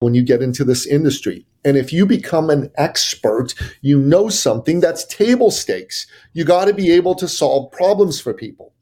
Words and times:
when 0.00 0.14
you 0.14 0.22
get 0.22 0.42
into 0.42 0.64
this 0.64 0.86
industry. 0.86 1.46
And 1.64 1.76
if 1.76 1.92
you 1.92 2.06
become 2.06 2.50
an 2.50 2.70
expert, 2.76 3.54
you 3.82 3.98
know 3.98 4.28
something 4.28 4.80
that's 4.80 5.04
table 5.04 5.50
stakes. 5.50 6.06
You 6.32 6.44
got 6.44 6.64
to 6.66 6.74
be 6.74 6.90
able 6.90 7.14
to 7.16 7.28
solve 7.28 7.70
problems 7.70 8.20
for 8.20 8.34
people. 8.34 8.72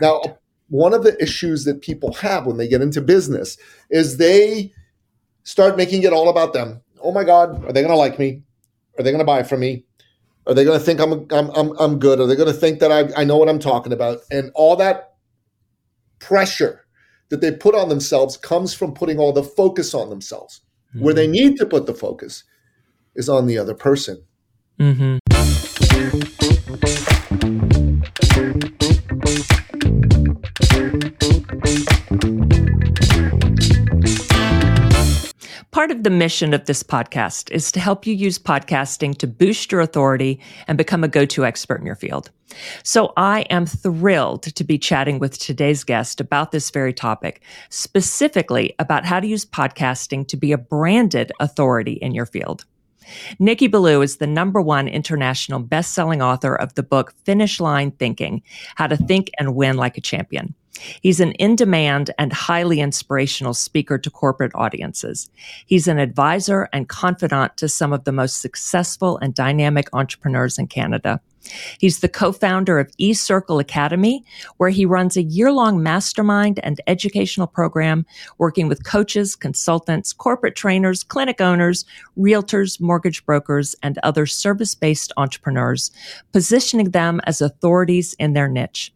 Right. 0.00 0.02
Now, 0.02 0.38
one 0.68 0.92
of 0.92 1.02
the 1.02 1.20
issues 1.20 1.64
that 1.64 1.80
people 1.80 2.12
have 2.14 2.46
when 2.46 2.58
they 2.58 2.68
get 2.68 2.82
into 2.82 3.00
business 3.00 3.56
is 3.90 4.18
they 4.18 4.72
start 5.44 5.76
making 5.76 6.02
it 6.02 6.12
all 6.12 6.28
about 6.28 6.52
them. 6.52 6.82
Oh 7.02 7.12
my 7.12 7.24
God, 7.24 7.64
are 7.64 7.72
they 7.72 7.80
going 7.80 7.92
to 7.92 7.96
like 7.96 8.18
me? 8.18 8.42
Are 8.98 9.02
they 9.02 9.10
going 9.10 9.20
to 9.20 9.24
buy 9.24 9.42
from 9.42 9.60
me? 9.60 9.84
Are 10.46 10.54
they 10.54 10.64
going 10.64 10.78
to 10.78 10.84
think 10.84 11.00
I'm, 11.00 11.26
I'm, 11.30 11.50
I'm, 11.56 11.72
I'm 11.78 11.98
good? 11.98 12.20
Are 12.20 12.26
they 12.26 12.36
going 12.36 12.52
to 12.52 12.58
think 12.58 12.80
that 12.80 12.92
I, 12.92 13.08
I 13.20 13.24
know 13.24 13.36
what 13.36 13.48
I'm 13.48 13.58
talking 13.58 13.92
about? 13.92 14.18
And 14.30 14.50
all 14.54 14.76
that 14.76 15.14
pressure 16.18 16.84
that 17.30 17.40
they 17.40 17.52
put 17.52 17.74
on 17.74 17.88
themselves 17.88 18.36
comes 18.36 18.74
from 18.74 18.92
putting 18.92 19.18
all 19.18 19.32
the 19.32 19.42
focus 19.42 19.94
on 19.94 20.10
themselves. 20.10 20.60
Mm-hmm. 20.90 21.04
Where 21.04 21.14
they 21.14 21.24
mm-hmm. 21.24 21.32
need 21.32 21.56
to 21.58 21.66
put 21.66 21.86
the 21.86 21.94
focus 21.94 22.44
is 23.14 23.28
on 23.28 23.46
the 23.46 23.58
other 23.58 23.74
person. 23.74 24.24
Mm-hmm. 24.78 25.18
Part 35.86 35.98
of 35.98 36.02
the 36.02 36.10
mission 36.10 36.52
of 36.52 36.64
this 36.64 36.82
podcast 36.82 37.48
is 37.52 37.70
to 37.70 37.78
help 37.78 38.08
you 38.08 38.12
use 38.12 38.40
podcasting 38.40 39.16
to 39.18 39.26
boost 39.28 39.70
your 39.70 39.80
authority 39.80 40.40
and 40.66 40.76
become 40.76 41.04
a 41.04 41.08
go-to 41.08 41.46
expert 41.46 41.78
in 41.78 41.86
your 41.86 41.94
field. 41.94 42.32
So 42.82 43.12
I 43.16 43.42
am 43.50 43.66
thrilled 43.66 44.42
to 44.42 44.64
be 44.64 44.78
chatting 44.78 45.20
with 45.20 45.38
today's 45.38 45.84
guest 45.84 46.20
about 46.20 46.50
this 46.50 46.70
very 46.70 46.92
topic, 46.92 47.40
specifically 47.68 48.74
about 48.80 49.06
how 49.06 49.20
to 49.20 49.28
use 49.28 49.44
podcasting 49.44 50.26
to 50.26 50.36
be 50.36 50.50
a 50.50 50.58
branded 50.58 51.30
authority 51.38 51.92
in 51.92 52.12
your 52.16 52.26
field. 52.26 52.64
Nicky 53.38 53.68
Billou 53.68 54.02
is 54.02 54.16
the 54.16 54.26
number 54.26 54.60
one 54.60 54.88
international 54.88 55.60
best-selling 55.60 56.20
author 56.20 56.56
of 56.56 56.74
the 56.74 56.82
book 56.82 57.14
Finish 57.22 57.60
Line 57.60 57.92
Thinking, 57.92 58.42
How 58.74 58.88
to 58.88 58.96
Think 58.96 59.30
and 59.38 59.54
Win 59.54 59.76
Like 59.76 59.96
a 59.96 60.00
Champion. 60.00 60.52
He's 61.00 61.20
an 61.20 61.32
in 61.32 61.56
demand 61.56 62.10
and 62.18 62.32
highly 62.32 62.80
inspirational 62.80 63.54
speaker 63.54 63.98
to 63.98 64.10
corporate 64.10 64.52
audiences. 64.54 65.30
He's 65.66 65.88
an 65.88 65.98
advisor 65.98 66.68
and 66.72 66.88
confidant 66.88 67.56
to 67.58 67.68
some 67.68 67.92
of 67.92 68.04
the 68.04 68.12
most 68.12 68.40
successful 68.40 69.18
and 69.18 69.34
dynamic 69.34 69.88
entrepreneurs 69.92 70.58
in 70.58 70.66
Canada. 70.66 71.20
He's 71.78 72.00
the 72.00 72.08
co-founder 72.08 72.78
of 72.78 72.90
eCircle 73.00 73.60
Academy, 73.60 74.24
where 74.56 74.70
he 74.70 74.84
runs 74.84 75.16
a 75.16 75.22
year-long 75.22 75.80
mastermind 75.80 76.58
and 76.64 76.80
educational 76.88 77.46
program 77.46 78.04
working 78.38 78.66
with 78.66 78.84
coaches, 78.84 79.36
consultants, 79.36 80.12
corporate 80.12 80.56
trainers, 80.56 81.04
clinic 81.04 81.40
owners, 81.40 81.84
realtors, 82.18 82.80
mortgage 82.80 83.24
brokers, 83.24 83.76
and 83.82 83.98
other 84.02 84.26
service-based 84.26 85.12
entrepreneurs, 85.16 85.92
positioning 86.32 86.90
them 86.90 87.20
as 87.24 87.40
authorities 87.40 88.14
in 88.18 88.32
their 88.32 88.48
niche. 88.48 88.92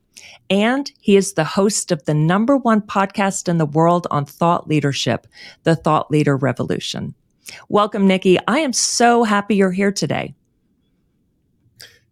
And 0.48 0.90
he 1.00 1.16
is 1.16 1.34
the 1.34 1.44
host 1.44 1.92
of 1.92 2.04
the 2.04 2.14
number 2.14 2.56
one 2.56 2.80
podcast 2.80 3.48
in 3.48 3.58
the 3.58 3.66
world 3.66 4.06
on 4.10 4.24
thought 4.24 4.68
leadership, 4.68 5.26
the 5.62 5.76
Thought 5.76 6.10
Leader 6.10 6.36
Revolution. 6.36 7.14
Welcome, 7.68 8.06
Nicky. 8.06 8.38
I 8.46 8.58
am 8.58 8.72
so 8.72 9.24
happy 9.24 9.56
you're 9.56 9.72
here 9.72 9.92
today. 9.92 10.34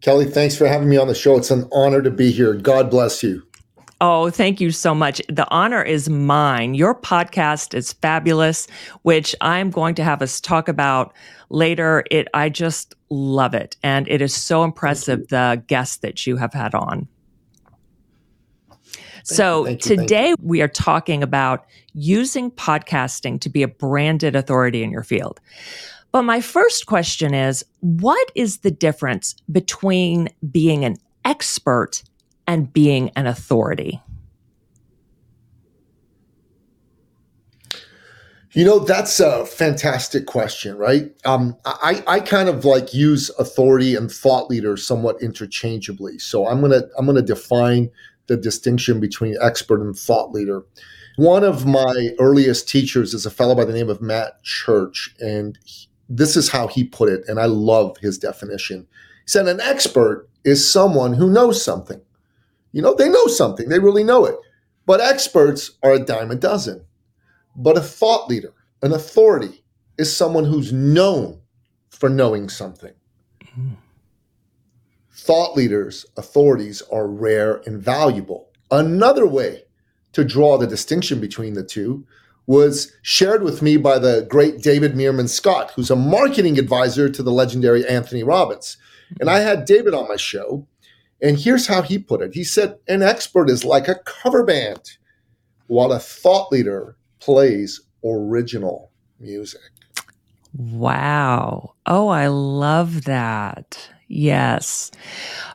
Kelly, 0.00 0.26
thanks 0.26 0.56
for 0.56 0.66
having 0.66 0.88
me 0.88 0.96
on 0.96 1.08
the 1.08 1.14
show. 1.14 1.36
It's 1.36 1.50
an 1.50 1.68
honor 1.72 2.02
to 2.02 2.10
be 2.10 2.30
here. 2.30 2.54
God 2.54 2.90
bless 2.90 3.22
you. 3.22 3.42
Oh, 4.00 4.30
thank 4.30 4.60
you 4.60 4.70
so 4.70 4.94
much. 4.94 5.20
The 5.28 5.48
honor 5.50 5.82
is 5.82 6.08
mine. 6.08 6.74
Your 6.74 6.94
podcast 6.94 7.74
is 7.74 7.92
fabulous, 7.94 8.68
which 9.02 9.34
I'm 9.40 9.70
going 9.70 9.96
to 9.96 10.04
have 10.04 10.22
us 10.22 10.40
talk 10.40 10.68
about 10.68 11.12
later. 11.50 12.04
It 12.12 12.28
I 12.32 12.48
just 12.48 12.94
love 13.10 13.54
it 13.54 13.76
and 13.82 14.06
it 14.06 14.22
is 14.22 14.34
so 14.34 14.62
impressive 14.62 15.26
the 15.28 15.62
guests 15.66 15.96
that 15.98 16.26
you 16.26 16.36
have 16.36 16.52
had 16.52 16.74
on 16.74 17.08
so 19.34 19.66
you, 19.66 19.76
today 19.76 20.34
we 20.40 20.62
are 20.62 20.68
talking 20.68 21.22
about 21.22 21.66
using 21.92 22.50
podcasting 22.50 23.40
to 23.40 23.48
be 23.48 23.62
a 23.62 23.68
branded 23.68 24.34
authority 24.34 24.82
in 24.82 24.90
your 24.90 25.02
field. 25.02 25.40
But 26.12 26.22
my 26.22 26.40
first 26.40 26.86
question 26.86 27.34
is 27.34 27.64
what 27.80 28.30
is 28.34 28.58
the 28.58 28.70
difference 28.70 29.34
between 29.52 30.28
being 30.50 30.84
an 30.84 30.96
expert 31.24 32.02
and 32.46 32.72
being 32.72 33.10
an 33.16 33.26
authority? 33.26 34.00
You 38.52 38.64
know, 38.64 38.78
that's 38.78 39.20
a 39.20 39.44
fantastic 39.44 40.24
question, 40.24 40.78
right? 40.78 41.14
Um, 41.26 41.54
I, 41.66 42.02
I 42.06 42.20
kind 42.20 42.48
of 42.48 42.64
like 42.64 42.94
use 42.94 43.30
authority 43.38 43.94
and 43.94 44.10
thought 44.10 44.48
leader 44.48 44.76
somewhat 44.78 45.20
interchangeably. 45.22 46.18
So 46.18 46.46
I'm 46.46 46.62
gonna 46.62 46.82
I'm 46.96 47.04
gonna 47.04 47.20
define 47.20 47.90
the 48.28 48.36
distinction 48.36 49.00
between 49.00 49.36
expert 49.40 49.80
and 49.80 49.98
thought 49.98 50.32
leader. 50.32 50.64
One 51.16 51.42
of 51.42 51.66
my 51.66 52.10
earliest 52.20 52.68
teachers 52.68 53.12
is 53.12 53.26
a 53.26 53.30
fellow 53.30 53.54
by 53.54 53.64
the 53.64 53.72
name 53.72 53.88
of 53.88 54.00
Matt 54.00 54.42
Church, 54.44 55.14
and 55.18 55.58
he, 55.64 55.88
this 56.08 56.36
is 56.36 56.50
how 56.50 56.68
he 56.68 56.84
put 56.84 57.10
it, 57.10 57.24
and 57.26 57.40
I 57.40 57.46
love 57.46 57.96
his 57.98 58.18
definition. 58.18 58.86
He 59.24 59.30
said, 59.30 59.48
An 59.48 59.60
expert 59.60 60.28
is 60.44 60.70
someone 60.70 61.14
who 61.14 61.28
knows 61.28 61.62
something. 61.62 62.00
You 62.72 62.82
know, 62.82 62.94
they 62.94 63.08
know 63.08 63.26
something, 63.26 63.68
they 63.68 63.80
really 63.80 64.04
know 64.04 64.24
it. 64.24 64.36
But 64.86 65.00
experts 65.00 65.72
are 65.82 65.92
a 65.92 65.98
dime 65.98 66.30
a 66.30 66.36
dozen. 66.36 66.84
But 67.56 67.76
a 67.76 67.82
thought 67.82 68.28
leader, 68.28 68.54
an 68.82 68.92
authority, 68.92 69.64
is 69.98 70.14
someone 70.14 70.44
who's 70.44 70.72
known 70.72 71.40
for 71.90 72.08
knowing 72.08 72.48
something. 72.48 72.92
Mm 73.58 73.76
thought 75.28 75.54
leaders, 75.54 76.06
authorities 76.16 76.80
are 76.90 77.06
rare 77.06 77.60
and 77.66 77.82
valuable. 77.82 78.48
Another 78.70 79.26
way 79.26 79.64
to 80.14 80.24
draw 80.24 80.56
the 80.56 80.66
distinction 80.66 81.20
between 81.20 81.52
the 81.52 81.62
two 81.62 82.06
was 82.46 82.96
shared 83.02 83.42
with 83.42 83.60
me 83.60 83.76
by 83.76 83.98
the 83.98 84.26
great 84.30 84.62
David 84.62 84.94
Meerman 84.94 85.28
Scott, 85.28 85.70
who's 85.72 85.90
a 85.90 85.96
marketing 85.96 86.58
advisor 86.58 87.10
to 87.10 87.22
the 87.22 87.30
legendary 87.30 87.86
Anthony 87.86 88.22
Robbins. 88.22 88.78
And 89.20 89.28
I 89.28 89.40
had 89.40 89.66
David 89.66 89.92
on 89.92 90.08
my 90.08 90.16
show, 90.16 90.66
and 91.20 91.38
here's 91.38 91.66
how 91.66 91.82
he 91.82 91.98
put 91.98 92.22
it. 92.22 92.32
He 92.32 92.42
said, 92.42 92.78
An 92.88 93.02
expert 93.02 93.50
is 93.50 93.66
like 93.66 93.86
a 93.86 94.00
cover 94.06 94.44
band, 94.44 94.96
while 95.66 95.92
a 95.92 95.98
thought 95.98 96.50
leader 96.50 96.96
plays 97.20 97.82
original 98.02 98.92
music. 99.20 99.60
Wow. 100.56 101.74
Oh, 101.84 102.08
I 102.08 102.28
love 102.28 103.04
that. 103.04 103.90
Yes. 104.08 104.90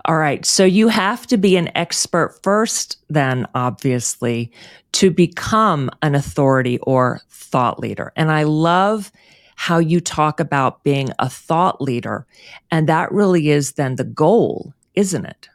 All 0.06 0.18
right. 0.18 0.46
So 0.46 0.64
you 0.64 0.88
have 0.88 1.26
to 1.28 1.38
be 1.38 1.58
an 1.58 1.76
expert 1.76 2.40
first, 2.44 2.98
then, 3.10 3.48
obviously, 3.56 4.52
to 4.94 5.10
become 5.10 5.90
an 6.04 6.14
authority 6.14 6.78
or 6.80 7.22
thought 7.30 7.80
leader. 7.80 8.14
And 8.16 8.32
I 8.32 8.44
love 8.44 9.12
how 9.56 9.80
you 9.80 10.00
talk 10.00 10.40
about 10.40 10.84
being 10.84 11.10
a 11.20 11.30
thought 11.30 11.82
leader. 11.82 12.28
And 12.70 12.88
that 12.90 13.12
really 13.12 13.50
is 13.50 13.74
then 13.74 13.96
the 13.96 14.04
goal, 14.04 14.74
isn't 14.94 15.26
it? 15.26 15.50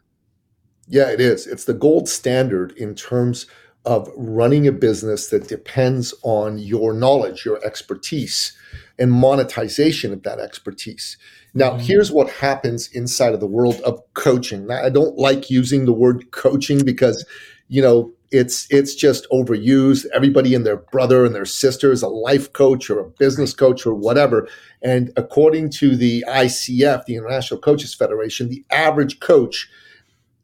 Yeah, 0.89 1.11
it 1.11 1.21
is. 1.21 1.47
It's 1.47 1.67
the 1.67 1.75
gold 1.75 2.09
standard 2.09 2.73
in 2.73 2.95
terms 2.95 3.47
of 3.85 4.11
running 4.17 4.67
a 4.67 4.73
business 4.73 5.29
that 5.29 5.49
depends 5.49 6.15
on 6.23 6.59
your 6.59 6.93
knowledge, 6.93 7.45
your 7.45 7.65
expertise, 7.65 8.57
and 8.99 9.13
monetization 9.13 10.13
of 10.13 10.23
that 10.25 10.41
expertise. 10.41 11.17
Now, 11.55 11.71
mm-hmm. 11.71 11.81
here's 11.81 12.13
what 12.13 12.31
happens 12.31 12.89
inside 12.93 13.35
of 13.35 13.41
the 13.41 13.47
world 13.47 13.81
of 13.85 14.01
coaching. 14.15 14.67
Now, 14.67 14.83
I 14.83 14.91
don't 14.91 15.17
like 15.19 15.51
using 15.51 15.85
the 15.85 15.93
word 15.93 16.31
coaching 16.31 16.85
because, 16.85 17.25
you 17.69 17.83
know, 17.83 18.13
it's 18.31 18.67
it's 18.71 18.95
just 18.95 19.27
overused. 19.31 20.05
Everybody 20.15 20.55
and 20.55 20.67
their 20.67 20.77
brother 20.77 21.25
and 21.25 21.35
their 21.35 21.47
sister 21.47 21.93
is 21.93 22.03
a 22.03 22.09
life 22.09 22.53
coach 22.53 22.91
or 22.91 23.01
a 23.01 23.09
business 23.19 23.55
coach 23.55 23.87
or 23.87 23.95
whatever. 23.95 24.49
And 24.83 25.11
according 25.17 25.71
to 25.71 25.97
the 25.97 26.25
ICF, 26.29 27.07
the 27.07 27.17
International 27.17 27.61
Coaches 27.61 27.95
Federation, 27.95 28.49
the 28.49 28.65
average 28.71 29.21
coach 29.21 29.69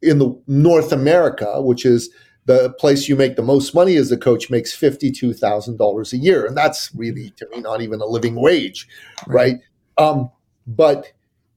in 0.01 0.17
the 0.19 0.39
North 0.47 0.91
America, 0.91 1.61
which 1.61 1.85
is 1.85 2.09
the 2.45 2.71
place 2.73 3.07
you 3.07 3.15
make 3.15 3.35
the 3.35 3.41
most 3.41 3.73
money 3.73 3.95
as 3.95 4.11
a 4.11 4.17
coach 4.17 4.49
makes 4.51 4.75
$52,000 4.75 6.13
a 6.13 6.17
year. 6.17 6.45
And 6.45 6.55
that's 6.55 6.93
really, 6.93 7.31
to 7.37 7.47
me, 7.49 7.59
not 7.59 7.81
even 7.81 8.01
a 8.01 8.05
living 8.05 8.35
wage, 8.35 8.87
right? 9.27 9.57
right? 9.97 10.07
Um, 10.09 10.29
but 10.67 11.13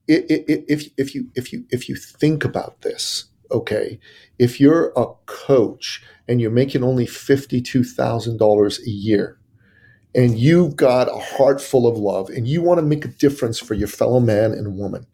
if, 0.07 0.89
if, 0.97 1.15
you, 1.15 1.29
if, 1.35 1.53
you, 1.53 1.65
if 1.69 1.89
you 1.89 1.95
think 1.95 2.45
about 2.45 2.81
this, 2.81 3.25
okay, 3.51 3.99
if 4.39 4.59
you're 4.59 4.93
a 4.95 5.07
coach 5.27 6.03
and 6.27 6.41
you're 6.41 6.51
making 6.51 6.83
only 6.83 7.05
$52,000 7.07 8.79
a 8.79 8.89
year, 8.89 9.37
and 10.15 10.39
you've 10.39 10.75
got 10.75 11.07
a 11.09 11.19
heart 11.19 11.61
full 11.61 11.87
of 11.87 11.97
love 11.97 12.29
and 12.29 12.47
you 12.47 12.61
want 12.61 12.79
to 12.79 12.85
make 12.85 13.05
a 13.05 13.09
difference 13.09 13.59
for 13.59 13.75
your 13.75 13.87
fellow 13.87 14.19
man 14.19 14.51
and 14.53 14.77
woman, 14.77 15.05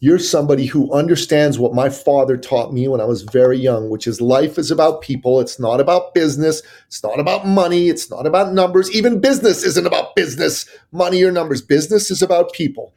You're 0.00 0.18
somebody 0.20 0.66
who 0.66 0.92
understands 0.92 1.58
what 1.58 1.74
my 1.74 1.88
father 1.88 2.36
taught 2.36 2.72
me 2.72 2.86
when 2.88 3.00
I 3.00 3.06
was 3.06 3.22
very 3.22 3.58
young, 3.58 3.88
which 3.88 4.06
is 4.06 4.20
life 4.20 4.58
is 4.58 4.70
about 4.70 5.02
people. 5.02 5.40
It's 5.40 5.58
not 5.58 5.80
about 5.80 6.14
business. 6.14 6.62
It's 6.88 7.02
not 7.02 7.18
about 7.18 7.46
money. 7.48 7.88
It's 7.88 8.10
not 8.10 8.26
about 8.26 8.52
numbers. 8.52 8.94
Even 8.94 9.20
business 9.20 9.64
isn't 9.64 9.86
about 9.86 10.14
business, 10.14 10.68
money, 10.92 11.24
or 11.24 11.32
numbers. 11.32 11.62
Business 11.62 12.10
is 12.10 12.22
about 12.22 12.52
people. 12.52 12.94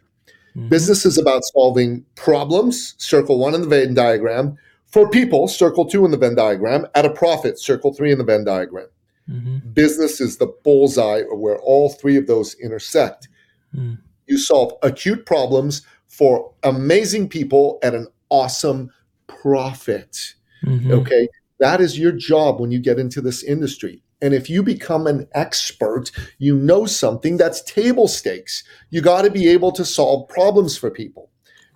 Mm-hmm. 0.57 0.69
Business 0.69 1.05
is 1.05 1.17
about 1.17 1.43
solving 1.45 2.03
problems, 2.15 2.95
circle 2.97 3.37
one 3.37 3.53
in 3.53 3.61
the 3.61 3.67
Venn 3.67 3.93
diagram, 3.93 4.57
for 4.87 5.09
people, 5.09 5.47
circle 5.47 5.85
two 5.85 6.03
in 6.03 6.11
the 6.11 6.17
Venn 6.17 6.35
diagram, 6.35 6.87
at 6.95 7.05
a 7.05 7.11
profit, 7.11 7.59
circle 7.59 7.93
three 7.93 8.11
in 8.11 8.17
the 8.17 8.23
Venn 8.23 8.43
diagram. 8.43 8.87
Mm-hmm. 9.29 9.71
Business 9.73 10.19
is 10.19 10.37
the 10.37 10.47
bullseye 10.63 11.23
where 11.23 11.59
all 11.59 11.89
three 11.89 12.17
of 12.17 12.27
those 12.27 12.55
intersect. 12.55 13.27
Mm. 13.75 13.99
You 14.25 14.37
solve 14.37 14.73
acute 14.81 15.25
problems 15.25 15.83
for 16.07 16.53
amazing 16.63 17.29
people 17.29 17.77
at 17.83 17.93
an 17.93 18.07
awesome 18.29 18.89
profit. 19.27 20.33
Mm-hmm. 20.65 20.91
Okay. 20.91 21.27
That 21.59 21.81
is 21.81 21.99
your 21.99 22.13
job 22.13 22.59
when 22.59 22.71
you 22.71 22.79
get 22.79 22.99
into 22.99 23.21
this 23.21 23.43
industry. 23.43 24.01
And 24.21 24.33
if 24.33 24.49
you 24.49 24.63
become 24.63 25.05
an 25.05 25.27
expert, 25.33 26.11
you 26.39 26.55
know 26.55 26.85
something 26.85 27.37
that's 27.37 27.61
table 27.63 28.07
stakes. 28.07 28.63
You 28.89 29.01
got 29.01 29.23
to 29.23 29.29
be 29.29 29.47
able 29.47 29.71
to 29.73 29.85
solve 29.85 30.27
problems 30.27 30.77
for 30.77 30.89
people. 30.89 31.29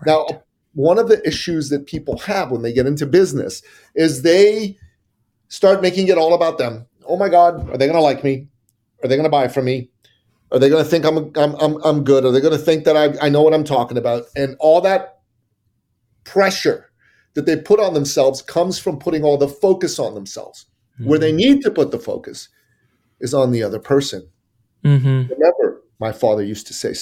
Right. 0.06 0.08
Now, 0.08 0.44
one 0.74 0.98
of 0.98 1.08
the 1.08 1.26
issues 1.28 1.70
that 1.70 1.86
people 1.86 2.18
have 2.20 2.52
when 2.52 2.62
they 2.62 2.74
get 2.74 2.88
into 2.88 3.06
business 3.06 3.62
is 3.96 4.22
they 4.22 4.78
start 5.50 5.82
making 5.82 6.08
it 6.08 6.18
all 6.18 6.34
about 6.34 6.58
them. 6.58 6.88
Oh 7.06 7.18
my 7.18 7.30
God, 7.30 7.70
are 7.70 7.78
they 7.78 7.86
going 7.86 7.98
to 7.98 8.02
like 8.02 8.24
me? 8.24 8.48
Are 9.04 9.08
they 9.08 9.16
going 9.16 9.26
to 9.26 9.30
buy 9.30 9.48
from 9.48 9.66
me? 9.66 9.90
Are 10.52 10.60
they 10.60 10.70
going 10.70 10.84
to 10.84 10.90
think 10.90 11.06
I'm, 11.06 11.32
I'm, 11.36 11.56
I'm, 11.56 11.78
I'm 11.84 12.04
good? 12.04 12.26
Are 12.26 12.32
they 12.32 12.42
going 12.42 12.58
to 12.58 12.64
think 12.64 12.86
that 12.86 12.98
I, 12.98 13.26
I 13.26 13.30
know 13.30 13.42
what 13.42 13.54
I'm 13.54 13.64
talking 13.64 13.98
about? 13.98 14.24
And 14.36 14.56
all 14.60 14.82
that 14.82 15.20
pressure 16.24 16.92
that 17.34 17.46
they 17.46 17.56
put 17.56 17.80
on 17.80 17.94
themselves 17.94 18.42
comes 18.42 18.78
from 18.78 19.00
putting 19.00 19.24
all 19.24 19.38
the 19.38 19.48
focus 19.48 20.00
on 20.00 20.14
themselves. 20.14 20.66
Mm-hmm. 21.02 21.10
Where 21.10 21.20
they 21.20 21.30
mm-hmm. 21.30 21.38
need 21.38 21.62
to 21.64 21.72
put 21.72 21.92
the 21.92 22.00
focus 22.00 22.50
is 23.20 23.34
on 23.34 23.52
the 23.52 23.64
other 23.64 23.80
person. 23.80 24.30
Mm-hmm. 24.84 25.32
Remember, 25.34 25.82
my 26.00 26.12
father 26.12 26.44
used 26.44 26.68
to 26.68 26.74
say, 26.74 26.94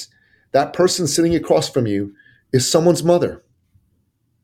that 0.51 0.73
person 0.73 1.05
sitting 1.05 1.35
across 1.35 1.69
from 1.69 1.85
you 1.85 2.15
is 2.53 2.69
someone's 2.69 3.03
mother. 3.03 3.43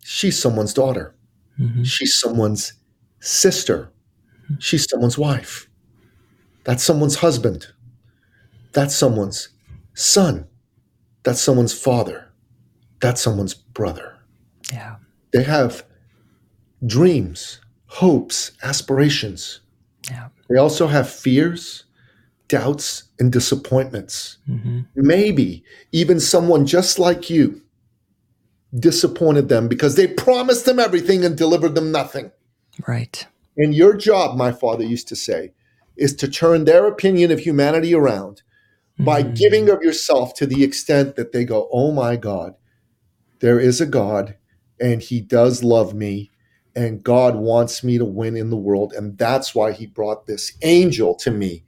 She's 0.04 0.40
someone's 0.40 0.74
daughter. 0.74 1.16
Mm-hmm. 1.60 1.84
She's 1.84 2.20
someone's 2.20 2.74
sister. 3.20 3.92
Mm-hmm. 4.44 4.60
She's 4.60 4.88
someone's 4.90 5.18
wife. 5.18 5.70
That's 6.66 6.84
someone's 6.84 7.16
husband. 7.16 7.68
That's 8.74 8.96
someone's 8.96 9.50
son. 9.94 10.48
That's 11.24 11.42
someone's 11.42 11.74
father. 11.74 12.32
That's 13.00 13.22
someone's 13.22 13.54
brother. 13.54 14.18
Yeah. 14.72 14.98
They 15.32 15.44
have 15.44 15.86
dreams, 16.86 17.62
hopes, 17.96 18.52
aspirations. 18.62 19.62
Yeah. 20.10 20.28
They 20.50 20.58
also 20.58 20.88
have 20.88 21.10
fears, 21.10 21.86
doubts, 22.50 23.04
and 23.20 23.32
disappointments. 23.32 24.38
Mm-hmm. 24.50 24.82
Maybe 24.96 25.64
even 25.94 26.20
someone 26.20 26.66
just 26.66 27.00
like 27.00 27.30
you 27.30 27.62
disappointed 28.78 29.48
them 29.48 29.70
because 29.70 29.96
they 29.96 30.08
promised 30.08 30.66
them 30.66 30.78
everything 30.78 31.24
and 31.24 31.38
delivered 31.38 31.74
them 31.76 31.92
nothing. 31.92 32.32
Right. 32.86 33.26
And 33.56 33.74
your 33.74 33.96
job, 33.96 34.36
my 34.38 34.52
father 34.52 34.84
used 34.84 35.08
to 35.08 35.16
say, 35.16 35.54
is 35.96 36.14
to 36.18 36.28
turn 36.28 36.66
their 36.66 36.86
opinion 36.88 37.32
of 37.32 37.40
humanity 37.40 37.96
around 37.96 38.42
by 39.00 39.24
mm. 39.24 39.38
giving 39.38 39.70
of 39.70 39.82
yourself 39.82 40.34
to 40.36 40.46
the 40.46 40.66
extent 40.66 41.16
that 41.16 41.32
they 41.32 41.46
go, 41.46 41.70
oh 41.72 41.94
my 41.94 42.18
God, 42.18 42.56
there 43.40 43.60
is 43.60 43.80
a 43.80 43.86
God 43.86 44.36
and 44.82 45.02
he 45.02 45.22
does 45.22 45.64
love 45.64 45.94
me 45.94 46.32
and 46.76 47.04
God 47.04 47.36
wants 47.36 47.84
me 47.84 47.98
to 47.98 48.06
win 48.06 48.36
in 48.36 48.50
the 48.50 48.58
world. 48.58 48.94
And 48.94 49.18
that's 49.18 49.56
why 49.56 49.72
he 49.72 49.86
brought 49.86 50.26
this 50.26 50.52
angel 50.62 51.16
to 51.16 51.32
me 51.32 51.64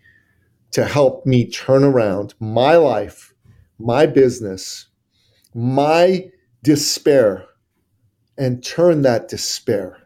to 0.71 0.85
help 0.85 1.25
me 1.25 1.49
turn 1.49 1.83
around 1.83 2.33
my 2.39 2.75
life, 2.75 3.33
my 3.79 4.05
business, 4.05 4.87
my 5.53 6.29
despair, 6.61 7.45
and 8.37 8.63
turn 8.63 9.01
that 9.03 9.29
despair 9.29 9.97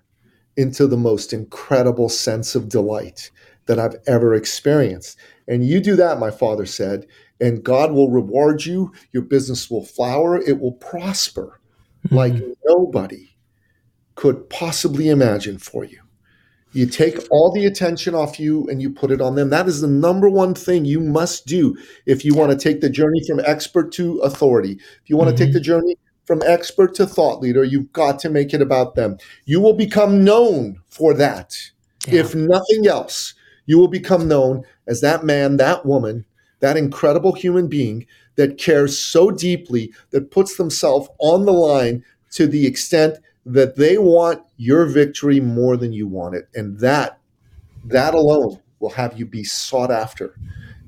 into 0.56 0.86
the 0.86 0.98
most 0.98 1.34
incredible 1.34 2.10
sense 2.10 2.56
of 2.56 2.70
delight 2.70 3.32
that 3.66 3.80
I've 3.80 3.96
ever 4.06 4.36
experienced. 4.36 5.18
And 5.48 5.66
you 5.66 5.80
do 5.80 5.96
that, 5.96 6.20
my 6.20 6.30
father 6.30 6.66
said, 6.66 7.08
and 7.40 7.64
God 7.64 7.92
will 7.92 8.12
reward 8.12 8.66
you. 8.66 8.94
Your 9.12 9.24
business 9.24 9.72
will 9.72 9.84
flower, 9.84 10.38
it 10.38 10.60
will 10.60 10.74
prosper 10.74 11.60
mm-hmm. 12.06 12.16
like 12.16 12.34
nobody 12.66 13.31
could 14.16 14.50
possibly 14.50 15.10
imagine 15.10 15.58
for 15.58 15.84
you. 15.84 16.00
You 16.74 16.86
take 16.86 17.18
all 17.30 17.52
the 17.52 17.66
attention 17.66 18.16
off 18.16 18.40
you 18.40 18.66
and 18.70 18.82
you 18.82 18.90
put 18.90 19.12
it 19.12 19.20
on 19.20 19.36
them. 19.36 19.50
That 19.50 19.68
is 19.68 19.82
the 19.82 19.88
number 19.88 20.30
one 20.30 20.54
thing 20.54 20.86
you 20.86 21.02
must 21.02 21.46
do 21.46 21.78
if 22.06 22.24
you 22.24 22.34
want 22.34 22.52
to 22.52 22.58
take 22.58 22.80
the 22.80 22.90
journey 22.90 23.22
from 23.28 23.42
expert 23.42 23.92
to 23.94 24.20
authority. 24.20 24.74
If 25.04 25.10
you 25.10 25.18
want 25.18 25.30
mm-hmm. 25.30 25.38
to 25.38 25.46
take 25.46 25.54
the 25.54 25.60
journey 25.60 25.98
from 26.26 26.42
expert 26.46 26.96
to 26.96 27.06
thought 27.06 27.42
leader, 27.42 27.64
you've 27.64 27.92
got 27.92 28.20
to 28.20 28.30
make 28.30 28.54
it 28.54 28.62
about 28.62 28.96
them. 28.96 29.18
You 29.46 29.60
will 29.60 29.74
become 29.74 30.24
known 30.24 30.82
for 30.88 31.14
that. 31.16 31.58
Yeah. 32.08 32.22
If 32.22 32.36
nothing 32.36 32.88
else, 32.88 33.34
you 33.66 33.78
will 33.78 33.90
become 33.90 34.28
known 34.28 34.64
as 34.88 35.02
that 35.02 35.26
man, 35.26 35.58
that 35.58 35.86
woman, 35.86 36.26
that 36.62 36.78
incredible 36.78 37.34
human 37.34 37.68
being 37.68 38.06
that 38.36 38.58
cares 38.58 38.98
so 38.98 39.30
deeply, 39.30 39.92
that 40.12 40.32
puts 40.32 40.56
themselves 40.56 41.10
on 41.20 41.46
the 41.46 41.52
line 41.52 42.06
to 42.32 42.48
the 42.48 42.66
extent 42.66 43.18
that 43.46 43.76
they 43.76 43.98
want 43.98 44.44
your 44.58 44.86
victory 44.86 45.40
more 45.40 45.78
than 45.78 45.94
you 45.94 46.08
want 46.08 46.36
it. 46.36 46.48
And 46.54 46.80
that, 46.80 47.20
that 47.86 48.14
alone 48.14 48.62
will 48.80 48.90
have 48.90 49.18
you 49.18 49.26
be 49.26 49.44
sought 49.44 49.92
after. 49.92 50.36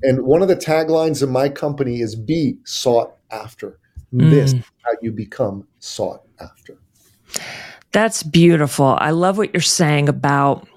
And 0.02 0.22
one 0.22 0.42
of 0.42 0.48
the 0.48 0.56
taglines 0.56 1.22
of 1.22 1.30
my 1.30 1.48
company 1.48 2.00
is 2.00 2.14
be 2.14 2.58
sought 2.64 3.14
after. 3.30 3.78
Mm. 4.12 4.30
This 4.30 4.52
how 4.52 4.92
you 5.02 5.10
become 5.10 5.66
sought 5.78 6.22
after. 6.38 6.78
That's 7.92 8.22
beautiful. 8.22 8.96
I 8.98 9.10
love 9.10 9.38
what 9.38 9.52
you're 9.54 9.60
saying 9.60 10.08
about 10.08 10.68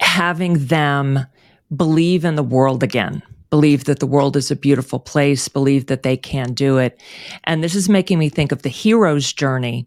having 0.00 0.66
them 0.66 1.26
believe 1.74 2.24
in 2.24 2.34
the 2.34 2.42
world 2.42 2.82
again, 2.82 3.22
believe 3.54 3.84
that 3.84 4.00
the 4.00 4.06
world 4.06 4.36
is 4.36 4.50
a 4.50 4.56
beautiful 4.56 4.98
place, 4.98 5.46
believe 5.46 5.86
that 5.86 6.02
they 6.02 6.16
can 6.16 6.54
do 6.54 6.76
it. 6.76 7.00
And 7.44 7.62
this 7.62 7.76
is 7.76 7.88
making 7.88 8.18
me 8.18 8.28
think 8.28 8.50
of 8.50 8.62
the 8.62 8.68
hero's 8.68 9.32
journey 9.32 9.86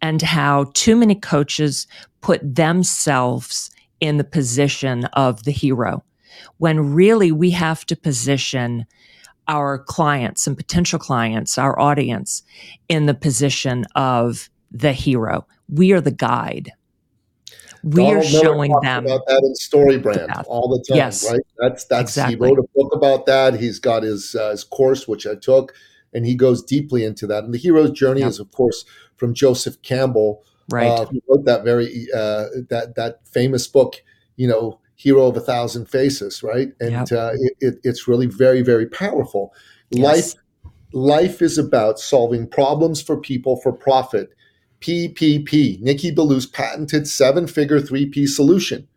and 0.00 0.22
how 0.22 0.70
too 0.74 0.94
many 0.94 1.16
coaches 1.16 1.88
put 2.20 2.40
themselves 2.54 3.72
in 3.98 4.16
the 4.16 4.22
position 4.22 5.06
of 5.06 5.42
the 5.42 5.50
hero 5.50 6.04
when 6.58 6.94
really 6.94 7.32
we 7.32 7.50
have 7.50 7.84
to 7.86 7.96
position 7.96 8.86
our 9.48 9.76
clients 9.76 10.46
and 10.46 10.56
potential 10.56 11.00
clients, 11.00 11.58
our 11.58 11.76
audience, 11.80 12.44
in 12.88 13.06
the 13.06 13.14
position 13.14 13.86
of 13.96 14.48
the 14.70 14.92
hero. 14.92 15.44
We 15.68 15.90
are 15.90 16.00
the 16.00 16.12
guide 16.12 16.70
we 17.82 18.02
Donald 18.02 18.16
are 18.16 18.22
showing 18.22 18.72
them 18.82 19.06
about 19.06 19.26
that 19.26 19.42
in 19.42 19.54
StoryBrand 19.54 20.44
all 20.46 20.68
the 20.68 20.84
time 20.88 20.96
yes. 20.96 21.30
right 21.30 21.40
that's 21.58 21.84
that's 21.86 22.12
exactly. 22.12 22.34
he 22.34 22.40
wrote 22.40 22.58
a 22.58 22.68
book 22.74 22.94
about 22.94 23.26
that 23.26 23.58
he's 23.58 23.78
got 23.78 24.02
his 24.02 24.34
uh, 24.34 24.50
his 24.50 24.64
course 24.64 25.08
which 25.08 25.26
i 25.26 25.34
took 25.34 25.72
and 26.12 26.26
he 26.26 26.34
goes 26.34 26.62
deeply 26.62 27.04
into 27.04 27.26
that 27.26 27.44
and 27.44 27.54
the 27.54 27.58
hero's 27.58 27.90
journey 27.90 28.20
yep. 28.20 28.30
is 28.30 28.38
of 28.38 28.50
course 28.52 28.84
from 29.16 29.34
joseph 29.34 29.80
campbell 29.82 30.44
right 30.70 30.86
uh, 30.86 31.06
who 31.06 31.20
wrote 31.28 31.44
that 31.44 31.64
very 31.64 32.06
uh, 32.14 32.46
that 32.68 32.94
that 32.96 33.26
famous 33.26 33.66
book 33.66 34.02
you 34.36 34.46
know 34.46 34.78
hero 34.96 35.26
of 35.26 35.36
a 35.36 35.40
thousand 35.40 35.86
faces 35.86 36.42
right 36.42 36.72
and 36.80 36.90
yep. 36.90 37.12
uh, 37.12 37.32
it, 37.34 37.56
it, 37.60 37.74
it's 37.82 38.06
really 38.06 38.26
very 38.26 38.62
very 38.62 38.86
powerful 38.86 39.54
yes. 39.90 40.04
life 40.04 40.34
life 40.92 41.40
is 41.40 41.56
about 41.56 41.98
solving 41.98 42.46
problems 42.46 43.00
for 43.00 43.16
people 43.16 43.56
for 43.56 43.72
profit 43.72 44.34
PPP, 44.80 45.80
Nicky 45.80 46.10
Billou's 46.10 46.46
patented 46.46 47.06
seven 47.06 47.46
figure 47.46 47.80
3P 47.80 48.28
solution. 48.28 48.88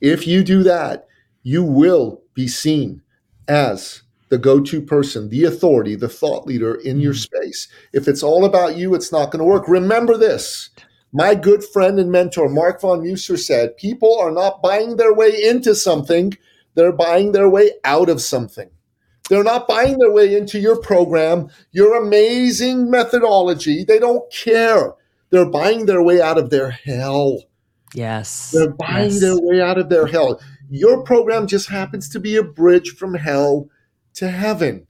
If 0.00 0.26
you 0.26 0.42
do 0.42 0.62
that, 0.62 1.06
you 1.42 1.62
will 1.62 2.22
be 2.34 2.48
seen 2.48 3.02
as 3.46 4.02
the 4.28 4.38
go 4.38 4.60
to 4.60 4.82
person, 4.82 5.28
the 5.28 5.44
authority, 5.44 5.94
the 5.94 6.08
thought 6.08 6.46
leader 6.46 6.74
in 6.74 7.00
your 7.00 7.14
mm. 7.14 7.18
space. 7.18 7.68
If 7.92 8.08
it's 8.08 8.22
all 8.22 8.44
about 8.44 8.76
you, 8.76 8.94
it's 8.94 9.12
not 9.12 9.30
going 9.30 9.38
to 9.40 9.44
work. 9.44 9.68
Remember 9.68 10.16
this. 10.16 10.70
My 11.12 11.34
good 11.34 11.64
friend 11.64 11.98
and 11.98 12.12
mentor, 12.12 12.50
Mark 12.50 12.82
von 12.82 13.02
Musser, 13.02 13.38
said 13.38 13.76
people 13.78 14.18
are 14.18 14.30
not 14.30 14.62
buying 14.62 14.96
their 14.96 15.14
way 15.14 15.30
into 15.42 15.74
something, 15.74 16.36
they're 16.74 16.92
buying 16.92 17.32
their 17.32 17.48
way 17.48 17.72
out 17.84 18.10
of 18.10 18.20
something. 18.20 18.68
They're 19.28 19.44
not 19.44 19.68
buying 19.68 19.98
their 19.98 20.12
way 20.12 20.36
into 20.36 20.58
your 20.58 20.80
program, 20.80 21.48
your 21.72 22.02
amazing 22.02 22.90
methodology. 22.90 23.84
They 23.84 23.98
don't 23.98 24.30
care. 24.32 24.94
They're 25.30 25.50
buying 25.50 25.86
their 25.86 26.02
way 26.02 26.20
out 26.20 26.38
of 26.38 26.50
their 26.50 26.70
hell. 26.70 27.42
Yes. 27.94 28.50
They're 28.52 28.70
buying 28.70 29.10
yes. 29.10 29.20
their 29.20 29.36
way 29.38 29.60
out 29.60 29.78
of 29.78 29.88
their 29.88 30.06
hell. 30.06 30.40
Your 30.70 31.02
program 31.02 31.46
just 31.46 31.68
happens 31.68 32.08
to 32.10 32.20
be 32.20 32.36
a 32.36 32.42
bridge 32.42 32.90
from 32.96 33.14
hell 33.14 33.68
to 34.14 34.28
heaven. 34.30 34.86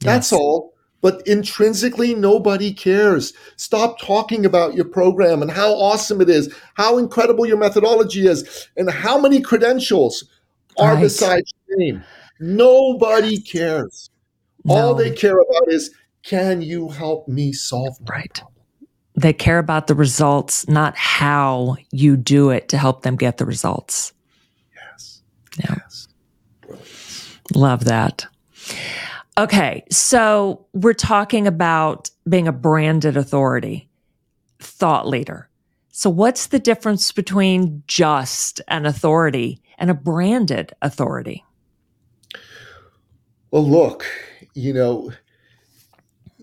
That's 0.00 0.32
yes. 0.32 0.38
all. 0.40 0.72
but 1.00 1.20
intrinsically 1.26 2.14
nobody 2.14 2.72
cares. 2.72 3.32
Stop 3.56 3.98
talking 4.00 4.46
about 4.46 4.74
your 4.74 4.84
program 4.84 5.42
and 5.42 5.50
how 5.50 5.72
awesome 5.72 6.20
it 6.20 6.30
is, 6.30 6.54
how 6.74 6.96
incredible 6.96 7.44
your 7.44 7.56
methodology 7.56 8.28
is, 8.28 8.68
and 8.76 8.88
how 8.88 9.18
many 9.18 9.40
credentials 9.40 10.24
are 10.78 10.94
Right. 10.94 11.02
beside 11.02 11.42
your 11.66 11.78
name. 11.78 12.04
Nobody 12.38 13.40
cares. 13.40 14.10
All 14.68 14.94
they 14.94 15.10
care 15.10 15.38
about 15.40 15.72
is 15.72 15.90
can 16.22 16.62
you 16.62 16.88
help 16.90 17.26
me 17.26 17.52
solve 17.52 17.96
Right. 18.08 18.40
They 19.14 19.32
care 19.32 19.58
about 19.58 19.86
the 19.86 19.94
results, 19.94 20.66
not 20.68 20.96
how 20.96 21.76
you 21.90 22.16
do 22.16 22.50
it 22.50 22.68
to 22.70 22.78
help 22.78 23.02
them 23.02 23.16
get 23.16 23.36
the 23.36 23.44
results. 23.44 24.12
Yes. 24.74 25.22
Yeah. 25.58 25.76
Yes. 25.76 26.08
Love 27.54 27.84
that. 27.84 28.26
Okay, 29.38 29.84
so 29.90 30.66
we're 30.72 30.92
talking 30.92 31.46
about 31.46 32.10
being 32.28 32.46
a 32.46 32.52
branded 32.52 33.16
authority, 33.16 33.88
thought 34.60 35.08
leader. 35.08 35.48
So, 35.90 36.10
what's 36.10 36.46
the 36.48 36.58
difference 36.58 37.12
between 37.12 37.82
just 37.86 38.60
an 38.68 38.86
authority 38.86 39.62
and 39.78 39.90
a 39.90 39.94
branded 39.94 40.72
authority? 40.82 41.44
Well, 43.50 43.68
look, 43.68 44.06
you 44.54 44.72
know, 44.72 45.12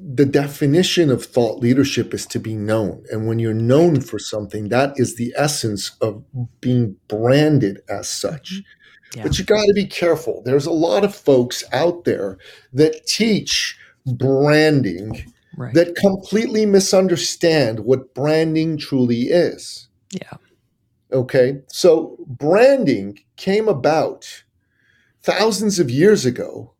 the 0.01 0.25
definition 0.25 1.09
of 1.11 1.25
thought 1.25 1.59
leadership 1.59 2.13
is 2.13 2.25
to 2.27 2.39
be 2.39 2.55
known. 2.55 3.03
And 3.11 3.27
when 3.27 3.37
you're 3.39 3.53
known 3.53 3.99
for 4.01 4.17
something, 4.17 4.69
that 4.69 4.93
is 4.95 5.15
the 5.15 5.33
essence 5.35 5.91
of 6.01 6.23
being 6.61 6.95
branded 7.07 7.81
as 7.89 8.07
such. 8.07 8.53
Mm-hmm. 8.53 9.17
Yeah. 9.17 9.23
But 9.23 9.39
you 9.39 9.43
got 9.45 9.65
to 9.65 9.73
be 9.73 9.85
careful. 9.87 10.41
There's 10.45 10.67
a 10.67 10.71
lot 10.71 11.03
of 11.03 11.15
folks 11.15 11.63
out 11.73 12.05
there 12.05 12.37
that 12.73 13.05
teach 13.07 13.77
branding 14.05 15.33
Right. 15.57 15.73
that 15.73 15.95
completely 15.95 16.65
misunderstand 16.65 17.81
what 17.81 18.13
branding 18.13 18.77
truly 18.77 19.23
is. 19.23 19.89
yeah. 20.11 20.37
Okay. 21.11 21.59
So 21.67 22.15
branding 22.27 23.19
came 23.35 23.67
about 23.67 24.43
thousands 25.23 25.79
of 25.79 25.89
years 25.89 26.23
ago 26.23 26.71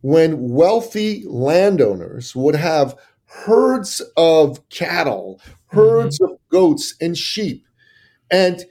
when 0.00 0.50
wealthy 0.50 1.24
landowners 1.26 2.34
would 2.36 2.54
have 2.54 2.96
herds 3.26 4.00
of 4.16 4.66
cattle, 4.68 5.40
mm-hmm. 5.44 5.78
herds 5.78 6.20
of 6.20 6.30
goats 6.50 6.94
and 7.00 7.16
sheep, 7.16 7.66
and 8.30 8.64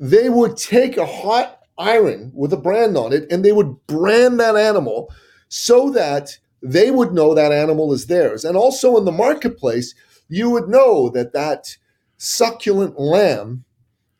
they 0.00 0.28
would 0.28 0.56
take 0.56 0.96
a 0.96 1.06
hot 1.06 1.58
iron 1.78 2.32
with 2.34 2.52
a 2.52 2.56
brand 2.56 2.96
on 2.96 3.12
it 3.12 3.30
and 3.30 3.44
they 3.44 3.52
would 3.52 3.86
brand 3.86 4.40
that 4.40 4.56
animal 4.56 5.12
so 5.48 5.90
that 5.90 6.36
they 6.60 6.90
would 6.90 7.12
know 7.12 7.34
that 7.34 7.52
animal 7.52 7.92
is 7.92 8.06
theirs. 8.06 8.44
And 8.44 8.56
also 8.56 8.96
in 8.96 9.04
the 9.04 9.12
marketplace, 9.12 9.94
you 10.28 10.50
would 10.50 10.68
know 10.68 11.08
that 11.10 11.32
that 11.32 11.76
succulent 12.16 12.98
lamb 12.98 13.64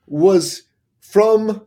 was 0.07 0.63
from 1.01 1.67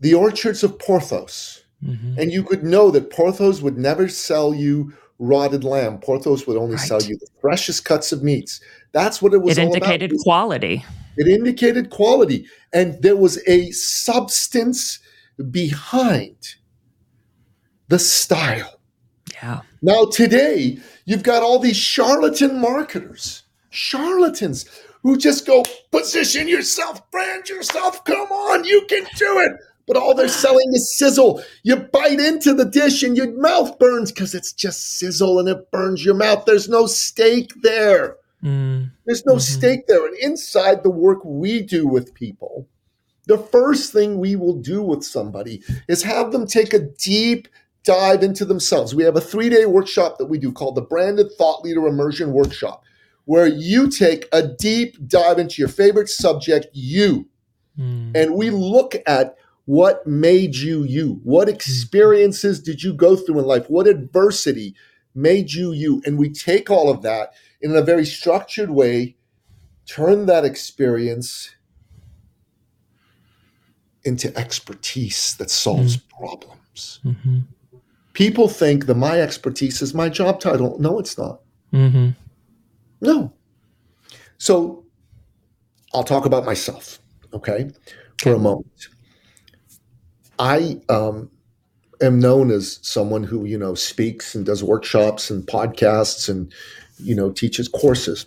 the 0.00 0.14
orchards 0.14 0.62
of 0.64 0.78
Porthos. 0.78 1.63
Mhm. 1.84 2.18
And 2.18 2.32
you 2.32 2.42
could 2.42 2.64
know 2.64 2.90
that 2.90 3.10
Porthos 3.10 3.60
would 3.60 3.76
never 3.76 4.08
sell 4.08 4.54
you 4.54 4.92
rotted 5.18 5.64
lamb. 5.64 5.98
Porthos 5.98 6.46
would 6.46 6.56
only 6.56 6.76
Right. 6.76 6.88
sell 6.88 7.02
you 7.02 7.16
the 7.16 7.26
freshest 7.40 7.84
cuts 7.84 8.10
of 8.12 8.22
meats. 8.22 8.60
That's 8.92 9.20
what 9.22 9.34
it 9.34 9.42
was 9.42 9.58
It 9.58 9.62
all 9.66 9.74
indicated 9.74 10.12
about. 10.12 10.22
quality. 10.22 10.84
It 11.16 11.28
indicated 11.28 11.90
quality. 11.90 12.46
And 12.72 13.00
there 13.02 13.16
was 13.16 13.38
a 13.46 13.70
substance 13.70 14.98
behind 15.50 16.36
the 17.88 17.98
style. 17.98 18.80
Yeah. 19.42 19.60
Now, 19.82 20.06
today, 20.06 20.78
you've 21.04 21.22
got 21.22 21.42
all 21.42 21.58
these 21.58 21.76
charlatan 21.76 22.58
marketers, 22.58 23.42
charlatans 23.70 24.64
who 25.02 25.16
just 25.16 25.46
go, 25.46 25.62
position 25.90 26.48
yourself, 26.48 27.08
brand 27.10 27.48
yourself, 27.48 28.04
come 28.04 28.28
on, 28.32 28.64
you 28.64 28.84
can 28.88 29.04
do 29.16 29.38
it. 29.40 29.52
But 29.86 29.96
all 29.96 30.14
they're 30.14 30.28
selling 30.28 30.70
is 30.72 30.96
sizzle. 30.96 31.42
You 31.62 31.76
bite 31.76 32.18
into 32.20 32.54
the 32.54 32.64
dish 32.64 33.02
and 33.02 33.16
your 33.16 33.30
mouth 33.32 33.78
burns 33.78 34.10
because 34.12 34.34
it's 34.34 34.52
just 34.52 34.98
sizzle 34.98 35.38
and 35.38 35.48
it 35.48 35.70
burns 35.70 36.04
your 36.04 36.14
mouth. 36.14 36.44
There's 36.46 36.68
no 36.68 36.86
steak 36.86 37.52
there. 37.62 38.16
Mm. 38.42 38.90
There's 39.06 39.26
no 39.26 39.34
Mhm. 39.34 39.40
stake 39.40 39.86
there. 39.86 40.06
And 40.06 40.16
inside 40.18 40.82
the 40.82 40.90
work 40.90 41.18
we 41.24 41.60
do 41.60 41.86
with 41.86 42.14
people, 42.14 42.66
the 43.26 43.38
first 43.38 43.92
thing 43.92 44.18
we 44.18 44.36
will 44.36 44.54
do 44.56 44.82
with 44.82 45.02
somebody 45.04 45.62
is 45.88 46.02
have 46.02 46.32
them 46.32 46.46
take 46.46 46.72
a 46.72 46.78
deep 46.78 47.48
dive 47.84 48.22
into 48.22 48.46
themselves. 48.46 48.94
We 48.94 49.04
have 49.04 49.16
a 49.16 49.20
three 49.20 49.50
day 49.50 49.66
workshop 49.66 50.16
that 50.18 50.26
we 50.26 50.38
do 50.38 50.50
called 50.52 50.74
the 50.76 50.82
Branded 50.82 51.30
Thought 51.32 51.62
Leader 51.62 51.86
Immersion 51.86 52.32
Workshop, 52.32 52.82
where 53.26 53.46
you 53.46 53.88
take 53.90 54.28
a 54.32 54.46
deep 54.46 54.96
dive 55.08 55.38
into 55.38 55.60
your 55.60 55.68
favorite 55.68 56.08
subject, 56.08 56.68
you, 56.72 57.26
Mm. 57.78 58.12
and 58.14 58.34
we 58.34 58.50
look 58.50 58.94
at 59.06 59.36
what 59.66 60.06
made 60.06 60.56
you 60.56 60.82
you. 60.84 61.20
What 61.22 61.48
experiences 61.48 62.60
did 62.60 62.82
you 62.82 62.92
go 62.92 63.16
through 63.16 63.38
in 63.38 63.46
life? 63.46 63.68
What 63.68 63.86
adversity 63.86 64.74
made 65.14 65.52
you 65.52 65.72
you? 65.72 66.02
And 66.04 66.18
we 66.18 66.28
take 66.30 66.70
all 66.70 66.90
of 66.90 67.02
that 67.02 67.32
in 67.60 67.74
a 67.74 67.82
very 67.82 68.04
structured 68.04 68.70
way, 68.70 69.16
turn 69.86 70.26
that 70.26 70.44
experience 70.44 71.50
into 74.04 74.36
expertise 74.36 75.34
that 75.36 75.50
solves 75.50 75.96
problems. 75.96 77.00
Mhm. 77.04 77.44
People 78.12 78.48
think 78.48 78.84
that 78.86 78.96
my 78.96 79.20
expertise 79.20 79.80
is 79.80 79.94
my 79.94 80.10
job 80.10 80.40
title. 80.40 80.76
No, 80.78 80.98
it's 80.98 81.16
not. 81.16 81.40
Mhm. 81.72 82.14
No. 83.00 83.32
So 84.36 84.84
I'll 85.94 86.04
talk 86.04 86.26
about 86.26 86.44
myself, 86.44 87.00
okay, 87.32 87.70
for 88.20 88.34
a 88.34 88.38
moment. 88.38 88.88
I 90.38 90.80
um, 90.88 91.30
am 92.00 92.18
known 92.18 92.50
as 92.50 92.78
someone 92.82 93.24
who, 93.24 93.44
you 93.44 93.58
know, 93.58 93.74
speaks 93.74 94.34
and 94.34 94.44
does 94.44 94.62
workshops 94.62 95.30
and 95.30 95.46
podcasts 95.46 96.28
and, 96.28 96.52
you 96.98 97.14
know, 97.14 97.30
teaches 97.30 97.68
courses. 97.68 98.26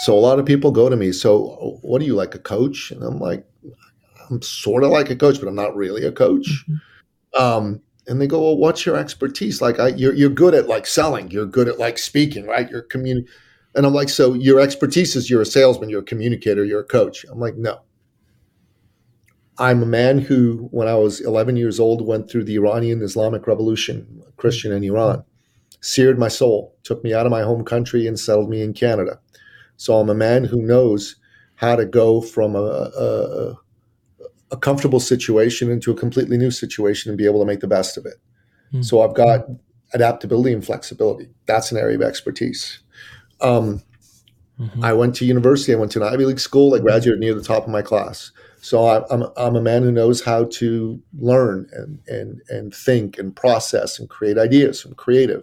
So 0.00 0.14
a 0.14 0.18
lot 0.18 0.38
of 0.38 0.46
people 0.46 0.72
go 0.72 0.88
to 0.88 0.96
me, 0.96 1.12
so 1.12 1.78
what 1.82 2.00
are 2.02 2.04
you 2.04 2.14
like 2.14 2.34
a 2.34 2.38
coach? 2.38 2.90
And 2.90 3.02
I'm 3.02 3.18
like, 3.18 3.46
I'm 4.30 4.42
sort 4.42 4.84
of 4.84 4.90
like 4.90 5.10
a 5.10 5.16
coach, 5.16 5.38
but 5.38 5.48
I'm 5.48 5.54
not 5.54 5.76
really 5.76 6.04
a 6.04 6.12
coach. 6.12 6.64
Mhm. 6.68 6.80
Um, 7.40 7.80
and 8.08 8.20
they 8.20 8.26
go, 8.26 8.40
well, 8.40 8.56
what's 8.56 8.84
your 8.84 8.96
expertise? 8.96 9.62
Like, 9.62 9.78
I, 9.78 9.88
you're, 9.88 10.14
you're 10.14 10.30
good 10.30 10.54
at 10.54 10.66
like 10.66 10.86
selling, 10.86 11.30
you're 11.30 11.46
good 11.46 11.68
at 11.68 11.78
like 11.78 11.98
speaking, 11.98 12.46
right? 12.46 12.68
You're 12.68 12.82
communi-. 12.82 13.26
And 13.74 13.86
I'm 13.86 13.94
like, 13.94 14.08
so 14.08 14.34
your 14.34 14.60
expertise 14.60 15.14
is 15.14 15.30
you're 15.30 15.42
a 15.42 15.46
salesman, 15.46 15.88
you're 15.88 16.00
a 16.00 16.04
communicator, 16.04 16.64
you're 16.64 16.80
a 16.80 16.84
coach. 16.84 17.24
I'm 17.30 17.38
like, 17.38 17.56
no. 17.56 17.80
I'm 19.58 19.82
a 19.82 19.86
man 19.86 20.18
who, 20.18 20.68
when 20.70 20.88
I 20.88 20.94
was 20.94 21.20
11 21.20 21.56
years 21.56 21.78
old, 21.78 22.06
went 22.06 22.30
through 22.30 22.44
the 22.44 22.56
Iranian 22.56 23.02
Islamic 23.02 23.46
Revolution, 23.46 24.22
Christian 24.36 24.72
in 24.72 24.82
Iran, 24.82 25.24
seared 25.80 26.18
my 26.18 26.28
soul, 26.28 26.74
took 26.84 27.04
me 27.04 27.12
out 27.12 27.26
of 27.26 27.30
my 27.30 27.42
home 27.42 27.64
country 27.64 28.06
and 28.06 28.18
settled 28.18 28.48
me 28.48 28.62
in 28.62 28.72
Canada. 28.72 29.20
So 29.76 29.98
I'm 29.98 30.08
a 30.08 30.14
man 30.14 30.44
who 30.44 30.62
knows 30.62 31.16
how 31.56 31.76
to 31.76 31.84
go 31.84 32.20
from 32.20 32.56
a, 32.56 32.60
a, 32.60 33.58
a 34.52 34.56
comfortable 34.56 35.00
situation 35.00 35.70
into 35.70 35.90
a 35.90 35.96
completely 35.96 36.38
new 36.38 36.50
situation 36.50 37.10
and 37.10 37.18
be 37.18 37.26
able 37.26 37.40
to 37.40 37.46
make 37.46 37.60
the 37.60 37.68
best 37.68 37.96
of 37.96 38.06
it. 38.06 38.14
Mm. 38.72 38.84
So 38.84 39.02
I've 39.02 39.14
got 39.14 39.46
adaptability 39.92 40.52
and 40.54 40.64
flexibility. 40.64 41.28
That's 41.46 41.70
an 41.70 41.78
area 41.78 41.96
of 41.96 42.02
expertise. 42.02 42.80
Um, 43.40 43.82
Mhm. 44.60 44.84
I 44.84 44.92
went 44.92 45.14
to 45.16 45.24
university. 45.24 45.72
I 45.72 45.76
went 45.76 45.92
to 45.92 46.02
an 46.02 46.12
Ivy 46.12 46.26
League 46.26 46.40
school. 46.40 46.74
I 46.74 46.78
graduated 46.78 47.20
near 47.20 47.34
the 47.34 47.42
top 47.42 47.64
of 47.64 47.70
my 47.70 47.82
class. 47.82 48.30
So 48.62 48.86
I, 48.86 49.04
I'm 49.10 49.24
I'm 49.36 49.56
a 49.56 49.60
man 49.60 49.82
who 49.82 49.90
knows 49.90 50.22
how 50.22 50.44
to 50.44 51.02
learn 51.18 51.68
and 51.72 51.98
and 52.06 52.40
and 52.48 52.72
think 52.74 53.18
and 53.18 53.34
process 53.34 53.98
and 53.98 54.08
create 54.08 54.38
ideas. 54.38 54.84
I'm 54.84 54.94
creative. 54.94 55.42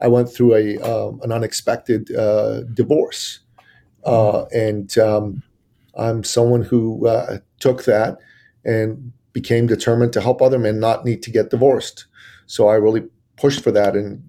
I 0.00 0.08
went 0.08 0.32
through 0.32 0.54
a 0.54 0.78
um, 0.78 1.20
an 1.22 1.30
unexpected 1.30 2.14
uh, 2.16 2.62
divorce, 2.72 3.40
uh, 4.04 4.46
and 4.46 4.96
um, 4.96 5.42
I'm 5.94 6.24
someone 6.24 6.62
who 6.62 7.06
uh, 7.06 7.38
took 7.60 7.84
that 7.84 8.16
and 8.64 9.12
became 9.34 9.66
determined 9.66 10.14
to 10.14 10.20
help 10.22 10.40
other 10.40 10.58
men 10.58 10.80
not 10.80 11.04
need 11.04 11.22
to 11.24 11.30
get 11.30 11.50
divorced. 11.50 12.06
So 12.46 12.68
I 12.68 12.76
really 12.76 13.04
pushed 13.36 13.62
for 13.62 13.72
that 13.72 13.94
and 13.94 14.22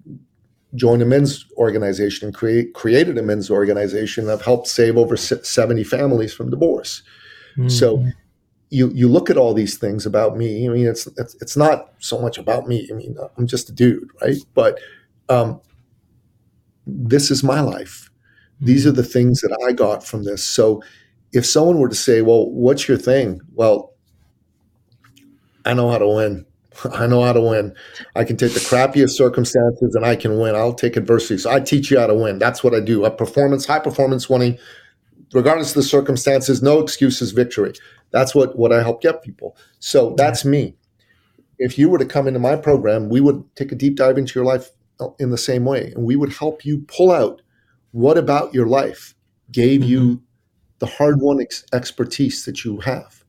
joined 0.74 1.02
a 1.02 1.06
men's 1.06 1.46
organization 1.56 2.28
and 2.28 2.34
create, 2.34 2.74
created 2.74 3.18
a 3.18 3.22
men's 3.22 3.50
organization. 3.50 4.28
I've 4.28 4.42
helped 4.42 4.68
save 4.68 4.96
over 4.96 5.16
70 5.16 5.82
families 5.84 6.32
from 6.32 6.50
divorce. 6.50 7.02
So 7.66 7.98
Mhm. 7.98 8.12
you 8.70 8.90
you 8.94 9.08
look 9.08 9.30
at 9.30 9.36
all 9.36 9.54
these 9.54 9.78
things 9.78 10.06
about 10.06 10.36
me. 10.36 10.66
I 10.66 10.70
mean, 10.72 10.86
it's 10.86 11.06
it's, 11.18 11.34
it's 11.40 11.56
not 11.56 11.92
so 11.98 12.20
much 12.20 12.38
about 12.38 12.68
me. 12.68 12.88
I 12.90 12.94
mean, 12.94 13.16
I'm 13.36 13.46
just 13.46 13.68
a 13.70 13.72
dude, 13.72 14.08
right? 14.22 14.36
But 14.54 14.78
um, 15.28 15.60
this 16.86 17.30
is 17.30 17.42
my 17.42 17.60
life. 17.60 18.10
These 18.60 18.86
are 18.86 18.92
the 18.92 19.02
things 19.04 19.40
that 19.40 19.56
I 19.66 19.72
got 19.72 20.04
from 20.04 20.24
this. 20.24 20.44
So 20.44 20.82
if 21.32 21.46
someone 21.46 21.78
were 21.78 21.88
to 21.88 21.94
say, 21.94 22.22
"Well, 22.22 22.50
what's 22.50 22.88
your 22.88 22.98
thing?" 22.98 23.40
Well, 23.54 23.94
I 25.64 25.74
know 25.74 25.90
how 25.90 25.98
to 25.98 26.08
win. 26.08 26.46
I 26.92 27.06
know 27.06 27.22
how 27.22 27.32
to 27.32 27.40
win. 27.40 27.74
I 28.14 28.24
can 28.24 28.36
take 28.36 28.54
the 28.54 28.60
crappiest 28.60 29.10
circumstances 29.10 29.94
and 29.94 30.04
I 30.04 30.16
can 30.16 30.38
win. 30.38 30.54
I'll 30.54 30.74
take 30.74 30.96
adversity. 30.96 31.38
So 31.38 31.50
I 31.50 31.60
teach 31.60 31.90
you 31.90 31.98
how 31.98 32.06
to 32.06 32.14
win. 32.14 32.38
That's 32.38 32.62
what 32.64 32.74
I 32.74 32.80
do. 32.80 33.04
A 33.04 33.10
performance, 33.10 33.66
high 33.66 33.78
performance 33.80 34.28
winning, 34.30 34.58
regardless 35.32 35.70
of 35.70 35.76
the 35.76 35.82
circumstances, 35.82 36.62
no 36.62 36.80
excuses, 36.80 37.32
victory. 37.32 37.72
That's 38.10 38.34
what 38.34 38.56
what 38.56 38.72
I 38.72 38.82
help 38.82 39.00
get 39.02 39.22
people. 39.22 39.56
So 39.78 40.14
that's 40.16 40.44
me. 40.44 40.74
If 41.58 41.78
you 41.78 41.88
were 41.88 41.98
to 41.98 42.06
come 42.06 42.26
into 42.26 42.40
my 42.40 42.56
program, 42.56 43.08
we 43.08 43.20
would 43.20 43.44
take 43.54 43.70
a 43.72 43.76
deep 43.76 43.96
dive 43.96 44.18
into 44.18 44.38
your 44.38 44.46
life 44.46 44.70
in 45.18 45.30
the 45.30 45.38
same 45.38 45.64
way, 45.64 45.92
and 45.94 46.04
we 46.04 46.16
would 46.16 46.32
help 46.32 46.64
you 46.64 46.78
pull 46.88 47.10
out 47.10 47.42
what 47.92 48.18
about 48.18 48.54
your 48.54 48.66
life 48.66 49.14
gave 49.52 49.80
mm-hmm. 49.80 49.90
you 49.90 50.22
the 50.78 50.86
hard 50.86 51.20
won 51.20 51.40
ex- 51.40 51.64
expertise 51.72 52.44
that 52.44 52.64
you 52.64 52.80
have. 52.80 53.24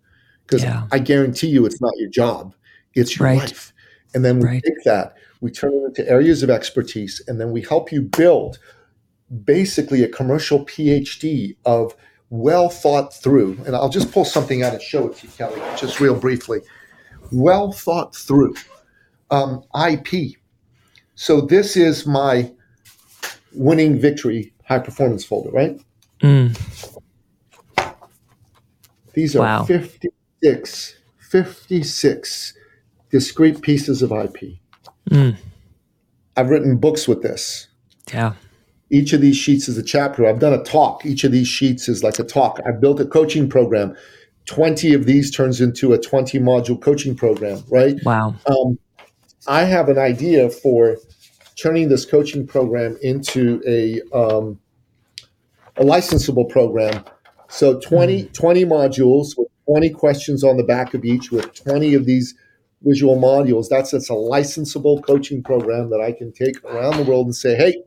Because 0.45 0.63
yeah. 0.63 0.87
I 0.91 0.99
guarantee 0.99 1.47
you, 1.47 1.65
it's 1.65 1.81
not 1.81 1.93
your 1.97 2.09
job 2.09 2.53
it's 2.93 3.17
your 3.17 3.27
right. 3.27 3.39
life. 3.39 3.73
And 4.13 4.25
then 4.25 4.39
we 4.39 4.45
right. 4.45 4.63
take 4.63 4.83
that, 4.83 5.15
we 5.39 5.51
turn 5.51 5.73
it 5.73 5.85
into 5.85 6.09
areas 6.09 6.43
of 6.43 6.49
expertise, 6.49 7.21
and 7.27 7.39
then 7.39 7.51
we 7.51 7.61
help 7.61 7.91
you 7.91 8.01
build 8.01 8.59
basically 9.45 10.03
a 10.03 10.07
commercial 10.07 10.65
PhD 10.65 11.55
of 11.65 11.95
well 12.29 12.69
thought 12.69 13.13
through. 13.13 13.59
And 13.65 13.75
I'll 13.75 13.89
just 13.89 14.11
pull 14.11 14.25
something 14.25 14.63
out 14.63 14.73
and 14.73 14.81
show 14.81 15.07
it 15.07 15.17
to 15.17 15.27
you, 15.27 15.33
Kelly, 15.37 15.61
just 15.77 15.99
real 15.99 16.15
briefly. 16.15 16.61
Well 17.31 17.71
thought 17.71 18.15
through 18.15 18.55
um, 19.29 19.63
IP. 19.87 20.37
So 21.15 21.41
this 21.41 21.77
is 21.77 22.05
my 22.05 22.51
winning 23.53 23.99
victory 23.99 24.53
high 24.65 24.79
performance 24.79 25.25
folder, 25.25 25.51
right? 25.51 25.79
Mm. 26.21 26.57
These 29.13 29.35
are 29.35 29.39
wow. 29.39 29.63
56, 29.63 30.95
56 31.19 32.53
discrete 33.09 33.61
pieces 33.61 34.01
of 34.01 34.11
IP. 34.11 34.59
Mm. 35.09 35.35
I've 36.37 36.49
written 36.49 36.77
books 36.77 37.07
with 37.07 37.21
this. 37.21 37.67
Yeah. 38.13 38.33
Each 38.91 39.13
of 39.13 39.21
these 39.21 39.37
sheets 39.37 39.69
is 39.69 39.77
a 39.77 39.83
chapter. 39.83 40.27
I've 40.27 40.39
done 40.39 40.53
a 40.53 40.63
talk. 40.63 41.05
Each 41.05 41.23
of 41.23 41.31
these 41.31 41.47
sheets 41.47 41.87
is 41.87 42.03
like 42.03 42.19
a 42.19 42.23
talk. 42.23 42.59
I've 42.65 42.81
built 42.81 42.99
a 42.99 43.05
coaching 43.05 43.49
program. 43.49 43.95
20 44.45 44.93
of 44.93 45.05
these 45.05 45.31
turns 45.31 45.61
into 45.61 45.93
a 45.93 45.97
20 45.97 46.39
module 46.39 46.79
coaching 46.79 47.15
program, 47.15 47.63
right? 47.69 47.95
Wow. 48.03 48.35
Um, 48.45 48.77
I 49.47 49.63
have 49.63 49.87
an 49.87 49.97
idea 49.97 50.49
for 50.49 50.97
turning 51.55 51.89
this 51.89 52.05
coaching 52.05 52.45
program 52.45 52.97
into 53.01 53.61
a 53.65 54.01
um, 54.15 54.59
a 55.77 55.83
licensable 55.83 56.49
program. 56.49 57.03
So 57.47 57.79
20, 57.79 58.23
mm. 58.23 58.33
20 58.33 58.65
modules 58.65 59.37
with 59.37 59.47
20 59.67 59.89
questions 59.91 60.43
on 60.43 60.57
the 60.57 60.63
back 60.63 60.93
of 60.93 61.05
each 61.05 61.31
with 61.31 61.53
20 61.53 61.93
of 61.93 62.05
these 62.05 62.33
visual 62.83 63.17
modules. 63.17 63.67
That's 63.69 63.91
that's 63.91 64.09
a 64.09 64.13
licensable 64.13 65.03
coaching 65.03 65.43
program 65.43 65.89
that 65.91 66.01
I 66.01 66.11
can 66.11 66.31
take 66.33 66.63
around 66.65 66.97
the 66.97 67.03
world 67.03 67.27
and 67.27 67.35
say, 67.35 67.55
hey, 67.55 67.81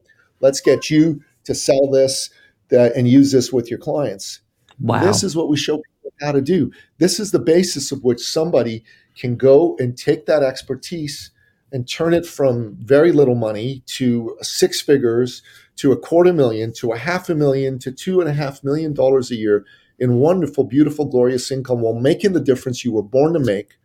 let's 0.44 0.60
get 0.60 0.90
you 0.90 1.22
to 1.44 1.54
sell 1.54 1.90
this 1.90 2.28
and 2.70 3.08
use 3.08 3.32
this 3.32 3.50
with 3.50 3.70
your 3.70 3.78
clients. 3.78 4.40
Wow. 4.78 5.02
This 5.02 5.24
is 5.24 5.34
what 5.34 5.48
we 5.48 5.56
show 5.56 5.76
people 5.78 6.12
how 6.20 6.32
to 6.32 6.42
do. 6.42 6.70
This 6.98 7.18
is 7.18 7.30
the 7.30 7.38
basis 7.38 7.90
of 7.90 8.04
which 8.04 8.20
somebody 8.20 8.84
can 9.16 9.36
go 9.36 9.74
and 9.78 9.96
take 9.96 10.26
that 10.26 10.42
expertise 10.42 11.30
and 11.72 11.88
turn 11.88 12.12
it 12.12 12.26
from 12.26 12.76
very 12.80 13.10
little 13.10 13.34
money 13.34 13.82
to 13.86 14.36
six 14.42 14.80
figures 14.80 15.42
to 15.76 15.92
a 15.92 15.96
quarter 15.96 16.32
million 16.32 16.72
to 16.74 16.92
a 16.92 16.98
half 16.98 17.28
a 17.30 17.34
million 17.34 17.78
to 17.78 17.90
two 17.90 18.20
and 18.20 18.28
a 18.28 18.34
half 18.34 18.62
million 18.62 18.92
dollars 18.92 19.30
a 19.30 19.36
year 19.36 19.64
in 19.98 20.16
wonderful, 20.16 20.64
beautiful, 20.64 21.06
glorious 21.06 21.50
income 21.50 21.80
while 21.80 21.94
making 21.94 22.32
the 22.32 22.40
difference 22.40 22.84
you 22.84 22.92
were 22.92 23.02
born 23.02 23.32
to 23.32 23.40
make 23.40 23.78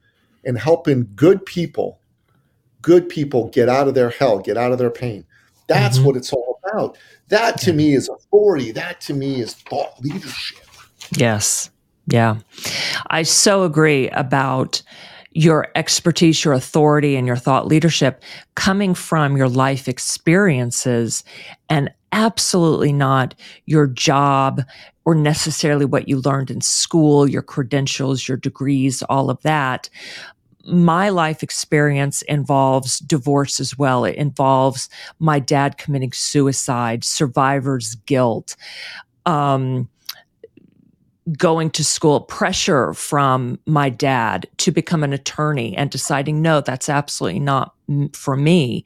and 0.44 0.60
helping 0.60 1.10
good 1.16 1.46
people, 1.46 2.00
good 2.82 3.08
people 3.08 3.48
get 3.50 3.70
out 3.70 3.88
of 3.88 3.94
their 3.94 4.10
hell, 4.10 4.40
get 4.40 4.58
out 4.58 4.72
of 4.72 4.78
their 4.78 4.92
pain. 4.92 5.26
That's 5.68 5.98
mm-hmm. 5.98 6.08
what 6.08 6.18
it's 6.18 6.34
all 6.34 6.49
about. 6.72 6.98
That 7.30 7.60
to 7.62 7.74
me 7.74 7.94
is 7.94 8.10
authority. 8.10 8.72
That 8.72 9.02
to 9.02 9.14
me 9.14 9.42
is 9.42 9.54
thought 9.54 10.00
leadership. 10.02 10.66
Yes. 11.16 11.70
Yeah. 12.08 12.38
I 13.10 13.24
so 13.24 13.64
agree 13.64 14.10
about 14.10 14.82
your 15.32 15.68
expertise, 15.76 16.44
your 16.44 16.54
authority, 16.54 17.16
and 17.16 17.28
your 17.28 17.36
thought 17.36 17.68
leadership 17.68 18.24
coming 18.56 18.96
from 18.96 19.38
your 19.38 19.48
life 19.48 19.88
experiences 19.88 21.24
and 21.70 21.90
absolutely 22.12 22.92
not 22.92 23.36
your 23.66 23.86
job 23.86 24.64
or 25.06 25.14
necessarily 25.14 25.86
what 25.86 26.08
you 26.08 26.20
learned 26.22 26.50
in 26.52 26.62
school, 26.62 27.30
your 27.30 27.42
credentials, 27.42 28.28
your 28.28 28.38
degrees, 28.38 29.04
all 29.04 29.30
of 29.30 29.42
that. 29.44 29.90
My 30.66 31.10
life 31.10 31.42
experience 31.42 32.22
involves 32.24 33.00
divorce 33.00 33.60
as 33.60 33.78
well. 33.78 34.06
It 34.06 34.16
involves 34.16 34.90
my 35.20 35.40
dad 35.40 35.78
committing 35.78 36.12
suicide, 36.12 37.04
survivor's 37.04 37.96
guilt, 37.96 38.56
um, 39.26 39.90
going 41.38 41.70
to 41.70 41.84
school, 41.84 42.22
pressure 42.22 42.94
from 42.94 43.60
my 43.66 43.90
dad 43.90 44.48
to 44.58 44.72
become 44.72 45.04
an 45.04 45.14
attorney 45.14 45.76
and 45.78 45.92
deciding, 45.92 46.42
no, 46.42 46.60
that's 46.62 46.90
absolutely 46.90 47.40
not 47.40 47.74
for 48.14 48.36
me. 48.36 48.84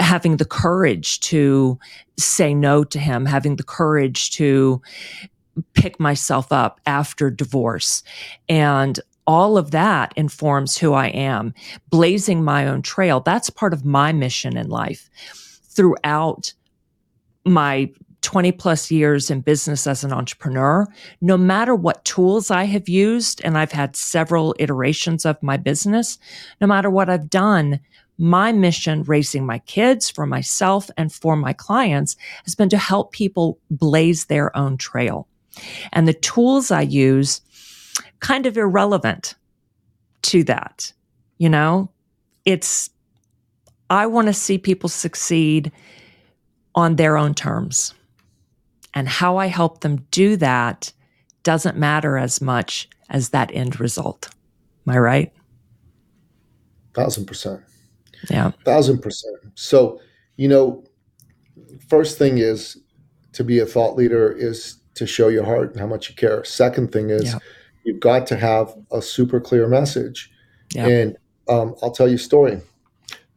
Having 0.00 0.38
the 0.38 0.44
courage 0.44 1.20
to 1.20 1.78
say 2.18 2.54
no 2.54 2.82
to 2.84 2.98
him, 2.98 3.26
having 3.26 3.56
the 3.56 3.62
courage 3.62 4.30
to 4.32 4.80
pick 5.74 6.00
myself 6.00 6.50
up 6.50 6.80
after 6.86 7.30
divorce. 7.30 8.02
And 8.48 8.98
all 9.26 9.58
of 9.58 9.70
that 9.72 10.12
informs 10.16 10.76
who 10.76 10.92
I 10.92 11.08
am, 11.08 11.54
blazing 11.90 12.44
my 12.44 12.66
own 12.66 12.82
trail. 12.82 13.20
That's 13.20 13.50
part 13.50 13.72
of 13.72 13.84
my 13.84 14.12
mission 14.12 14.56
in 14.56 14.68
life. 14.68 15.10
Throughout 15.64 16.52
my 17.44 17.90
20 18.22 18.52
plus 18.52 18.90
years 18.90 19.30
in 19.30 19.40
business 19.40 19.86
as 19.86 20.02
an 20.02 20.12
entrepreneur, 20.12 20.86
no 21.20 21.36
matter 21.36 21.74
what 21.74 22.04
tools 22.04 22.50
I 22.50 22.64
have 22.64 22.88
used, 22.88 23.40
and 23.44 23.56
I've 23.56 23.72
had 23.72 23.94
several 23.94 24.54
iterations 24.58 25.24
of 25.24 25.40
my 25.42 25.56
business, 25.56 26.18
no 26.60 26.66
matter 26.66 26.90
what 26.90 27.08
I've 27.08 27.30
done, 27.30 27.78
my 28.18 28.50
mission 28.50 29.02
raising 29.04 29.44
my 29.44 29.58
kids 29.60 30.10
for 30.10 30.26
myself 30.26 30.90
and 30.96 31.12
for 31.12 31.36
my 31.36 31.52
clients 31.52 32.16
has 32.44 32.54
been 32.54 32.70
to 32.70 32.78
help 32.78 33.12
people 33.12 33.58
blaze 33.70 34.24
their 34.24 34.56
own 34.56 34.76
trail. 34.76 35.28
And 35.92 36.08
the 36.08 36.14
tools 36.14 36.70
I 36.70 36.82
use 36.82 37.40
kind 38.20 38.46
of 38.46 38.56
irrelevant 38.56 39.34
to 40.22 40.44
that. 40.44 40.92
You 41.38 41.48
know, 41.48 41.90
it's, 42.44 42.90
I 43.90 44.06
want 44.06 44.26
to 44.28 44.32
see 44.32 44.58
people 44.58 44.88
succeed 44.88 45.70
on 46.74 46.96
their 46.96 47.16
own 47.16 47.34
terms. 47.34 47.94
And 48.94 49.08
how 49.08 49.36
I 49.36 49.46
help 49.46 49.80
them 49.80 50.06
do 50.10 50.36
that 50.36 50.92
doesn't 51.42 51.76
matter 51.76 52.16
as 52.16 52.40
much 52.40 52.88
as 53.10 53.28
that 53.30 53.50
end 53.54 53.78
result. 53.78 54.30
Am 54.86 54.94
I 54.94 54.98
right? 54.98 55.32
Thousand 56.94 57.26
percent. 57.26 57.60
Yeah. 58.30 58.52
Thousand 58.64 59.00
percent. 59.00 59.36
So, 59.54 60.00
you 60.36 60.48
know, 60.48 60.82
first 61.88 62.18
thing 62.18 62.38
is 62.38 62.78
to 63.32 63.44
be 63.44 63.58
a 63.58 63.66
thought 63.66 63.96
leader 63.96 64.32
is 64.32 64.78
to 64.94 65.06
show 65.06 65.28
your 65.28 65.44
heart 65.44 65.72
and 65.72 65.80
how 65.80 65.86
much 65.86 66.08
you 66.08 66.14
care. 66.14 66.42
Second 66.44 66.90
thing 66.90 67.10
is 67.10 67.24
yeah. 67.24 67.38
You've 67.86 68.00
got 68.00 68.26
to 68.28 68.36
have 68.36 68.74
a 68.92 69.00
super 69.00 69.40
clear 69.40 69.68
message. 69.68 70.30
Yeah. 70.74 70.86
And 70.86 71.16
um, 71.48 71.74
I'll 71.82 71.92
tell 71.92 72.08
you 72.08 72.16
a 72.16 72.18
story. 72.18 72.60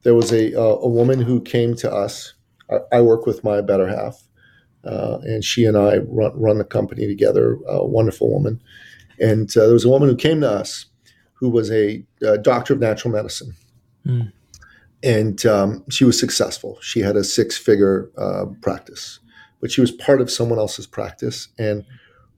There 0.03 0.15
was 0.15 0.31
a 0.31 0.59
uh, 0.59 0.77
a 0.77 0.89
woman 0.89 1.21
who 1.21 1.41
came 1.41 1.75
to 1.77 1.91
us. 1.91 2.33
I, 2.69 2.97
I 2.97 3.01
work 3.01 3.25
with 3.25 3.43
my 3.43 3.61
better 3.61 3.87
half, 3.87 4.21
uh, 4.83 5.19
and 5.23 5.43
she 5.43 5.65
and 5.65 5.77
I 5.77 5.97
run 5.97 6.31
run 6.39 6.57
the 6.57 6.63
company 6.63 7.07
together. 7.07 7.57
A 7.67 7.85
wonderful 7.85 8.31
woman, 8.31 8.61
and 9.19 9.49
uh, 9.55 9.65
there 9.65 9.73
was 9.73 9.85
a 9.85 9.89
woman 9.89 10.09
who 10.09 10.15
came 10.15 10.41
to 10.41 10.49
us 10.49 10.85
who 11.33 11.49
was 11.49 11.71
a, 11.71 12.03
a 12.21 12.37
doctor 12.37 12.73
of 12.73 12.79
natural 12.79 13.13
medicine. 13.13 13.53
Mm. 14.05 14.33
And 15.01 15.45
um, 15.45 15.85
she 15.89 16.03
was 16.03 16.19
successful. 16.19 16.77
She 16.81 16.99
had 16.99 17.15
a 17.15 17.23
six 17.23 17.57
figure 17.57 18.09
uh, 18.17 18.47
practice 18.61 19.19
but 19.59 19.71
she 19.71 19.81
was 19.81 19.91
part 19.91 20.21
of 20.21 20.31
someone 20.31 20.59
else's 20.59 20.87
practice. 20.87 21.49
And 21.57 21.85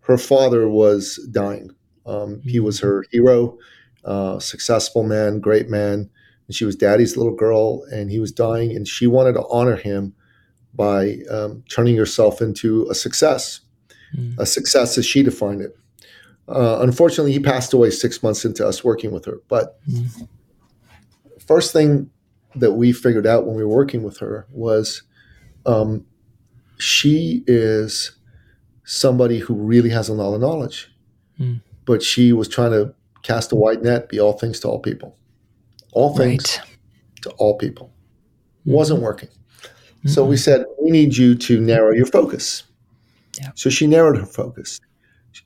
her 0.01 0.17
father 0.17 0.67
was 0.67 1.17
dying. 1.31 1.71
Um, 2.05 2.41
he 2.43 2.59
was 2.59 2.79
her 2.79 3.05
hero, 3.11 3.57
uh, 4.03 4.39
successful 4.39 5.03
man, 5.03 5.39
great 5.39 5.69
man. 5.69 6.09
And 6.47 6.55
she 6.55 6.65
was 6.65 6.75
daddy's 6.75 7.15
little 7.15 7.35
girl, 7.35 7.83
and 7.91 8.11
he 8.11 8.19
was 8.19 8.31
dying. 8.31 8.75
And 8.75 8.87
she 8.87 9.07
wanted 9.07 9.33
to 9.33 9.45
honor 9.49 9.75
him 9.75 10.13
by 10.73 11.17
um, 11.29 11.63
turning 11.69 11.95
herself 11.97 12.41
into 12.41 12.87
a 12.89 12.95
success, 12.95 13.61
mm. 14.15 14.37
a 14.39 14.45
success 14.45 14.97
as 14.97 15.05
she 15.05 15.23
defined 15.23 15.61
it. 15.61 15.77
Uh, 16.47 16.79
unfortunately, 16.81 17.31
he 17.31 17.39
passed 17.39 17.73
away 17.73 17.89
six 17.89 18.21
months 18.23 18.43
into 18.43 18.65
us 18.65 18.83
working 18.83 19.11
with 19.11 19.25
her. 19.25 19.39
But 19.47 19.79
mm. 19.87 20.27
first 21.45 21.71
thing 21.71 22.09
that 22.55 22.73
we 22.73 22.91
figured 22.91 23.27
out 23.27 23.45
when 23.45 23.55
we 23.55 23.63
were 23.63 23.75
working 23.75 24.03
with 24.03 24.17
her 24.17 24.47
was 24.51 25.03
um, 25.65 26.05
she 26.77 27.43
is 27.47 28.11
somebody 28.83 29.39
who 29.39 29.53
really 29.53 29.89
has 29.89 30.09
a 30.09 30.13
lot 30.13 30.33
of 30.33 30.41
knowledge, 30.41 30.91
mm. 31.39 31.61
But 31.85 32.01
she 32.03 32.33
was 32.33 32.47
trying 32.47 32.71
to 32.71 32.93
cast 33.23 33.51
a 33.51 33.55
wide 33.55 33.83
net, 33.83 34.09
be 34.09 34.19
all 34.19 34.33
things 34.33 34.59
to 34.61 34.67
all 34.67 34.79
people. 34.79 35.17
all 35.93 36.15
things 36.15 36.57
Right. 36.57 36.67
to 37.23 37.29
all 37.31 37.57
people. 37.57 37.87
Mm-hmm. 38.61 38.71
Wasn't 38.71 39.01
working. 39.01 39.29
So 40.05 40.25
we 40.25 40.35
said, 40.37 40.65
we 40.81 40.89
need 40.89 41.15
you 41.15 41.35
to 41.35 41.59
narrow 41.61 41.91
your 41.93 42.07
focus. 42.07 42.63
Yeah. 43.39 43.51
So 43.55 43.69
she 43.69 43.85
narrowed 43.85 44.17
her 44.17 44.25
focus. 44.25 44.79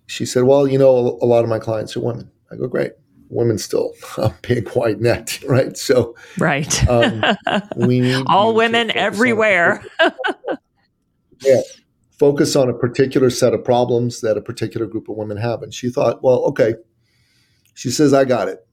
She 0.07 0.25
said, 0.25 0.43
well, 0.43 0.65
you 0.65 0.77
know, 0.77 1.17
a 1.21 1.25
lot 1.25 1.43
of 1.43 1.49
my 1.49 1.59
clients 1.59 1.97
are 1.97 1.99
women. 2.01 2.31
I 2.51 2.55
go, 2.55 2.67
great. 2.67 2.93
Women 3.29 3.57
still 3.57 3.91
a 4.17 4.31
big 4.43 4.69
white 4.69 5.01
net, 5.01 5.39
right? 5.47 5.75
So 5.75 6.15
Right. 6.37 6.87
um, 6.87 7.21
we 7.75 7.99
need 8.07 8.23
All 8.27 8.53
women 8.55 8.87
focus 8.87 8.95
on 8.97 9.03
a 9.03 9.05
everywhere. 9.07 9.85
yeah, 11.41 11.61
focus 12.17 12.55
on 12.55 12.69
a 12.69 12.73
particular 12.73 13.29
set 13.29 13.53
of 13.53 13.63
problems 13.63 14.21
that 14.21 14.37
a 14.37 14.41
particular 14.41 14.85
group 14.85 15.09
of 15.09 15.15
women 15.15 15.37
have. 15.37 15.61
And 15.61 15.73
she 15.73 15.89
thought, 15.89 16.23
well, 16.23 16.43
okay. 16.45 16.75
She 17.73 17.91
says, 17.91 18.13
I 18.13 18.23
got 18.23 18.47
it. 18.47 18.65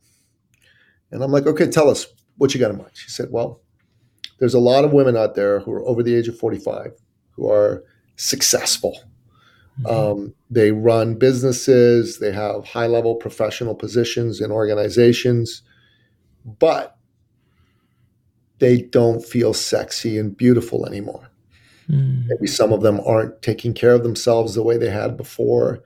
And 1.11 1.23
I'm 1.23 1.33
like, 1.33 1.47
okay, 1.47 1.67
tell 1.67 1.91
us 1.91 2.07
what 2.37 2.55
you 2.55 2.61
got 2.61 2.71
in 2.71 2.79
mind. 2.79 2.93
She 2.95 3.11
said, 3.11 3.29
well, 3.31 3.61
there's 4.39 4.55
a 4.55 4.61
lot 4.61 4.85
of 4.85 4.93
women 4.93 5.17
out 5.17 5.35
there 5.35 5.61
who 5.61 5.73
are 5.73 5.87
over 5.87 6.03
the 6.03 6.15
age 6.15 6.29
of 6.29 6.39
45 6.39 6.93
who 7.33 7.51
are 7.51 7.85
successful. 8.17 8.99
Um, 9.89 10.35
they 10.51 10.71
run 10.71 11.15
businesses, 11.15 12.19
they 12.19 12.31
have 12.31 12.67
high 12.67 12.87
level 12.87 13.17
professional 13.17 13.75
positions 13.75 14.41
in 14.41 14.53
organizations, 14.53 15.63
but 16.45 16.99
they 18.59 18.83
don't 18.83 19.25
feel 19.25 19.55
sexy 19.55 20.19
and 20.19 20.37
beautiful 20.37 20.87
anymore. 20.87 21.32
Mm. 21.89 22.27
Maybe 22.29 22.47
some 22.47 22.73
of 22.73 22.83
them 22.83 23.01
aren't 23.07 23.43
taking 23.43 23.75
care 23.75 23.93
of 23.93 24.03
themselves 24.03 24.55
the 24.55 24.63
way 24.63 24.77
they 24.77 24.91
had 24.91 25.17
before, 25.17 25.83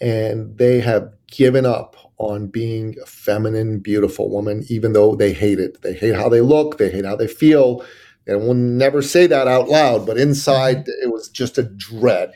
and 0.00 0.56
they 0.58 0.80
have 0.80 1.12
given 1.28 1.66
up 1.66 1.96
on 2.18 2.46
being 2.46 2.96
a 3.02 3.06
feminine, 3.06 3.78
beautiful 3.78 4.30
woman, 4.30 4.64
even 4.68 4.92
though 4.92 5.14
they 5.14 5.32
hate 5.32 5.58
it. 5.58 5.82
They 5.82 5.92
hate 5.92 6.14
how 6.14 6.28
they 6.28 6.40
look, 6.40 6.78
they 6.78 6.90
hate 6.90 7.04
how 7.04 7.16
they 7.16 7.26
feel. 7.28 7.84
They 8.26 8.34
will 8.34 8.54
never 8.54 9.02
say 9.02 9.26
that 9.28 9.46
out 9.46 9.68
loud, 9.68 10.04
but 10.06 10.18
inside 10.18 10.88
it 10.88 11.12
was 11.12 11.28
just 11.28 11.58
a 11.58 11.62
dread. 11.62 12.32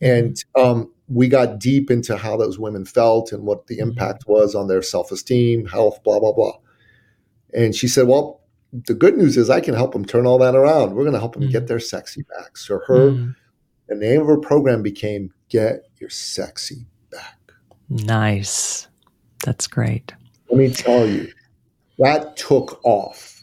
And 0.00 0.36
um, 0.54 0.92
we 1.08 1.28
got 1.28 1.58
deep 1.58 1.90
into 1.90 2.16
how 2.16 2.36
those 2.36 2.58
women 2.58 2.84
felt 2.84 3.32
and 3.32 3.44
what 3.44 3.66
the 3.66 3.78
impact 3.78 4.24
was 4.26 4.54
on 4.54 4.68
their 4.68 4.82
self 4.82 5.10
esteem, 5.10 5.66
health, 5.66 6.02
blah, 6.04 6.20
blah, 6.20 6.32
blah. 6.32 6.58
And 7.52 7.74
she 7.74 7.88
said, 7.88 8.06
Well, 8.06 8.40
the 8.86 8.94
good 8.94 9.16
news 9.16 9.36
is 9.36 9.48
I 9.50 9.60
can 9.60 9.74
help 9.74 9.92
them 9.92 10.04
turn 10.04 10.26
all 10.26 10.38
that 10.38 10.54
around. 10.56 10.94
We're 10.94 11.04
going 11.04 11.12
to 11.14 11.20
help 11.20 11.34
them 11.34 11.44
Mm. 11.44 11.52
get 11.52 11.66
their 11.68 11.78
sexy 11.78 12.22
back. 12.36 12.56
So 12.56 12.80
her, 12.86 13.10
Mm. 13.12 13.34
the 13.88 13.94
name 13.94 14.20
of 14.20 14.26
her 14.26 14.36
program 14.38 14.82
became 14.82 15.30
Get 15.48 15.84
Your 16.00 16.10
Sexy 16.10 16.86
Back. 17.10 17.38
Nice. 17.88 18.88
That's 19.44 19.66
great. 19.66 20.12
Let 20.50 20.58
me 20.58 20.70
tell 20.70 21.06
you, 21.06 21.28
that 21.98 22.36
took 22.36 22.80
off. 22.84 23.42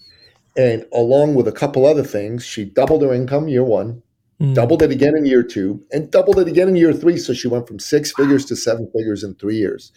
And 0.57 0.85
along 0.91 1.35
with 1.35 1.47
a 1.47 1.51
couple 1.53 1.85
other 1.85 2.03
things, 2.03 2.43
she 2.43 2.65
doubled 2.65 3.01
her 3.03 3.13
income 3.13 3.47
year 3.47 3.63
one, 3.63 4.03
Mm. 4.41 4.53
doubled 4.55 4.81
it 4.81 4.91
again 4.91 5.15
in 5.15 5.25
year 5.25 5.43
two, 5.43 5.81
and 5.93 6.11
doubled 6.11 6.39
it 6.39 6.47
again 6.47 6.67
in 6.67 6.75
year 6.75 6.91
three. 6.91 7.17
So 7.17 7.31
she 7.33 7.47
went 7.47 7.67
from 7.67 7.79
six 7.79 8.11
figures 8.11 8.43
to 8.45 8.55
seven 8.55 8.89
figures 8.95 9.23
in 9.23 9.35
three 9.35 9.57
years. 9.57 9.91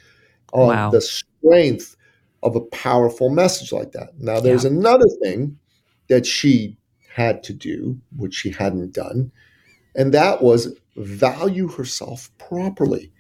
On 0.53 0.69
Wow. 0.69 0.91
the 0.91 1.01
strength 1.01 1.97
of 2.45 2.55
a 2.55 2.61
powerful 2.61 3.31
message 3.31 3.73
like 3.73 3.93
that. 3.93 4.11
Now, 4.19 4.39
there's 4.39 4.65
another 4.65 5.07
thing 5.23 5.59
that 6.09 6.27
she 6.27 6.77
had 7.13 7.43
to 7.45 7.53
do, 7.53 7.99
which 8.17 8.35
she 8.35 8.51
hadn't 8.51 8.93
done, 8.93 9.33
and 9.97 10.13
that 10.13 10.43
was 10.43 10.79
value 10.97 11.69
herself 11.69 12.31
properly. 12.39 13.11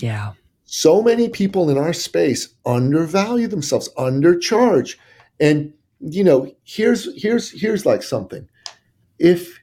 Yeah. 0.00 0.32
So 0.64 1.02
many 1.02 1.28
people 1.28 1.70
in 1.70 1.78
our 1.78 1.92
space 1.92 2.48
undervalue 2.66 3.46
themselves, 3.46 3.88
undercharge. 3.96 4.96
And 5.38 5.72
you 6.00 6.24
know, 6.24 6.52
here's 6.64 7.08
here's 7.20 7.50
here's 7.50 7.86
like 7.86 8.02
something. 8.02 8.48
If 9.18 9.61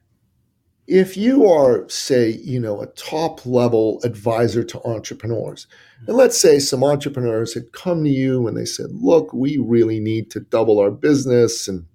if 0.89 1.15
you 1.15 1.47
are 1.47 1.87
say, 1.87 2.31
you 2.43 2.59
know, 2.59 2.81
a 2.81 2.87
top 2.87 3.45
level 3.45 4.01
advisor 4.03 4.63
to 4.63 4.83
entrepreneurs, 4.85 5.67
and 6.07 6.17
let's 6.17 6.39
say 6.39 6.59
some 6.59 6.83
entrepreneurs 6.83 7.53
had 7.53 7.71
come 7.71 8.03
to 8.03 8.09
you 8.09 8.47
and 8.47 8.57
they 8.57 8.65
said, 8.65 8.87
"Look, 8.91 9.31
we 9.33 9.57
really 9.57 9.99
need 9.99 10.31
to 10.31 10.39
double 10.39 10.79
our 10.79 10.91
business 10.91 11.67
and 11.67 11.85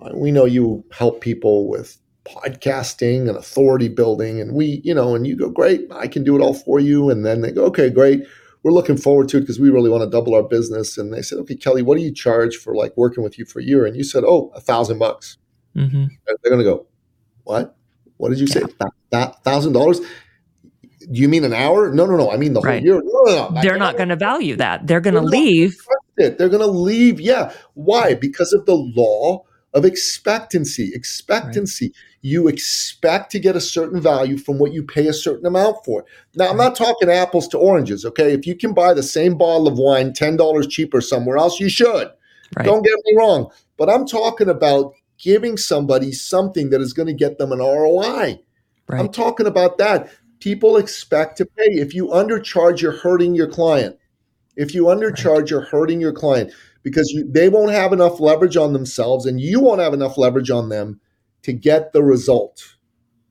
uh, 0.00 0.10
we 0.14 0.32
know 0.32 0.44
you 0.44 0.84
help 0.90 1.20
people 1.20 1.68
with 1.68 1.98
podcasting 2.24 3.28
and 3.28 3.36
authority 3.36 3.88
building 3.88 4.40
and 4.40 4.54
we 4.54 4.80
you 4.84 4.94
know 4.94 5.14
and 5.14 5.26
you 5.26 5.36
go 5.36 5.50
great 5.50 5.80
i 5.90 6.06
can 6.06 6.22
do 6.22 6.36
it 6.36 6.40
all 6.40 6.54
for 6.54 6.78
you 6.78 7.10
and 7.10 7.26
then 7.26 7.40
they 7.40 7.50
go 7.50 7.64
okay 7.64 7.90
great 7.90 8.22
we're 8.62 8.70
looking 8.70 8.96
forward 8.96 9.28
to 9.28 9.38
it 9.38 9.40
because 9.40 9.58
we 9.58 9.70
really 9.70 9.90
want 9.90 10.04
to 10.04 10.08
double 10.08 10.32
our 10.32 10.42
business 10.42 10.96
and 10.96 11.12
they 11.12 11.20
said 11.20 11.38
okay 11.38 11.56
kelly 11.56 11.82
what 11.82 11.98
do 11.98 12.04
you 12.04 12.14
charge 12.14 12.56
for 12.56 12.76
like 12.76 12.96
working 12.96 13.24
with 13.24 13.40
you 13.40 13.44
for 13.44 13.58
a 13.58 13.64
year? 13.64 13.84
And 13.84 13.96
you 13.96 14.04
said 14.04 14.22
oh 14.24 14.52
a 14.54 14.60
thousand 14.60 14.98
bucks. 14.98 15.36
Hmm 15.74 16.06
they're 16.26 16.52
going 16.52 16.58
to 16.58 16.64
go 16.64 16.86
what 17.44 17.74
what 18.16 18.30
did 18.30 18.38
you 18.38 18.46
say 18.46 18.62
that 19.10 19.44
thousand 19.44 19.72
dollars 19.72 20.00
do 21.10 21.20
you 21.20 21.28
mean 21.28 21.44
an 21.44 21.52
hour 21.52 21.92
no 21.92 22.06
no 22.06 22.16
no 22.16 22.30
i 22.30 22.36
mean 22.36 22.52
the 22.52 22.60
whole 22.60 22.74
year 22.74 23.02
no 23.04 23.22
no 23.24 23.48
no 23.50 23.62
They're 23.62 23.78
not 23.78 23.96
going 23.96 24.08
to 24.08 24.16
value 24.16 24.56
that. 24.56 24.86
They're 24.86 25.00
going 25.00 25.14
to 25.14 25.20
leave. 25.20 25.76
it. 26.16 26.38
They're 26.38 26.48
going 26.48 26.60
to 26.60 26.66
leave. 26.66 27.20
Yeah. 27.20 27.52
Why? 27.74 28.14
Because 28.14 28.52
of 28.52 28.66
the 28.66 28.74
law 28.74 29.44
of 29.74 29.84
expectancy. 29.84 30.92
Expectancy. 30.94 31.92
You 32.20 32.48
expect 32.48 33.30
to 33.32 33.40
get 33.40 33.56
a 33.56 33.60
certain 33.60 34.00
value 34.00 34.36
from 34.38 34.58
what 34.58 34.72
you 34.72 34.82
pay 34.82 35.06
a 35.08 35.12
certain 35.12 35.46
amount 35.46 35.84
for. 35.84 36.04
Now, 36.36 36.50
I'm 36.50 36.56
not 36.56 36.76
talking 36.76 37.10
apples 37.10 37.48
to 37.48 37.58
oranges, 37.58 38.04
okay? 38.04 38.32
If 38.32 38.46
you 38.46 38.54
can 38.56 38.74
buy 38.74 38.94
the 38.94 39.02
same 39.02 39.36
bottle 39.36 39.66
of 39.66 39.78
wine 39.78 40.12
$10 40.12 40.70
cheaper 40.70 41.00
somewhere 41.00 41.36
else, 41.36 41.58
you 41.58 41.68
should. 41.68 42.08
Right. 42.56 42.64
Don't 42.66 42.84
get 42.84 42.94
me 43.04 43.14
wrong. 43.16 43.50
But 43.76 43.88
I'm 43.88 44.06
talking 44.06 44.48
about 44.48 44.94
giving 45.22 45.56
somebody 45.56 46.12
something 46.12 46.70
that 46.70 46.80
is 46.80 46.92
going 46.92 47.06
to 47.06 47.14
get 47.14 47.38
them 47.38 47.52
an 47.52 47.60
ROI. 47.60 48.40
I'm 49.00 49.08
talking 49.08 49.46
about 49.46 49.78
that. 49.78 50.10
People 50.40 50.76
expect 50.76 51.38
to 51.38 51.46
pay. 51.46 51.68
If 51.68 51.94
you 51.94 52.08
undercharge, 52.08 52.80
you're 52.80 52.96
hurting 52.98 53.34
your 53.34 53.48
client. 53.48 53.96
If 54.56 54.74
you 54.74 54.84
undercharge, 54.84 55.48
you're 55.48 55.62
hurting 55.62 56.00
your 56.00 56.12
client 56.12 56.52
because 56.82 57.08
you, 57.10 57.24
they 57.30 57.48
won't 57.48 57.70
have 57.70 57.92
enough 57.92 58.20
leverage 58.20 58.56
on 58.56 58.72
themselves 58.72 59.24
and 59.24 59.40
you 59.40 59.60
won't 59.60 59.80
have 59.80 59.94
enough 59.94 60.18
leverage 60.18 60.50
on 60.50 60.68
them 60.68 61.00
to 61.42 61.52
get 61.52 61.92
the 61.92 62.02
result. 62.02 62.76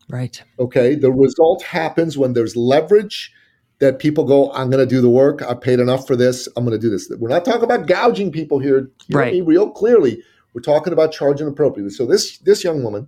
Right. 0.10 0.42
Okay. 0.58 0.96
The 0.96 1.12
result 1.12 1.64
happens 1.64 2.18
when 2.18 2.34
there's 2.34 2.56
leverage 2.56 3.32
that 3.80 4.00
people 4.00 4.24
go, 4.24 4.52
I'm 4.54 4.70
going 4.70 4.84
to 4.88 4.90
do 4.96 5.02
the 5.02 5.10
work. 5.10 5.42
I 5.42 5.54
paid 5.54 5.80
enough 5.80 6.08
for 6.08 6.16
this. 6.16 6.48
I'm 6.56 6.66
going 6.66 6.80
to 6.80 6.82
do 6.82 6.90
this. 6.90 7.12
We're 7.18 7.30
not 7.30 7.46
talking 7.46 7.64
about 7.64 7.88
gouging 7.88 8.32
people 8.32 8.60
here. 8.60 8.90
Hear 9.08 9.18
Right. 9.20 9.34
me 9.34 9.42
real 9.42 9.70
clearly. 9.70 10.24
We're 10.54 10.62
talking 10.62 10.94
about 10.94 11.12
charging 11.12 11.48
appropriately. 11.48 11.92
So 11.92 12.06
this 12.06 12.38
this 12.40 12.64
young 12.64 12.84
woman, 12.84 13.08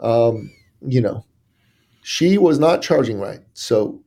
um, 0.00 0.50
you 0.86 1.00
know, 1.00 1.24
she 2.02 2.38
was 2.38 2.58
not 2.58 2.82
charging 2.82 3.18
right. 3.18 3.40
So 3.54 4.00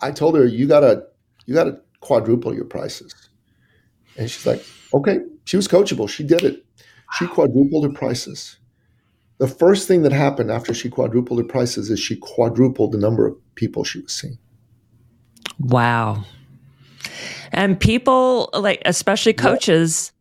I 0.00 0.10
told 0.10 0.36
her, 0.36 0.46
you 0.46 0.66
gotta 0.66 1.04
you 1.46 1.54
gotta 1.54 1.80
quadruple 2.00 2.54
your 2.54 2.64
prices. 2.64 3.14
And 4.16 4.30
she's 4.30 4.46
like, 4.46 4.64
okay. 4.94 5.20
She 5.44 5.56
was 5.56 5.68
coachable. 5.68 6.08
She 6.08 6.24
did 6.24 6.42
it. 6.42 6.64
She 7.12 7.26
quadrupled 7.26 7.84
her 7.84 7.92
prices. 7.92 8.58
The 9.38 9.46
first 9.46 9.86
thing 9.86 10.02
that 10.02 10.12
happened 10.12 10.50
after 10.50 10.74
she 10.74 10.88
quadrupled 10.88 11.38
her 11.38 11.46
prices 11.46 11.90
is 11.90 12.00
she 12.00 12.16
quadrupled 12.16 12.92
the 12.92 12.98
number 12.98 13.26
of 13.26 13.36
people 13.54 13.84
she 13.84 14.00
was 14.00 14.12
seeing. 14.12 14.38
Wow. 15.60 16.24
And 17.52 17.78
people, 17.78 18.50
like, 18.54 18.82
especially 18.84 19.34
coaches, 19.34 20.12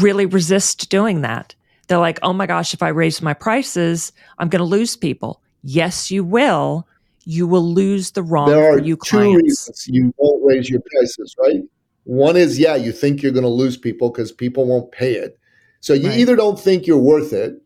really 0.00 0.26
resist 0.26 0.90
doing 0.90 1.22
that. 1.22 1.54
They're 1.88 1.98
like, 1.98 2.18
oh 2.22 2.32
my 2.32 2.46
gosh, 2.46 2.74
if 2.74 2.82
I 2.82 2.88
raise 2.88 3.22
my 3.22 3.34
prices, 3.34 4.12
I'm 4.38 4.48
going 4.48 4.60
to 4.60 4.64
lose 4.64 4.96
people. 4.96 5.40
Yes, 5.62 6.10
you 6.10 6.24
will. 6.24 6.86
You 7.24 7.46
will 7.46 7.66
lose 7.74 8.12
the 8.12 8.22
wrong 8.22 8.48
there 8.48 8.62
are 8.70 8.78
you 8.78 8.96
two 8.96 9.18
clients. 9.18 9.42
reasons 9.42 9.86
you 9.88 10.14
won't 10.18 10.44
raise 10.44 10.70
your 10.70 10.80
prices, 10.92 11.34
right? 11.40 11.60
One 12.04 12.36
is, 12.36 12.58
yeah, 12.58 12.76
you 12.76 12.92
think 12.92 13.22
you're 13.22 13.32
going 13.32 13.42
to 13.42 13.48
lose 13.48 13.76
people 13.76 14.10
because 14.10 14.30
people 14.30 14.64
won't 14.66 14.92
pay 14.92 15.14
it. 15.14 15.38
So 15.80 15.92
you 15.92 16.08
Right. 16.08 16.18
either 16.18 16.36
don't 16.36 16.58
think 16.58 16.86
you're 16.86 16.98
worth 16.98 17.32
it 17.32 17.60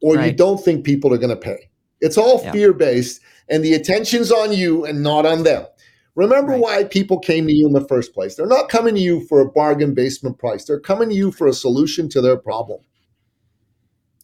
or 0.00 0.16
you 0.16 0.32
don't 0.32 0.62
think 0.62 0.84
people 0.84 1.12
are 1.12 1.18
going 1.18 1.30
to 1.30 1.36
pay. 1.36 1.68
It's 2.00 2.16
all 2.18 2.40
Yeah. 2.42 2.52
fear 2.52 2.72
based, 2.72 3.20
and 3.48 3.62
the 3.62 3.74
attention's 3.74 4.32
on 4.32 4.52
you 4.52 4.84
and 4.84 5.02
not 5.02 5.26
on 5.26 5.42
them. 5.42 5.66
Remember 6.14 6.52
Right. 6.52 6.60
why 6.60 6.84
people 6.84 7.18
came 7.18 7.46
to 7.46 7.52
you 7.52 7.66
in 7.66 7.72
the 7.72 7.86
first 7.86 8.12
place. 8.12 8.34
They're 8.34 8.46
not 8.46 8.68
coming 8.68 8.94
to 8.94 9.00
you 9.00 9.20
for 9.28 9.40
a 9.40 9.50
bargain 9.50 9.94
basement 9.94 10.38
price, 10.38 10.64
they're 10.64 10.80
coming 10.80 11.08
to 11.08 11.14
you 11.14 11.32
for 11.32 11.46
a 11.46 11.52
solution 11.54 12.08
to 12.10 12.20
their 12.20 12.36
problem. 12.36 12.80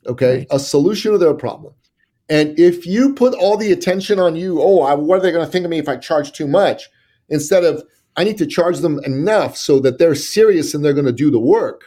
Okay? 0.06 0.38
Right. 0.38 0.46
A 0.50 0.58
solution 0.58 1.12
to 1.12 1.18
their 1.18 1.34
problem. 1.34 1.74
And 2.28 2.58
if 2.58 2.86
you 2.86 3.14
put 3.14 3.34
all 3.34 3.56
the 3.56 3.72
attention 3.72 4.18
on 4.18 4.36
you, 4.36 4.60
oh, 4.60 4.82
I, 4.82 4.94
what 4.94 5.18
are 5.18 5.22
they 5.22 5.32
going 5.32 5.46
to 5.46 5.50
think 5.50 5.64
of 5.64 5.70
me 5.70 5.78
if 5.78 5.88
I 5.88 5.96
charge 5.96 6.32
too 6.32 6.46
much? 6.46 6.88
Instead 7.30 7.64
of, 7.64 7.82
I 8.16 8.24
need 8.24 8.36
to 8.38 8.46
charge 8.46 8.78
them 8.80 9.00
enough 9.04 9.56
so 9.56 9.78
that 9.80 9.98
they're 9.98 10.14
serious 10.14 10.74
and 10.74 10.84
they're 10.84 10.92
going 10.92 11.06
to 11.06 11.12
do 11.12 11.30
the 11.30 11.38
work. 11.40 11.84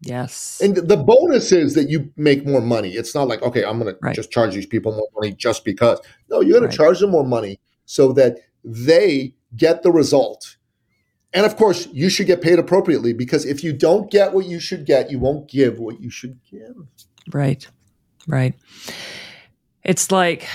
Yes. 0.00 0.60
And 0.62 0.76
the 0.76 0.96
bonus 0.96 1.52
is 1.52 1.74
that 1.74 1.88
you 1.88 2.10
make 2.16 2.46
more 2.46 2.62
money. 2.62 2.94
It's 2.94 3.14
not 3.14 3.28
like, 3.28 3.42
okay, 3.42 3.64
I'm 3.64 3.78
going 3.78 3.94
to 3.94 4.12
just 4.14 4.30
charge 4.32 4.54
these 4.54 4.66
people 4.66 4.92
more 4.92 5.08
money 5.14 5.34
just 5.34 5.64
because. 5.64 6.00
No, 6.30 6.40
you're 6.40 6.52
going 6.52 6.62
Right. 6.64 6.70
to 6.72 6.76
charge 6.76 6.98
them 7.00 7.10
more 7.10 7.26
money 7.26 7.60
so 7.84 8.12
that 8.14 8.38
they 8.64 9.34
get 9.56 9.82
the 9.82 9.90
result. 9.92 10.56
and 11.32 11.46
of 11.46 11.56
course, 11.56 11.86
you 11.92 12.08
should 12.08 12.26
get 12.26 12.42
paid 12.42 12.58
appropriately 12.58 13.12
because 13.12 13.44
if 13.46 13.62
you 13.62 13.72
don't 13.72 14.10
get 14.10 14.32
what 14.32 14.46
you 14.46 14.58
should 14.58 14.84
get, 14.84 15.10
you 15.12 15.18
won't 15.18 15.48
give 15.48 15.78
what 15.78 16.00
you 16.00 16.10
should 16.10 16.40
give. 16.50 16.74
Right. 17.32 17.66
Right. 18.26 18.54
It's 19.84 20.10
like 20.10 20.48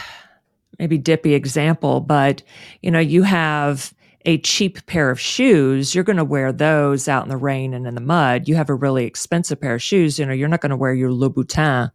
maybe 0.77 0.97
dippy 0.97 1.33
example, 1.33 2.01
but 2.01 2.43
you 2.81 2.91
know, 2.91 2.99
you 2.99 3.23
have 3.23 3.93
a 4.25 4.37
cheap 4.39 4.85
pair 4.87 5.09
of 5.11 5.19
shoes, 5.19 5.93
you're 5.93 6.03
going 6.03 6.17
to 6.17 6.25
wear 6.25 6.51
those 6.51 7.07
out 7.07 7.23
in 7.23 7.29
the 7.29 7.37
rain 7.37 7.73
and 7.73 7.85
in 7.87 7.95
the 7.95 8.01
mud. 8.01 8.47
You 8.47 8.55
have 8.55 8.69
a 8.69 8.75
really 8.75 9.05
expensive 9.05 9.61
pair 9.61 9.75
of 9.75 9.83
shoes, 9.83 10.19
you 10.19 10.25
know, 10.25 10.33
you're 10.33 10.49
not 10.49 10.61
going 10.61 10.71
to 10.71 10.75
wear 10.75 10.93
your 10.93 11.11
Louboutin 11.11 11.91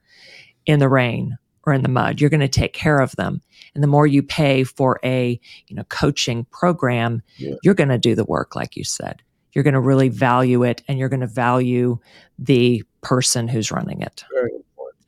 in 0.65 0.79
the 0.79 0.89
rain 0.89 1.37
or 1.71 1.75
in 1.75 1.83
the 1.83 1.89
mud. 1.89 2.21
You're 2.21 2.31
going 2.31 2.41
to 2.41 2.49
take 2.49 2.73
care 2.73 3.01
of 3.01 3.15
them. 3.17 3.41
And 3.75 3.83
the 3.83 3.89
more 3.89 4.07
you 4.07 4.23
pay 4.23 4.65
for 4.65 4.99
a, 5.05 5.41
you 5.69 5.77
know, 5.77 5.85
coaching 5.85 6.45
program, 6.47 7.23
yeah. 7.37 7.55
you're 7.63 7.75
going 7.75 7.89
to 7.89 7.99
do 7.99 8.15
the 8.15 8.25
work 8.25 8.57
like 8.57 8.77
you 8.77 8.85
said. 8.85 9.23
You're 9.53 9.65
going 9.65 9.75
to 9.75 9.81
really 9.81 10.09
value 10.09 10.63
it 10.63 10.83
and 10.89 10.99
you're 10.99 11.09
going 11.09 11.21
to 11.21 11.27
value 11.27 11.99
the 12.39 12.83
person 13.01 13.49
who's 13.49 13.71
running 13.71 14.03
it. 14.03 14.25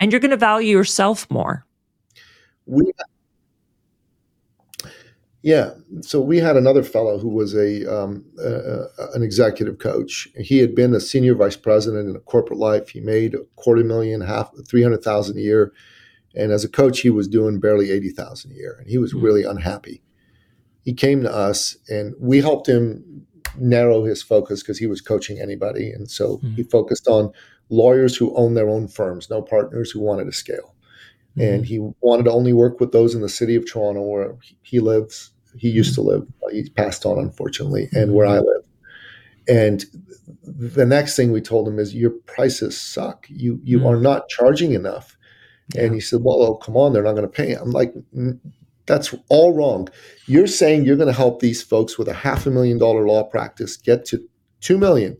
And 0.01 0.11
you're 0.11 0.20
going 0.20 0.31
to 0.31 0.37
value 0.37 0.77
yourself 0.77 1.31
more. 1.31 1.64
We 2.66 2.92
yeah. 5.42 5.72
So 6.03 6.20
we 6.20 6.38
had 6.38 6.57
another 6.57 6.85
fellow 6.85 7.18
who 7.18 7.29
was 7.29 7.55
a 7.55 7.85
um, 7.92 8.25
uh, 8.38 8.87
an 9.14 9.22
executive 9.22 9.79
coach. 9.79 10.29
He 10.37 10.59
had 10.59 10.75
been 10.75 10.94
a 10.94 11.01
senior 11.01 11.35
vice 11.35 11.57
president 11.57 12.09
in 12.09 12.14
a 12.14 12.20
corporate 12.20 12.61
life. 12.61 12.90
He 12.90 13.01
made 13.01 13.35
a 13.35 13.44
quarter 13.57 13.83
million, 13.83 14.20
half 14.20 14.53
three 14.68 14.83
hundred 14.83 15.03
thousand 15.03 15.38
a 15.38 15.40
year, 15.40 15.72
and 16.34 16.52
as 16.52 16.64
a 16.64 16.68
coach, 16.68 17.00
he 17.00 17.10
was 17.10 17.28
doing 17.28 17.60
barely 17.60 17.90
eighty 17.90 18.10
thousand 18.10 18.52
a 18.52 18.54
year, 18.54 18.76
and 18.78 18.88
he 18.88 18.98
was 18.98 19.12
mm-hmm. 19.12 19.24
really 19.24 19.44
unhappy. 19.44 20.02
He 20.82 20.92
came 20.92 21.22
to 21.22 21.32
us, 21.32 21.76
and 21.88 22.14
we 22.18 22.40
helped 22.40 22.68
him 22.68 23.26
narrow 23.58 24.04
his 24.04 24.22
focus 24.22 24.62
because 24.62 24.78
he 24.78 24.86
was 24.86 25.00
coaching 25.00 25.40
anybody, 25.40 25.90
and 25.90 26.10
so 26.10 26.38
mm-hmm. 26.38 26.54
he 26.54 26.62
focused 26.64 27.06
on 27.08 27.32
lawyers 27.68 28.16
who 28.16 28.34
own 28.36 28.54
their 28.54 28.68
own 28.68 28.88
firms, 28.88 29.30
no 29.30 29.40
partners 29.42 29.90
who 29.90 30.00
wanted 30.00 30.24
to 30.24 30.32
scale. 30.32 30.74
Mm-hmm. 31.36 31.40
And 31.40 31.66
he 31.66 31.78
wanted 32.00 32.24
to 32.24 32.32
only 32.32 32.52
work 32.52 32.78
with 32.78 32.92
those 32.92 33.14
in 33.14 33.22
the 33.22 33.28
city 33.28 33.54
of 33.54 33.66
Toronto 33.66 34.02
where 34.02 34.36
he 34.62 34.80
lives 34.80 35.32
he 35.56 35.68
used 35.68 35.94
to 35.94 36.02
live. 36.02 36.26
He's 36.50 36.68
passed 36.68 37.04
on, 37.04 37.18
unfortunately, 37.18 37.88
and 37.92 38.14
where 38.14 38.26
I 38.26 38.38
live. 38.38 38.62
And 39.48 39.84
the 40.44 40.86
next 40.86 41.16
thing 41.16 41.32
we 41.32 41.40
told 41.40 41.68
him 41.68 41.78
is, 41.78 41.94
"Your 41.94 42.10
prices 42.10 42.78
suck. 42.78 43.26
You 43.28 43.60
you 43.62 43.86
are 43.86 43.96
not 43.96 44.28
charging 44.28 44.72
enough." 44.72 45.16
Yeah. 45.74 45.82
And 45.82 45.94
he 45.94 46.00
said, 46.00 46.20
"Well, 46.22 46.42
oh, 46.42 46.54
come 46.56 46.76
on, 46.76 46.92
they're 46.92 47.02
not 47.02 47.12
going 47.12 47.22
to 47.22 47.28
pay." 47.28 47.54
I'm 47.54 47.70
like, 47.70 47.94
"That's 48.87 49.14
all 49.28 49.54
wrong. 49.54 49.88
You're 50.26 50.46
saying 50.46 50.85
you're 50.85 50.96
going 50.96 51.08
to 51.08 51.12
help 51.12 51.40
these 51.40 51.62
folks 51.62 51.98
with 51.98 52.08
a 52.08 52.14
half 52.14 52.46
a 52.46 52.50
million 52.50 52.78
dollar 52.78 53.06
law 53.06 53.24
practice 53.24 53.76
get 53.76 54.04
to 54.06 54.20
two 54.61 54.78
million, 54.78 55.16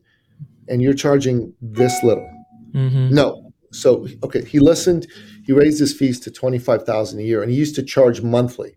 and 0.69 0.83
you're 0.83 0.95
charging 0.95 1.55
this 1.61 2.03
little." 2.03 2.29
Mm-hmm. 2.73 3.15
No. 3.15 3.53
So 3.73 4.07
okay, 4.23 4.45
he 4.45 4.59
listened. 4.59 5.07
He 5.45 5.53
raised 5.53 5.81
his 5.81 5.95
fees 5.95 6.21
to 6.21 6.31
twenty 6.31 6.59
five 6.59 6.85
thousand 6.85 7.21
a 7.21 7.23
year, 7.23 7.43
and 7.43 7.51
he 7.51 7.57
used 7.57 7.75
to 7.77 7.83
charge 7.83 8.21
monthly. 8.21 8.77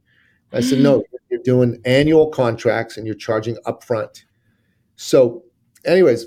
I 0.53 0.61
said, 0.61 0.79
"No, 0.79 1.03
you're 1.35 1.43
doing 1.43 1.81
annual 1.85 2.29
contracts 2.29 2.97
and 2.97 3.05
you're 3.05 3.15
charging 3.15 3.57
upfront. 3.65 4.23
So, 4.95 5.43
anyways, 5.85 6.25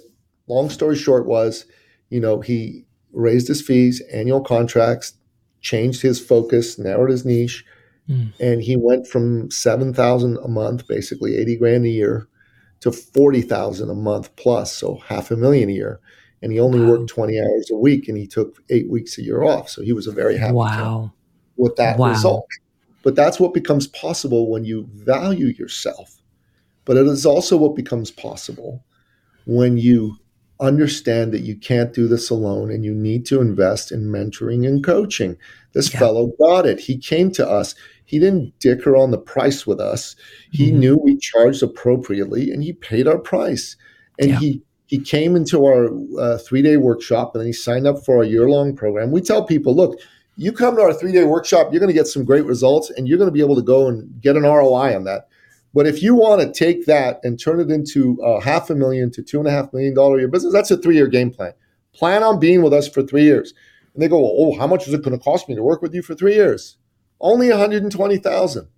long 0.49 0.69
story 0.71 0.97
short 0.97 1.27
was, 1.27 1.65
you 2.11 2.21
know, 2.21 2.41
he 2.41 2.85
raised 3.13 3.49
his 3.49 3.63
fees, 3.63 4.03
annual 4.13 4.43
contracts, 4.43 5.15
changed 5.61 6.03
his 6.03 6.21
focus, 6.21 6.79
narrowed 6.79 7.11
his 7.11 7.25
niche, 7.25 7.65
mm. 8.09 8.33
and 8.41 8.63
he 8.63 8.77
went 8.77 9.07
from 9.07 9.51
seven 9.51 9.93
thousand 9.93 10.39
a 10.39 10.49
month, 10.49 10.87
basically 10.87 11.37
eighty 11.37 11.57
grand 11.57 11.85
a 11.85 11.89
year, 11.89 12.29
to 12.81 12.93
forty 12.93 13.43
thousand 13.43 13.91
a 13.91 13.95
month 13.95 14.35
plus, 14.37 14.75
so 14.75 14.97
half 15.07 15.31
a 15.31 15.37
million 15.37 15.69
a 15.69 15.73
year. 15.73 16.01
And 16.41 16.53
he 16.53 16.61
only 16.61 16.81
wow. 16.81 16.91
worked 16.91 17.11
twenty 17.11 17.39
hours 17.41 17.71
a 17.71 17.77
week, 17.77 18.09
and 18.09 18.17
he 18.17 18.27
took 18.27 18.63
eight 18.71 18.89
weeks 18.89 19.19
a 19.19 19.23
year 19.23 19.43
off. 19.43 19.69
So 19.69 19.83
he 19.83 19.93
was 19.93 20.07
a 20.07 20.13
very 20.13 20.37
happy 20.37 20.55
wow. 20.55 21.13
with 21.57 21.75
that 21.77 21.99
wow. 21.99 22.11
result. 22.11 22.47
But 23.03 23.17
that's 23.17 23.41
what 23.41 23.55
becomes 23.55 23.87
possible 23.89 24.51
when 24.51 24.65
you 24.65 24.89
value 24.93 25.47
yourself. 25.47 26.17
But 26.85 26.97
it 26.97 27.07
is 27.07 27.27
also 27.27 27.57
what 27.57 27.77
becomes 27.77 28.11
possible 28.11 28.85
when 29.47 29.79
you 29.79 30.17
understand 30.61 31.33
that 31.33 31.43
you 31.43 31.57
can't 31.57 31.93
do 31.93 32.09
this 32.09 32.31
alone 32.31 32.71
and 32.71 32.85
you 32.85 32.95
need 32.95 33.25
to 33.27 33.41
invest 33.41 33.93
in 33.93 34.07
mentoring 34.07 34.67
and 34.67 34.85
coaching. 34.85 35.37
This 35.73 35.93
yeah. 35.93 36.01
fellow 36.01 36.33
got 36.41 36.67
it. 36.67 36.81
He 36.81 36.99
came 36.99 37.31
to 37.33 37.49
us. 37.49 37.75
He 38.05 38.19
didn't 38.19 38.59
dicker 38.59 38.97
on 38.97 39.11
the 39.11 39.19
price 39.19 39.67
with 39.67 39.81
us. 39.81 40.17
He 40.51 40.71
mm-hmm. 40.71 40.81
knew 40.81 40.97
we 40.97 41.19
charged 41.19 41.63
appropriately 41.63 42.51
and 42.51 42.63
he 42.63 42.73
paid 42.73 43.07
our 43.07 43.19
price. 43.19 43.77
And 44.19 44.31
yeah. 44.31 44.39
he 44.39 44.63
he 44.87 44.99
came 44.99 45.37
into 45.37 45.67
our 45.67 45.91
uh, 46.19 46.39
three 46.39 46.63
day 46.63 46.79
workshop 46.79 47.35
and 47.35 47.41
then 47.41 47.47
he 47.47 47.53
signed 47.53 47.87
up 47.87 48.05
for 48.05 48.23
a 48.23 48.27
year 48.27 48.49
long 48.49 48.75
program. 48.75 49.11
We 49.11 49.21
tell 49.21 49.45
people, 49.45 49.77
look, 49.77 50.01
you 50.37 50.51
come 50.51 50.77
to 50.77 50.83
our 50.83 50.95
three 50.95 51.13
day 51.13 51.25
workshop, 51.25 51.69
you're 51.71 51.81
going 51.81 51.95
to 51.95 52.01
get 52.01 52.07
some 52.07 52.25
great 52.25 52.47
results 52.47 52.91
and 52.91 53.07
you're 53.07 53.19
going 53.19 53.29
to 53.29 53.33
be 53.33 53.43
able 53.43 53.57
to 53.57 53.63
go 53.63 53.87
and 53.87 54.21
get 54.23 54.37
an 54.37 54.45
ROI 54.45 54.97
on 54.97 55.05
that. 55.05 55.29
But 55.75 55.87
if 55.87 56.03
you 56.03 56.15
want 56.15 56.41
to 56.41 56.53
take 56.53 56.87
that 56.87 57.21
and 57.23 57.39
turn 57.39 57.61
it 57.61 57.71
into 57.71 58.19
a 58.23 58.43
half 58.43 58.71
a 58.71 58.75
million 58.75 59.11
to 59.13 59.23
two 59.23 59.39
and 59.39 59.47
a 59.47 59.51
half 59.51 59.73
million 59.73 59.95
dollar 59.95 60.19
year 60.19 60.29
business, 60.29 60.53
that's 60.53 60.71
a 60.71 60.77
three 60.77 60.97
year 60.97 61.09
game 61.09 61.31
plan. 61.31 61.53
Plan 61.95 62.23
on 62.23 62.41
being 62.41 62.63
with 62.63 62.73
us 62.73 62.89
for 62.89 63.03
three 63.03 63.25
years. 63.25 63.53
And 63.95 64.03
they 64.03 64.09
go, 64.09 64.19
oh, 64.19 64.57
how 64.59 64.67
much 64.67 64.87
is 64.87 64.95
it 64.95 65.03
going 65.03 65.17
to 65.19 65.23
cost 65.23 65.49
me 65.49 65.55
to 65.55 65.63
work 65.63 65.83
with 65.83 65.95
you 65.95 66.03
for 66.03 66.15
three 66.15 66.35
years? 66.35 66.77
Only 67.21 67.49
120,000. 67.51 68.69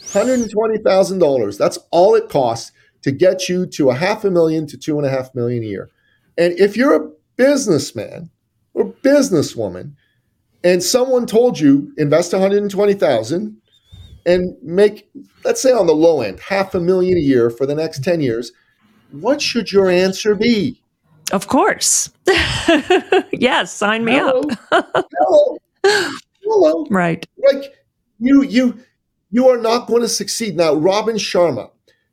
$120,000. 0.00 1.58
That's 1.58 1.78
all 1.90 2.14
it 2.14 2.28
costs 2.28 2.72
to 3.02 3.10
get 3.10 3.48
you 3.48 3.66
to 3.66 3.90
a 3.90 3.94
half 3.94 4.24
a 4.24 4.30
million 4.30 4.66
to 4.66 4.76
two 4.76 4.98
and 4.98 5.06
a 5.06 5.10
half 5.10 5.34
million 5.34 5.62
a 5.62 5.66
year. 5.66 5.90
And 6.36 6.52
if 6.58 6.76
you're 6.76 6.94
a 6.94 7.10
businessman 7.36 8.30
or 8.74 8.84
businesswoman, 8.84 9.94
and 10.64 10.82
someone 10.82 11.26
told 11.26 11.60
you 11.60 11.92
invest 11.96 12.32
120,000 12.32 13.56
and 14.26 14.56
make 14.60 15.08
let's 15.44 15.62
say 15.62 15.72
on 15.72 15.86
the 15.86 15.94
low 15.94 16.20
end 16.20 16.40
half 16.40 16.74
a 16.74 16.80
million 16.80 17.16
a 17.16 17.20
year 17.20 17.48
for 17.48 17.64
the 17.64 17.74
next 17.74 18.04
10 18.04 18.20
years, 18.20 18.52
what 19.12 19.40
should 19.40 19.72
your 19.72 19.88
answer 19.88 20.34
be? 20.34 20.82
Of 21.32 21.46
course. 21.46 22.10
yes, 23.32 23.72
sign 23.72 24.04
me 24.04 24.12
hello, 24.12 24.42
up. 24.72 24.84
hello. 25.18 25.58
Hello. 26.42 26.86
Right. 26.90 27.26
Like 27.52 27.74
you 28.18 28.42
you 28.42 28.78
you 29.30 29.48
are 29.48 29.58
not 29.58 29.88
going 29.88 30.02
to 30.02 30.08
succeed. 30.08 30.56
Now, 30.56 30.74
Robin 30.74 31.16
Sharma, 31.16 31.70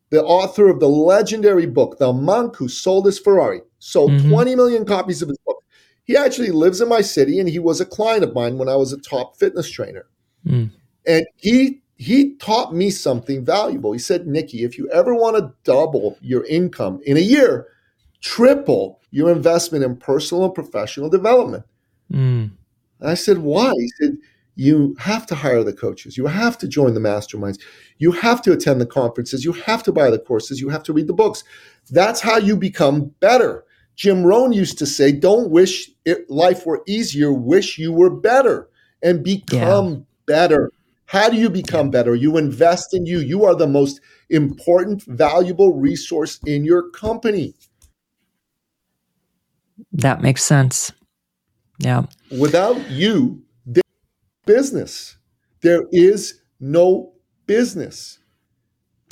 the 0.10 0.23
author 0.23 0.69
of 0.69 0.80
the 0.80 0.89
legendary 0.89 1.67
book, 1.67 1.99
The 1.99 2.12
Monk 2.12 2.56
Who 2.56 2.67
Sold 2.67 3.06
His 3.06 3.19
Ferrari, 3.19 3.62
sold 3.80 4.12
mm-hmm. 4.12 4.30
20 4.30 4.56
million 4.56 4.86
copies 4.86 5.21
of 5.21 5.30
his 5.30 5.38
book. 5.45 5.63
He 6.06 6.17
actually 6.17 6.49
lives 6.49 6.82
in 6.82 6.89
my 6.89 7.02
city 7.02 7.39
and 7.39 7.47
he 7.47 7.60
was 7.60 7.80
a 7.80 7.86
client 7.86 8.23
of 8.23 8.34
mine 8.34 8.58
when 8.58 8.67
I 8.67 8.76
was 8.76 8.91
a 8.91 8.99
top 8.99 9.38
fitness 9.38 9.69
trainer. 9.69 10.06
Mm. 10.45 10.71
And 11.08 11.26
he 11.38 11.83
he 11.97 12.36
taught 12.36 12.73
me 12.73 12.89
something 12.89 13.45
valuable. 13.45 13.93
He 13.93 13.99
said, 13.99 14.27
Nicky, 14.27 14.63
if 14.63 14.77
you 14.77 14.89
ever 14.91 15.13
want 15.13 15.38
to 15.38 15.53
double 15.63 16.17
your 16.21 16.45
income 16.45 16.99
in 17.06 17.17
a 17.17 17.21
year, 17.21 17.67
triple 18.21 18.99
your 19.12 19.32
investment 19.32 19.84
in 19.84 19.95
personal 19.95 20.45
and 20.45 20.56
professional 20.56 21.10
development. 21.10 21.63
Mm. 22.12 22.51
And 22.99 23.10
I 23.10 23.13
said, 23.13 23.39
why? 23.39 23.73
He 23.77 23.88
said, 23.99 24.17
you 24.56 24.95
have 24.99 25.25
to 25.27 25.36
hire 25.36 25.63
the 25.63 25.73
coaches. 25.73 26.17
You 26.17 26.27
have 26.27 26.58
to 26.60 26.67
join 26.67 26.93
the 26.93 26.99
masterminds. 26.99 27.60
You 27.97 28.12
have 28.12 28.41
to 28.43 28.51
attend 28.51 28.82
the 28.82 28.86
conferences. 28.86 29.43
You 29.43 29.53
have 29.53 29.84
to 29.84 29.91
buy 29.91 30.10
the 30.10 30.19
courses. 30.19 30.62
You 30.62 30.69
have 30.69 30.84
to 30.84 30.93
read 30.93 31.08
the 31.08 31.13
books. 31.13 31.43
That's 31.89 32.21
how 32.21 32.38
you 32.38 32.56
become 32.56 33.13
better. 33.19 33.65
Jim 33.95 34.23
Rohn 34.23 34.53
used 34.53 34.77
to 34.79 34.86
say, 34.86 35.12
"Don't 35.12 35.51
wish 35.51 35.91
it, 36.06 36.29
life 36.29 36.65
were 36.65 36.82
easier. 36.88 37.32
Wish 37.32 37.77
you 37.77 37.91
were 37.91 38.10
better, 38.10 38.69
and 39.01 39.23
become 39.23 39.93
yeah. 39.93 39.99
better." 40.25 40.71
How 41.06 41.30
do 41.30 41.38
you 41.38 41.50
become 41.50 41.92
better? 41.92 42.16
You 42.16 42.38
invest 42.38 42.94
in 42.94 43.06
you. 43.06 43.20
You 43.20 43.46
are 43.46 43.56
the 43.56 43.68
most 43.68 44.02
important, 44.30 45.04
valuable 45.04 45.74
resource 45.74 46.39
in 46.46 46.63
your 46.63 46.89
company. 46.92 47.54
That 49.92 50.22
makes 50.22 50.44
sense. 50.44 50.92
Yeah. 51.80 52.04
Without 52.32 52.89
you, 52.89 53.44
business. 54.46 55.18
There 55.62 55.86
is 55.92 56.42
no 56.60 57.13
business. 57.46 58.20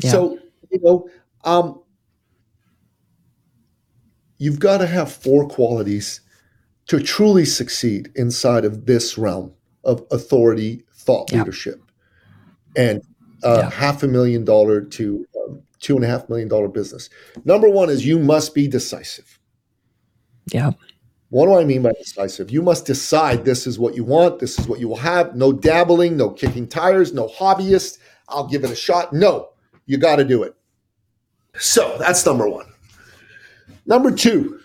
Yeah. 0.03 0.11
So, 0.11 0.39
you 0.69 0.79
know, 0.81 1.07
um, 1.43 1.81
you've 4.37 4.59
got 4.59 4.79
to 4.79 4.87
have 4.87 5.11
four 5.11 5.47
qualities 5.47 6.21
to 6.87 6.99
truly 6.99 7.45
succeed 7.45 8.11
inside 8.15 8.65
of 8.65 8.85
this 8.85 9.17
realm 9.17 9.53
of 9.83 10.03
authority, 10.11 10.83
thought 11.01 11.31
leadership, 11.31 11.81
and 12.75 13.01
uh, 13.43 13.69
half 13.69 14.03
a 14.03 14.07
million 14.07 14.45
dollar 14.45 14.81
to 14.81 15.25
um, 15.43 15.61
two 15.79 15.95
and 15.95 16.05
a 16.05 16.07
half 16.07 16.29
million 16.29 16.47
dollar 16.47 16.67
business. 16.67 17.09
Number 17.43 17.69
one 17.69 17.89
is 17.89 18.05
you 18.05 18.19
must 18.19 18.53
be 18.53 18.67
decisive. 18.67 19.39
Yeah. 20.51 20.71
What 21.29 21.45
do 21.45 21.55
I 21.55 21.63
mean 21.63 21.81
by 21.81 21.93
decisive? 21.93 22.51
You 22.51 22.61
must 22.61 22.85
decide 22.85 23.45
this 23.45 23.65
is 23.65 23.79
what 23.79 23.95
you 23.95 24.03
want, 24.03 24.39
this 24.39 24.59
is 24.59 24.67
what 24.67 24.79
you 24.79 24.89
will 24.89 24.97
have. 24.97 25.35
No 25.35 25.53
dabbling, 25.53 26.17
no 26.17 26.29
kicking 26.29 26.67
tires, 26.67 27.13
no 27.13 27.27
hobbyist. 27.29 27.99
I'll 28.27 28.47
give 28.47 28.63
it 28.63 28.71
a 28.71 28.75
shot. 28.75 29.13
No, 29.13 29.49
you 29.85 29.97
got 29.97 30.17
to 30.17 30.25
do 30.25 30.43
it. 30.43 30.55
So 31.57 31.95
that's 31.99 32.25
number 32.25 32.49
one. 32.49 32.65
Number 33.85 34.11
two, 34.11 34.60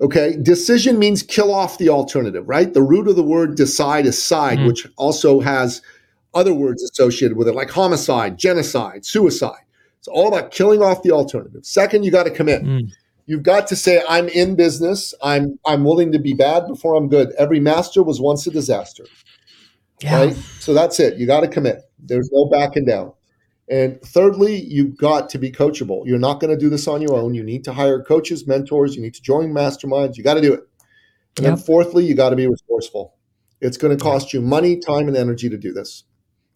okay, 0.00 0.36
decision 0.40 0.98
means 0.98 1.22
kill 1.22 1.52
off 1.52 1.78
the 1.78 1.88
alternative, 1.88 2.48
right? 2.48 2.72
The 2.72 2.82
root 2.82 3.08
of 3.08 3.16
the 3.16 3.22
word 3.22 3.56
decide 3.56 4.06
is 4.06 4.22
side, 4.22 4.58
mm. 4.58 4.66
which 4.66 4.86
also 4.96 5.40
has 5.40 5.82
other 6.34 6.54
words 6.54 6.82
associated 6.82 7.36
with 7.36 7.48
it, 7.48 7.54
like 7.54 7.70
homicide, 7.70 8.38
genocide, 8.38 9.04
suicide. 9.04 9.64
It's 9.98 10.08
all 10.08 10.28
about 10.28 10.52
killing 10.52 10.82
off 10.82 11.02
the 11.02 11.10
alternative. 11.10 11.64
Second, 11.64 12.04
you 12.04 12.10
got 12.10 12.24
to 12.24 12.30
commit. 12.30 12.62
Mm. 12.62 12.92
You've 13.26 13.42
got 13.42 13.66
to 13.68 13.76
say, 13.76 14.02
I'm 14.08 14.28
in 14.28 14.56
business. 14.56 15.12
I'm 15.22 15.58
I'm 15.66 15.84
willing 15.84 16.12
to 16.12 16.18
be 16.18 16.32
bad 16.32 16.66
before 16.66 16.94
I'm 16.94 17.08
good. 17.08 17.32
Every 17.38 17.60
master 17.60 18.02
was 18.02 18.20
once 18.20 18.46
a 18.46 18.50
disaster. 18.50 19.04
Yeah. 20.00 20.26
Right? 20.26 20.34
So 20.60 20.72
that's 20.72 21.00
it. 21.00 21.18
You 21.18 21.26
got 21.26 21.40
to 21.40 21.48
commit. 21.48 21.82
There's 21.98 22.30
no 22.32 22.46
backing 22.46 22.86
down. 22.86 23.12
And 23.70 24.00
thirdly, 24.02 24.56
you've 24.56 24.96
got 24.96 25.28
to 25.30 25.38
be 25.38 25.52
coachable. 25.52 26.06
You're 26.06 26.18
not 26.18 26.40
going 26.40 26.50
to 26.50 26.56
do 26.56 26.70
this 26.70 26.88
on 26.88 27.02
your 27.02 27.14
own. 27.14 27.34
You 27.34 27.42
need 27.42 27.64
to 27.64 27.72
hire 27.72 28.02
coaches, 28.02 28.46
mentors. 28.46 28.96
You 28.96 29.02
need 29.02 29.14
to 29.14 29.22
join 29.22 29.52
masterminds. 29.52 30.16
You 30.16 30.24
got 30.24 30.34
to 30.34 30.40
do 30.40 30.54
it. 30.54 30.60
And 31.36 31.44
yep. 31.44 31.54
then 31.54 31.56
fourthly, 31.56 32.04
you 32.04 32.14
got 32.14 32.30
to 32.30 32.36
be 32.36 32.46
resourceful. 32.46 33.14
It's 33.60 33.76
going 33.76 33.96
to 33.96 34.02
cost 34.02 34.32
you 34.32 34.40
money, 34.40 34.78
time, 34.78 35.08
and 35.08 35.16
energy 35.16 35.48
to 35.50 35.58
do 35.58 35.72
this. 35.72 36.04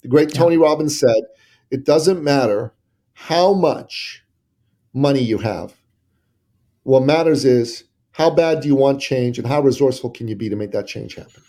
The 0.00 0.08
great 0.08 0.32
Tony 0.32 0.54
yep. 0.54 0.62
Robbins 0.62 0.98
said, 0.98 1.22
it 1.70 1.84
doesn't 1.84 2.22
matter 2.22 2.72
how 3.12 3.52
much 3.52 4.24
money 4.94 5.20
you 5.20 5.38
have. 5.38 5.74
What 6.84 7.04
matters 7.04 7.44
is 7.44 7.84
how 8.12 8.30
bad 8.30 8.60
do 8.60 8.68
you 8.68 8.74
want 8.74 9.00
change 9.00 9.38
and 9.38 9.46
how 9.46 9.60
resourceful 9.60 10.10
can 10.10 10.28
you 10.28 10.36
be 10.36 10.48
to 10.48 10.56
make 10.56 10.72
that 10.72 10.86
change 10.86 11.14
happen? 11.14 11.42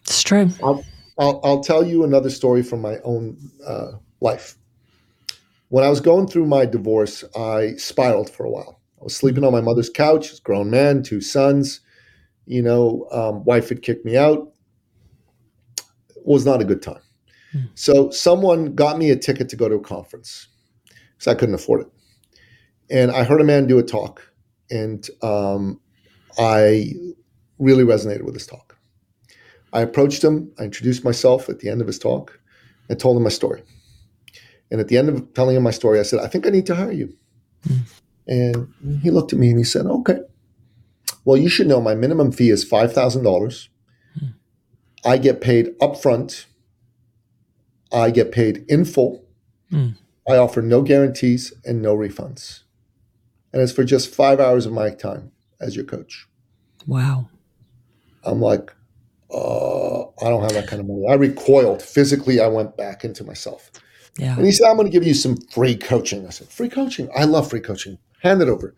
It's 0.00 0.22
true. 0.22 0.48
I'll, 0.62 0.84
I'll, 1.18 1.40
I'll 1.42 1.60
tell 1.60 1.84
you 1.84 2.04
another 2.04 2.30
story 2.30 2.62
from 2.62 2.80
my 2.80 2.98
own 3.04 3.36
uh, 3.66 3.92
life. 4.20 4.56
When 5.68 5.84
I 5.84 5.88
was 5.88 6.00
going 6.00 6.28
through 6.28 6.46
my 6.46 6.64
divorce, 6.64 7.24
I 7.36 7.74
spiraled 7.76 8.30
for 8.30 8.46
a 8.46 8.50
while. 8.50 8.80
I 9.00 9.04
was 9.04 9.16
sleeping 9.16 9.44
on 9.44 9.52
my 9.52 9.60
mother's 9.60 9.90
couch, 9.90 10.42
grown 10.42 10.70
man, 10.70 11.02
two 11.02 11.20
sons. 11.20 11.80
You 12.46 12.62
know, 12.62 13.08
um, 13.10 13.44
wife 13.44 13.68
had 13.68 13.82
kicked 13.82 14.04
me 14.04 14.16
out. 14.16 14.52
It 16.14 16.22
was 16.24 16.46
not 16.46 16.62
a 16.62 16.64
good 16.64 16.82
time. 16.82 17.02
Hmm. 17.52 17.60
So 17.74 18.10
someone 18.10 18.74
got 18.74 18.98
me 18.98 19.10
a 19.10 19.16
ticket 19.16 19.48
to 19.48 19.56
go 19.56 19.68
to 19.68 19.74
a 19.74 19.80
conference 19.80 20.48
because 20.84 21.26
I 21.26 21.34
couldn't 21.34 21.56
afford 21.56 21.82
it. 21.82 21.88
And 22.88 23.10
I 23.10 23.24
heard 23.24 23.40
a 23.40 23.44
man 23.44 23.66
do 23.66 23.78
a 23.78 23.82
talk, 23.82 24.22
and 24.70 25.08
um, 25.22 25.80
I 26.38 26.92
really 27.58 27.82
resonated 27.82 28.22
with 28.22 28.34
his 28.34 28.46
talk. 28.46 28.78
I 29.72 29.80
approached 29.80 30.22
him. 30.22 30.52
I 30.60 30.64
introduced 30.64 31.04
myself 31.04 31.48
at 31.48 31.58
the 31.58 31.68
end 31.68 31.80
of 31.80 31.88
his 31.88 31.98
talk 31.98 32.38
and 32.88 32.98
told 32.98 33.16
him 33.16 33.24
my 33.24 33.30
story. 33.30 33.62
And 34.70 34.80
at 34.80 34.88
the 34.88 34.98
end 34.98 35.08
of 35.08 35.34
telling 35.34 35.56
him 35.56 35.62
my 35.62 35.70
story, 35.70 36.00
I 36.00 36.02
said, 36.02 36.20
I 36.20 36.26
think 36.26 36.46
I 36.46 36.50
need 36.50 36.66
to 36.66 36.74
hire 36.74 36.92
you. 36.92 37.14
Mm. 37.68 37.80
And 38.26 39.00
he 39.02 39.10
looked 39.10 39.32
at 39.32 39.38
me 39.38 39.50
and 39.50 39.58
he 39.58 39.64
said, 39.64 39.86
Okay. 39.86 40.18
Well, 41.24 41.36
you 41.36 41.48
should 41.48 41.66
know 41.66 41.80
my 41.80 41.94
minimum 41.94 42.30
fee 42.30 42.50
is 42.50 42.68
$5,000. 42.68 43.68
Mm. 44.20 44.34
I 45.04 45.18
get 45.18 45.40
paid 45.40 45.76
upfront. 45.80 46.46
I 47.92 48.10
get 48.10 48.30
paid 48.30 48.64
in 48.68 48.84
full. 48.84 49.24
Mm. 49.72 49.96
I 50.28 50.36
offer 50.36 50.62
no 50.62 50.82
guarantees 50.82 51.52
and 51.64 51.82
no 51.82 51.96
refunds. 51.96 52.62
And 53.52 53.62
it's 53.62 53.72
for 53.72 53.84
just 53.84 54.14
five 54.14 54.38
hours 54.38 54.66
of 54.66 54.72
my 54.72 54.90
time 54.90 55.32
as 55.60 55.74
your 55.74 55.84
coach. 55.84 56.26
Wow. 56.86 57.28
I'm 58.24 58.40
like, 58.40 58.72
uh, 59.32 60.02
I 60.02 60.28
don't 60.28 60.42
have 60.42 60.52
that 60.52 60.66
kind 60.68 60.80
of 60.80 60.86
money. 60.86 61.06
I 61.08 61.14
recoiled 61.14 61.82
physically. 61.82 62.40
I 62.40 62.48
went 62.48 62.76
back 62.76 63.04
into 63.04 63.24
myself. 63.24 63.70
Yeah. 64.18 64.36
And 64.36 64.46
he 64.46 64.52
said, 64.52 64.66
I'm 64.68 64.76
going 64.76 64.86
to 64.86 64.92
give 64.92 65.06
you 65.06 65.14
some 65.14 65.36
free 65.36 65.76
coaching. 65.76 66.26
I 66.26 66.30
said, 66.30 66.48
free 66.48 66.68
coaching? 66.68 67.08
I 67.16 67.24
love 67.24 67.50
free 67.50 67.60
coaching. 67.60 67.98
Hand 68.22 68.40
it 68.40 68.48
over. 68.48 68.74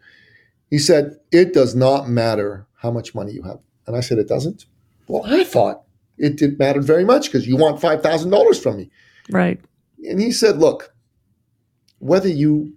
He 0.70 0.78
said, 0.78 1.18
it 1.32 1.54
does 1.54 1.74
not 1.74 2.08
matter 2.08 2.66
how 2.74 2.90
much 2.90 3.14
money 3.14 3.32
you 3.32 3.42
have. 3.42 3.60
And 3.86 3.96
I 3.96 4.00
said, 4.00 4.18
it 4.18 4.28
doesn't. 4.28 4.66
Well, 5.06 5.22
I 5.24 5.44
thought 5.44 5.84
it 6.18 6.36
didn't 6.36 6.58
matter 6.58 6.80
very 6.82 7.04
much 7.04 7.26
because 7.26 7.46
you 7.46 7.56
want 7.56 7.80
$5,000 7.80 8.62
from 8.62 8.76
me. 8.76 8.90
Right. 9.30 9.60
And 10.04 10.20
he 10.20 10.32
said, 10.32 10.58
look, 10.58 10.92
whether 12.00 12.28
you 12.28 12.74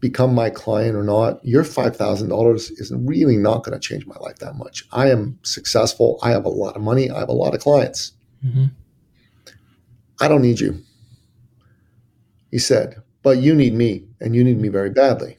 become 0.00 0.34
my 0.34 0.50
client 0.50 0.94
or 0.94 1.02
not, 1.02 1.44
your 1.44 1.64
$5,000 1.64 2.54
is 2.54 2.92
really 2.94 3.36
not 3.36 3.64
going 3.64 3.72
to 3.72 3.80
change 3.80 4.06
my 4.06 4.16
life 4.16 4.36
that 4.36 4.56
much. 4.56 4.84
I 4.92 5.10
am 5.10 5.38
successful. 5.42 6.18
I 6.22 6.30
have 6.30 6.44
a 6.44 6.50
lot 6.50 6.76
of 6.76 6.82
money. 6.82 7.10
I 7.10 7.18
have 7.18 7.30
a 7.30 7.32
lot 7.32 7.54
of 7.54 7.60
clients. 7.60 8.12
Mm-hmm. 8.44 8.66
I 10.20 10.28
don't 10.28 10.42
need 10.42 10.60
you. 10.60 10.82
He 12.52 12.58
said, 12.58 13.02
but 13.22 13.38
you 13.38 13.54
need 13.54 13.74
me 13.74 14.04
and 14.20 14.36
you 14.36 14.44
need 14.44 14.60
me 14.60 14.68
very 14.68 14.90
badly. 14.90 15.38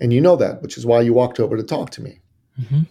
And 0.00 0.12
you 0.12 0.20
know 0.20 0.36
that, 0.36 0.62
which 0.62 0.78
is 0.78 0.86
why 0.86 1.02
you 1.02 1.12
walked 1.12 1.40
over 1.40 1.56
to 1.56 1.62
talk 1.62 1.90
to 1.90 2.02
me. 2.02 2.20
Mm-hmm. 2.58 2.82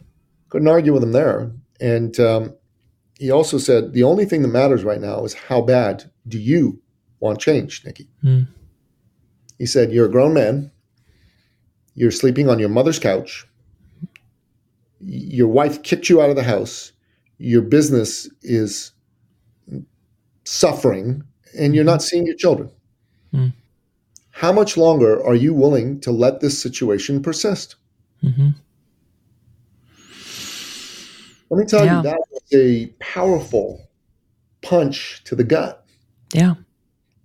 Couldn't 0.50 0.68
argue 0.68 0.94
with 0.94 1.04
him 1.04 1.14
there. 1.14 1.52
And 1.80 2.20
um, 2.20 2.54
he 3.18 3.32
also 3.32 3.58
said, 3.58 3.94
the 3.94 4.04
only 4.04 4.26
thing 4.26 4.42
that 4.42 4.50
matters 4.50 4.84
right 4.84 5.02
now 5.02 5.24
is 5.24 5.34
how 5.34 5.62
bad 5.62 6.12
do 6.28 6.38
you 6.38 6.82
want 7.20 7.40
change, 7.40 7.84
Nicky? 7.86 8.08
Mm. 8.24 8.48
He 9.58 9.66
said, 9.66 9.92
You're 9.92 10.08
a 10.08 10.12
grown 10.12 10.34
man. 10.34 10.72
You're 11.94 12.12
sleeping 12.12 12.50
on 12.50 12.60
your 12.60 12.70
mother's 12.70 13.00
couch. 13.00 13.48
Your 15.00 15.48
wife 15.48 15.82
kicked 15.84 16.10
you 16.10 16.22
out 16.22 16.30
of 16.30 16.36
the 16.36 16.44
house. 16.44 16.92
Your 17.38 17.62
business 17.62 18.30
is 18.42 18.92
suffering, 20.44 21.24
and 21.58 21.74
you're 21.74 21.84
not 21.84 22.02
seeing 22.02 22.26
your 22.26 22.36
children. 22.36 22.70
Mm. 23.36 23.54
How 24.32 24.52
much 24.52 24.78
longer 24.78 25.24
are 25.26 25.36
you 25.36 25.54
willing 25.54 26.00
to 26.02 26.12
let 26.12 26.40
this 26.40 26.62
situation 26.62 27.22
persist? 27.22 27.76
Mm-hmm. 28.24 28.50
Let 31.50 31.58
me 31.60 31.66
tell 31.66 31.86
yeah. 31.86 31.98
you, 31.98 32.04
that 32.04 32.20
was 32.32 32.44
a 32.54 32.88
powerful 33.00 33.88
punch 34.62 35.24
to 35.26 35.36
the 35.36 35.44
gut. 35.44 35.86
Yeah. 36.34 36.56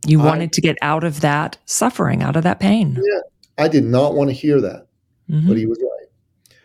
You 0.07 0.18
wanted 0.18 0.51
I, 0.51 0.53
to 0.53 0.61
get 0.61 0.77
out 0.83 1.05
of 1.05 1.20
that 1.20 1.59
suffering, 1.64 2.23
out 2.23 2.37
of 2.37 2.42
that 2.44 2.61
pain. 2.61 2.96
Yeah, 2.96 3.20
I 3.59 3.68
did 3.68 3.85
not 3.85 4.14
want 4.14 4.31
to 4.31 4.35
hear 4.35 4.61
that, 4.61 4.87
mm-hmm. 5.29 5.49
but 5.49 5.57
he 5.57 5.66
was 5.66 5.79
right. 5.83 6.09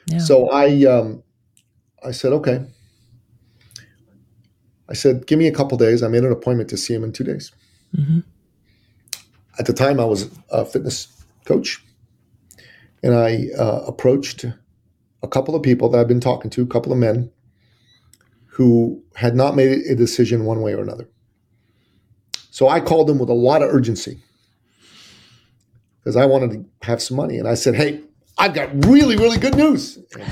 Yeah. 0.08 0.19
So 0.19 0.49
I, 0.49 0.84
um, 0.86 1.23
I 2.03 2.12
said, 2.12 2.34
okay. 2.34 2.65
I 4.88 4.93
said, 4.93 5.25
give 5.25 5.39
me 5.39 5.47
a 5.47 5.51
couple 5.51 5.77
days. 5.77 6.03
I 6.03 6.08
made 6.08 6.23
an 6.23 6.31
appointment 6.31 6.69
to 6.69 6.77
see 6.77 6.93
him 6.93 7.03
in 7.03 7.12
two 7.12 7.23
days. 7.23 7.51
Mm-hmm. 7.97 8.19
At 9.57 9.65
the 9.65 9.73
time, 9.73 9.99
I 9.99 10.05
was 10.05 10.29
a 10.49 10.65
fitness 10.65 11.07
coach, 11.45 11.83
and 13.03 13.15
I 13.15 13.47
uh, 13.57 13.83
approached 13.87 14.45
a 15.23 15.27
couple 15.27 15.55
of 15.55 15.63
people 15.63 15.89
that 15.89 15.99
I've 15.99 16.07
been 16.07 16.19
talking 16.19 16.51
to, 16.51 16.61
a 16.61 16.67
couple 16.67 16.91
of 16.91 16.97
men 16.97 17.31
who 18.47 19.03
had 19.15 19.35
not 19.35 19.55
made 19.55 19.79
a 19.89 19.95
decision 19.95 20.45
one 20.45 20.61
way 20.61 20.73
or 20.73 20.81
another. 20.81 21.09
So 22.51 22.69
I 22.69 22.79
called 22.79 23.07
them 23.07 23.19
with 23.19 23.29
a 23.29 23.33
lot 23.33 23.61
of 23.61 23.69
urgency 23.69 24.21
because 25.99 26.15
I 26.15 26.25
wanted 26.25 26.51
to 26.51 26.87
have 26.87 27.01
some 27.01 27.17
money. 27.17 27.37
And 27.37 27.49
I 27.49 27.55
said, 27.55 27.75
Hey, 27.75 28.01
I've 28.37 28.53
got 28.53 28.85
really, 28.85 29.17
really 29.17 29.37
good 29.37 29.55
news. 29.55 29.97
And 30.13 30.25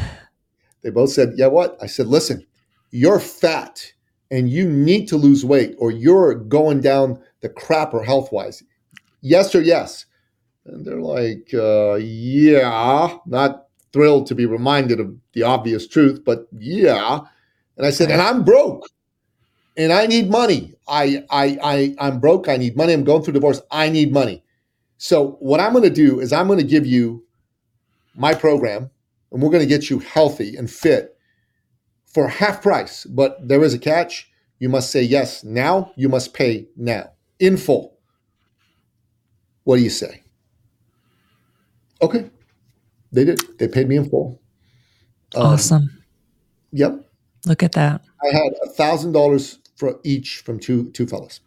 they 0.84 0.90
both 0.90 1.10
said, 1.10 1.34
Yeah, 1.36 1.48
what? 1.48 1.78
I 1.82 1.88
said, 1.88 2.08
Listen, 2.08 2.46
you're 2.92 3.20
fat 3.20 3.92
and 4.32 4.50
you 4.50 4.70
need 4.70 5.08
to 5.08 5.18
lose 5.18 5.44
weight 5.44 5.76
or 5.78 5.92
you're 5.92 6.36
going 6.36 6.80
down 6.80 7.20
the 7.42 7.50
crapper 7.50 8.06
health 8.06 8.32
wise. 8.32 8.64
Yes 9.24 9.56
or 9.56 9.62
yes? 9.62 10.06
And 10.66 10.86
they're 10.86 11.02
like, 11.02 11.50
uh, 11.56 11.96
Yeah, 11.96 13.18
not 13.26 13.66
thrilled 13.92 14.28
to 14.28 14.36
be 14.36 14.46
reminded 14.46 15.00
of 15.00 15.16
the 15.34 15.42
obvious 15.42 15.88
truth, 15.88 16.24
but 16.24 16.48
yeah. 16.52 17.22
And 17.78 17.88
I 17.88 17.90
said, 17.90 18.12
And 18.12 18.22
I'm 18.22 18.44
broke 18.44 18.88
and 19.76 19.92
I 19.92 20.06
need 20.06 20.30
money. 20.30 20.74
I, 20.88 21.24
I, 21.30 21.58
I, 21.64 21.96
I'm 22.00 22.20
broke. 22.20 22.48
I 22.48 22.58
need 22.58 22.78
money. 22.78 22.94
I'm 22.94 23.04
going 23.04 23.24
through 23.24 23.34
divorce. 23.34 23.62
I 23.72 23.90
need 23.90 24.14
money. 24.14 24.44
So 24.98 25.32
what 25.40 25.60
I'm 25.60 25.74
going 25.74 25.84
to 25.84 25.90
do 25.90 26.20
is 26.20 26.32
I'm 26.32 26.48
going 26.48 26.60
to 26.60 26.66
give 26.66 26.86
you 26.86 27.26
my 28.16 28.34
program, 28.34 28.90
and 29.32 29.42
we're 29.42 29.50
going 29.50 29.64
to 29.64 29.68
get 29.68 29.90
you 29.90 30.00
healthy 30.00 30.56
and 30.56 30.70
fit 30.70 31.18
for 32.06 32.28
half 32.28 32.62
price. 32.62 33.06
But 33.06 33.48
there 33.48 33.64
is 33.64 33.74
a 33.74 33.80
catch. 33.80 34.30
You 34.60 34.70
must 34.70 34.92
say 34.92 35.02
yes 35.02 35.44
now. 35.44 35.92
You 35.96 36.10
must 36.10 36.34
pay 36.34 36.68
now 36.78 37.12
in 37.40 37.58
full. 37.58 37.93
What 39.64 39.78
do 39.78 39.84
you 39.84 39.90
say? 39.90 40.22
Okay, 42.02 42.30
they 43.12 43.24
did. 43.24 43.40
They 43.60 43.68
paid 43.68 43.88
me 43.88 43.98
in 43.98 44.10
full. 44.10 44.42
Um, 45.36 45.46
awesome. 45.46 46.04
Yep. 46.72 47.10
Look 47.46 47.64
at 47.64 47.74
that. 47.74 48.02
I 48.22 48.28
had 48.28 48.54
a 48.64 48.70
thousand 48.70 49.14
dollars 49.14 49.60
for 49.76 50.00
each 50.04 50.40
from 50.40 50.60
two 50.60 50.90
two 50.92 51.08
fellows. 51.08 51.40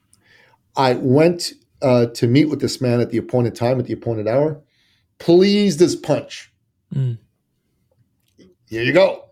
I 0.77 0.95
went 0.95 1.53
uh, 1.83 2.07
to 2.07 2.27
meet 2.27 2.47
with 2.47 2.61
this 2.61 2.81
man 2.81 3.01
at 3.01 3.11
the 3.11 3.19
appointed 3.19 3.55
time, 3.55 3.79
at 3.79 3.87
the 3.87 3.93
appointed 3.93 4.29
hour, 4.29 4.61
pleased 5.19 5.81
as 5.83 5.97
punch. 5.97 6.53
Mm. 6.95 7.19
Here 8.69 8.83
you 8.83 8.93
go. 8.93 9.25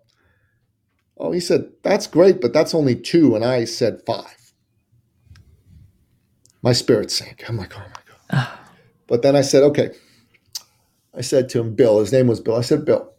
Oh, 1.17 1.33
he 1.33 1.41
said, 1.41 1.71
that's 1.83 2.07
great, 2.07 2.41
but 2.41 2.53
that's 2.53 2.75
only 2.75 2.97
two. 2.97 3.35
And 3.37 3.45
I 3.45 3.65
said 3.65 4.03
five. 4.07 4.53
My 6.63 6.73
spirit 6.73 7.11
sank. 7.11 7.45
I'm 7.49 7.57
like, 7.57 7.77
oh 7.77 7.81
my 7.81 8.39
God. 8.39 8.59
But 9.07 9.23
then 9.23 9.37
I 9.37 9.43
said, 9.43 9.63
okay, 9.65 9.91
I 11.17 11.21
said 11.21 11.49
to 11.51 11.61
him, 11.61 11.75
Bill, 11.75 12.01
his 12.01 12.13
name 12.13 12.27
was 12.27 12.41
Bill. 12.41 12.57
I 12.57 12.63
said, 12.63 12.85
Bill, 12.85 13.13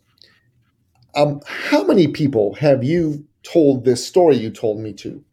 um, 1.15 1.41
how 1.45 1.83
many 1.83 2.07
people 2.07 2.55
have 2.55 2.83
you 2.83 3.25
told 3.43 3.85
this 3.85 4.05
story 4.05 4.35
you 4.35 4.49
told 4.49 4.79
me 4.79 4.91
to? 4.93 5.23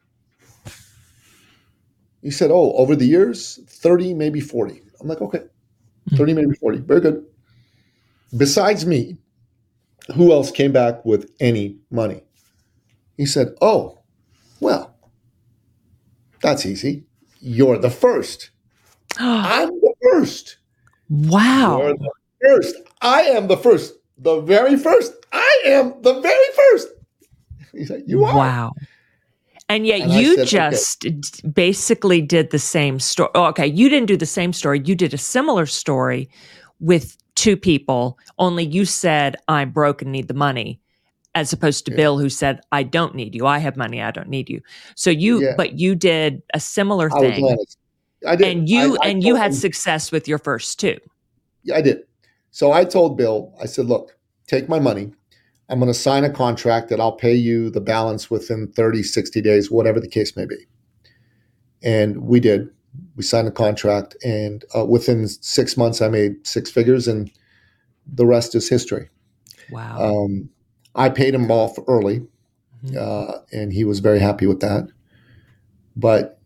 He 2.22 2.30
said, 2.30 2.50
Oh, 2.52 2.72
over 2.74 2.94
the 2.94 3.04
years, 3.06 3.58
30, 3.66 4.14
maybe 4.14 4.40
40. 4.40 4.80
I'm 5.00 5.08
like, 5.08 5.20
Okay, 5.20 5.42
30, 6.14 6.34
maybe 6.34 6.54
40. 6.54 6.78
Very 6.78 7.00
good. 7.00 7.24
Besides 8.36 8.86
me, 8.86 9.16
who 10.14 10.32
else 10.32 10.50
came 10.50 10.72
back 10.72 11.04
with 11.04 11.30
any 11.40 11.78
money? 11.90 12.22
He 13.16 13.26
said, 13.26 13.54
Oh, 13.60 14.02
well, 14.60 14.94
that's 16.40 16.64
easy. 16.64 17.04
You're 17.40 17.78
the 17.78 17.90
first. 17.90 18.50
I'm 19.18 19.70
first. 20.02 20.56
Wow. 21.08 21.78
You're 21.82 21.94
the 21.96 22.10
first. 22.44 22.76
I 23.00 23.22
am 23.22 23.48
the 23.48 23.56
first. 23.56 23.94
The 24.18 24.40
very 24.40 24.76
first. 24.76 25.12
I 25.32 25.62
am 25.66 25.94
the 26.02 26.20
very 26.20 26.46
first. 26.56 26.88
He's 27.72 27.90
like, 27.90 28.04
You 28.06 28.24
are. 28.24 28.34
Wow. 28.36 28.72
And 29.68 29.86
yet 29.86 30.02
And 30.02 30.12
you 30.12 30.36
said, 30.36 30.46
just 30.48 31.00
d- 31.00 31.20
basically 31.48 32.20
did 32.20 32.50
the 32.50 32.58
same 32.58 32.98
story. 33.00 33.30
Oh, 33.34 33.44
okay. 33.46 33.66
You 33.66 33.88
didn't 33.88 34.06
do 34.08 34.16
the 34.16 34.26
same 34.26 34.52
story. 34.52 34.82
You 34.84 34.94
did 34.94 35.14
a 35.14 35.18
similar 35.18 35.64
story 35.66 36.28
with 36.80 37.16
two 37.34 37.56
people, 37.56 38.18
only 38.38 38.64
you 38.64 38.84
said, 38.84 39.36
I'm 39.48 39.70
broke 39.70 40.02
and 40.02 40.12
need 40.12 40.28
the 40.28 40.34
money, 40.34 40.78
as 41.34 41.50
opposed 41.52 41.86
to 41.86 41.90
Yeah. 41.92 41.96
Bill, 41.96 42.18
who 42.18 42.28
said, 42.28 42.60
I 42.72 42.82
don't 42.82 43.14
need 43.14 43.34
you. 43.34 43.46
I 43.46 43.58
have 43.58 43.76
money. 43.76 44.02
I 44.02 44.10
don't 44.10 44.28
need 44.28 44.50
you. 44.50 44.60
So 44.94 45.08
you, 45.08 45.40
Yeah. 45.42 45.54
but 45.56 45.78
you 45.78 45.94
did 45.94 46.42
a 46.52 46.60
similar 46.60 47.08
I 47.16 47.20
thing. 47.20 47.56
I 48.26 48.36
did. 48.36 48.48
And 48.56 48.68
you, 48.68 48.96
I- 49.02 49.06
I 49.06 49.10
and 49.10 49.22
you 49.24 49.34
had 49.34 49.50
him- 49.52 49.56
success 49.56 50.12
with 50.12 50.26
your 50.28 50.38
first 50.38 50.78
two. 50.80 50.98
Yeah, 51.64 51.76
I 51.76 51.82
did. 51.82 52.02
So 52.50 52.72
I 52.72 52.84
told 52.84 53.16
Bill, 53.16 53.52
I 53.60 53.66
said, 53.66 53.86
look, 53.86 54.16
take 54.46 54.68
my 54.68 54.78
money. 54.78 55.12
I'm 55.68 55.78
going 55.78 55.90
to 55.90 55.98
sign 55.98 56.22
a 56.24 56.30
contract 56.30 56.88
that 56.90 57.00
I'll 57.00 57.16
pay 57.16 57.34
you 57.34 57.70
the 57.70 57.80
balance 57.80 58.30
within 58.30 58.70
30, 58.72 59.02
60 59.02 59.40
days, 59.40 59.70
whatever 59.70 60.00
the 60.00 60.08
case 60.08 60.36
may 60.36 60.44
be. 60.44 60.66
And 61.82 62.22
we 62.24 62.40
did. 62.40 62.68
We 63.16 63.22
signed 63.22 63.48
a 63.48 63.52
contract. 63.52 64.16
And 64.22 64.64
uh, 64.76 64.84
within 64.84 65.26
six 65.28 65.76
months, 65.76 66.02
I 66.02 66.08
made 66.08 66.46
six 66.46 66.70
figures, 66.70 67.08
and 67.08 67.30
the 68.06 68.26
rest 68.26 68.54
is 68.54 68.68
history. 68.68 69.08
Wow. 69.70 70.24
Um, 70.24 70.50
I 70.94 71.08
paid 71.08 71.34
him 71.34 71.50
off 71.50 71.76
early, 71.88 72.26
Mhm. 72.84 72.96
uh, 72.96 73.38
and 73.52 73.72
he 73.72 73.84
was 73.84 74.00
very 74.00 74.18
happy 74.18 74.46
with 74.46 74.60
that. 74.60 74.88
But 75.96 76.38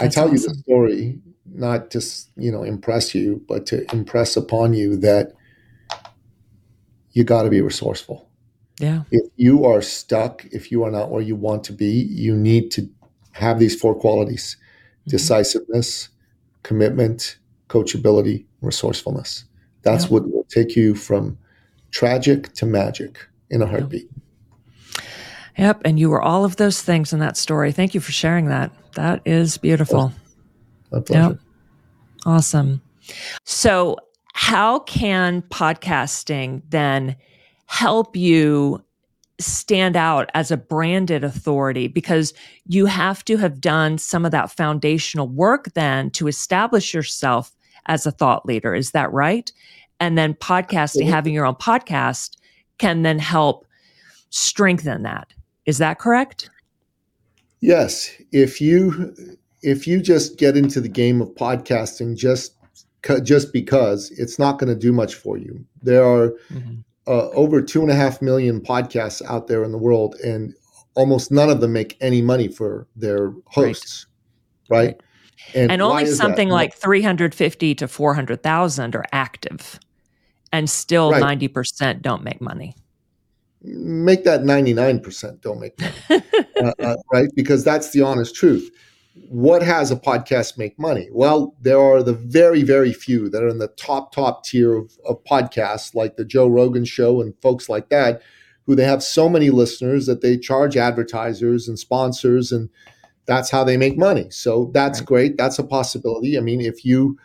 I 0.00 0.08
tell 0.08 0.28
you 0.32 0.38
the 0.38 0.54
story 0.54 1.20
not 1.54 1.90
just 1.90 2.30
you 2.36 2.50
know 2.52 2.62
impress 2.62 3.14
you, 3.14 3.42
but 3.48 3.66
to 3.66 3.90
impress 3.94 4.36
upon 4.36 4.74
you 4.74 4.96
that 4.98 5.32
you 7.12 7.24
got 7.24 7.42
to 7.44 7.50
be 7.50 7.60
resourceful. 7.60 8.28
yeah. 8.78 9.02
If 9.10 9.30
you 9.36 9.64
are 9.64 9.80
stuck, 9.80 10.44
if 10.52 10.70
you 10.70 10.82
are 10.84 10.90
not 10.90 11.10
where 11.10 11.22
you 11.22 11.34
want 11.34 11.64
to 11.64 11.72
be, 11.72 11.92
you 12.10 12.36
need 12.36 12.70
to 12.72 12.86
have 13.32 13.58
these 13.58 13.74
four 13.80 13.94
qualities: 13.94 14.56
Mhm. 15.06 15.10
decisiveness, 15.10 16.08
commitment, 16.62 17.38
coachability, 17.70 18.44
resourcefulness. 18.60 19.44
That's 19.82 20.04
Yeah. 20.04 20.10
what 20.10 20.30
will 20.30 20.44
take 20.50 20.76
you 20.76 20.94
from 20.94 21.38
tragic 21.90 22.52
to 22.54 22.66
magic 22.66 23.18
in 23.50 23.62
a 23.62 23.66
heartbeat. 23.66 24.10
Yep. 25.58 25.82
And 25.84 25.98
you 25.98 26.10
were 26.10 26.22
all 26.22 26.44
of 26.44 26.56
those 26.56 26.82
things 26.82 27.12
in 27.12 27.18
that 27.20 27.36
story. 27.36 27.72
Thank 27.72 27.94
you 27.94 28.00
for 28.00 28.12
sharing 28.12 28.46
that. 28.46 28.70
That 28.94 29.22
is 29.24 29.58
beautiful. 29.58 30.12
My 30.90 31.00
pleasure. 31.00 31.28
Yep. 31.30 31.38
Awesome. 32.26 32.82
So, 33.44 33.96
how 34.32 34.80
can 34.80 35.42
podcasting 35.42 36.60
then 36.68 37.16
help 37.66 38.16
you 38.16 38.82
stand 39.38 39.96
out 39.96 40.30
as 40.34 40.50
a 40.50 40.56
branded 40.58 41.24
authority? 41.24 41.88
Because 41.88 42.34
you 42.66 42.84
have 42.86 43.24
to 43.26 43.38
have 43.38 43.60
done 43.60 43.96
some 43.96 44.26
of 44.26 44.32
that 44.32 44.50
foundational 44.50 45.28
work 45.28 45.72
then 45.74 46.10
to 46.10 46.28
establish 46.28 46.92
yourself 46.92 47.56
as 47.86 48.04
a 48.04 48.10
thought 48.10 48.44
leader. 48.44 48.74
Is 48.74 48.90
that 48.90 49.10
right? 49.12 49.50
And 50.00 50.18
then 50.18 50.34
podcasting, 50.34 50.80
Absolutely. 50.80 51.12
having 51.12 51.34
your 51.34 51.46
own 51.46 51.54
podcast 51.54 52.36
can 52.78 53.02
then 53.02 53.18
help 53.18 53.66
strengthen 54.28 55.02
that. 55.04 55.32
Is 55.66 55.78
that 55.78 55.98
correct? 55.98 56.50
Yes, 57.60 58.10
if 58.32 58.60
you 58.60 59.14
if 59.62 59.86
you 59.86 60.00
just 60.00 60.38
get 60.38 60.56
into 60.56 60.80
the 60.80 60.88
game 60.88 61.20
of 61.20 61.28
podcasting 61.30 62.16
just 62.16 62.54
just 63.22 63.52
because 63.52 64.10
it's 64.12 64.38
not 64.38 64.58
going 64.58 64.72
to 64.72 64.78
do 64.78 64.92
much 64.92 65.14
for 65.14 65.36
you. 65.36 65.64
There 65.82 66.04
are 66.04 66.32
uh, 67.06 67.28
over 67.30 67.62
two 67.62 67.82
and 67.82 67.90
a 67.90 67.94
half 67.94 68.20
million 68.20 68.60
podcasts 68.60 69.22
out 69.24 69.46
there 69.46 69.62
in 69.62 69.72
the 69.72 69.78
world, 69.78 70.16
and 70.24 70.54
almost 70.94 71.30
none 71.30 71.50
of 71.50 71.60
them 71.60 71.72
make 71.72 71.96
any 72.00 72.20
money 72.20 72.48
for 72.48 72.86
their 72.96 73.32
hosts, 73.46 74.06
right? 74.68 74.86
Right. 74.86 75.00
And, 75.54 75.70
why 75.80 75.88
only 75.88 76.02
is 76.04 76.10
that? 76.10 76.16
something 76.16 76.48
like 76.48 76.74
350 76.74 77.74
to 77.76 77.86
400,000 77.86 78.96
are 78.96 79.04
active. 79.12 79.78
And 80.52 80.68
still 80.68 81.12
Right. 81.12 81.38
90% 81.38 82.02
don't 82.02 82.24
make 82.24 82.40
money. 82.40 82.74
Make 83.66 84.24
that 84.24 84.42
99% 84.42 85.40
don't 85.40 85.60
make 85.60 85.78
money. 85.80 86.22
Uh, 86.58 86.72
uh, 86.80 86.96
right? 87.12 87.28
Because 87.34 87.64
that's 87.64 87.90
the 87.90 88.00
honest 88.00 88.34
truth. 88.34 88.70
What 89.28 89.62
has 89.62 89.90
a 89.90 89.96
podcast 89.96 90.56
make 90.56 90.78
money? 90.78 91.08
Well 91.12 91.54
there 91.60 91.78
are 91.78 92.02
the 92.02 92.14
very 92.14 92.62
very 92.62 92.94
few 92.94 93.28
that 93.28 93.42
are 93.42 93.48
in 93.48 93.58
the 93.58 93.68
top 93.68 94.10
top 94.14 94.42
tier 94.44 94.74
of, 94.74 94.96
of 95.04 95.22
podcasts 95.24 95.94
like 95.94 96.16
the 96.16 96.24
joe 96.24 96.48
rogan 96.48 96.86
show 96.86 97.20
and 97.20 97.34
folks 97.42 97.68
like 97.68 97.90
that 97.90 98.22
who 98.64 98.74
they 98.74 98.84
have 98.84 99.02
so 99.02 99.28
many 99.28 99.50
listeners 99.50 100.06
that 100.06 100.22
they 100.22 100.38
charge 100.38 100.78
advertisers 100.78 101.68
and 101.68 101.78
sponsors 101.78 102.52
and 102.52 102.70
that's 103.26 103.50
how 103.50 103.62
they 103.64 103.76
make 103.76 103.98
money. 103.98 104.28
So 104.30 104.70
that's 104.72 105.00
Right. 105.00 105.06
great. 105.06 105.36
That's 105.36 105.58
a 105.58 105.64
possibility. 105.64 106.38
I 106.38 106.40
mean 106.40 106.62
if 106.62 106.86
you 106.86 107.18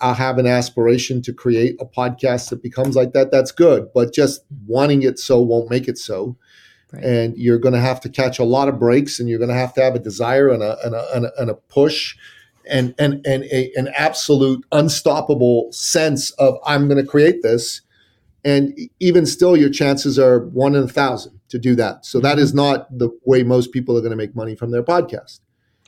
uh, 0.00 0.14
have 0.14 0.38
an 0.38 0.46
aspiration 0.46 1.20
to 1.22 1.32
create 1.32 1.76
a 1.80 1.84
podcast 1.84 2.50
that 2.50 2.62
becomes 2.62 2.94
like 2.96 3.12
that 3.12 3.30
that's 3.30 3.52
good 3.52 3.88
but 3.94 4.12
just 4.12 4.42
wanting 4.66 5.02
it 5.02 5.18
so 5.18 5.40
won't 5.40 5.70
make 5.70 5.88
it 5.88 5.98
so. 5.98 6.36
Right. 6.90 7.04
and 7.04 7.36
you're 7.36 7.58
going 7.58 7.74
to 7.74 7.80
have 7.80 8.00
to 8.00 8.08
catch 8.08 8.38
a 8.38 8.44
lot 8.44 8.68
of 8.68 8.78
breaks 8.78 9.20
and 9.20 9.28
you're 9.28 9.38
going 9.38 9.50
to 9.50 9.54
have 9.54 9.74
to 9.74 9.82
have 9.82 9.94
a 9.94 9.98
desire 9.98 10.48
and 10.48 10.62
a, 10.62 10.78
and 10.82 10.94
a, 10.94 11.14
and 11.14 11.26
a, 11.26 11.32
and 11.38 11.50
a 11.50 11.54
push 11.54 12.16
and, 12.66 12.94
and, 12.98 13.26
and 13.26 13.44
a, 13.44 13.70
an 13.76 13.88
absolute 13.94 14.64
unstoppable 14.72 15.70
sense 15.70 16.30
of 16.32 16.56
i'm 16.64 16.88
going 16.88 16.96
to 16.96 17.08
create 17.08 17.42
this. 17.42 17.82
And 18.44 18.78
even 19.00 19.26
still 19.26 19.56
your 19.56 19.68
chances 19.68 20.18
are 20.18 20.40
one 20.40 20.74
in 20.74 20.84
a 20.84 20.88
thousand 20.88 21.40
to 21.48 21.58
do 21.58 21.74
that. 21.74 22.06
So 22.06 22.20
that 22.20 22.38
is 22.38 22.54
not 22.54 22.86
the 22.96 23.10
way 23.24 23.42
most 23.42 23.72
people 23.72 23.96
are 23.96 24.00
going 24.00 24.12
to 24.12 24.16
make 24.16 24.34
money 24.34 24.54
from 24.54 24.70
their 24.70 24.82
podcast. 24.82 25.40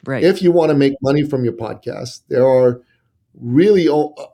Right. 0.07 0.25
if 0.25 0.41
you 0.41 0.51
want 0.51 0.71
to 0.71 0.75
make 0.75 0.95
money 1.03 1.23
from 1.23 1.45
your 1.45 1.53
podcast, 1.53 2.23
there 2.29 2.47
are 2.47 2.81
really 3.35 3.89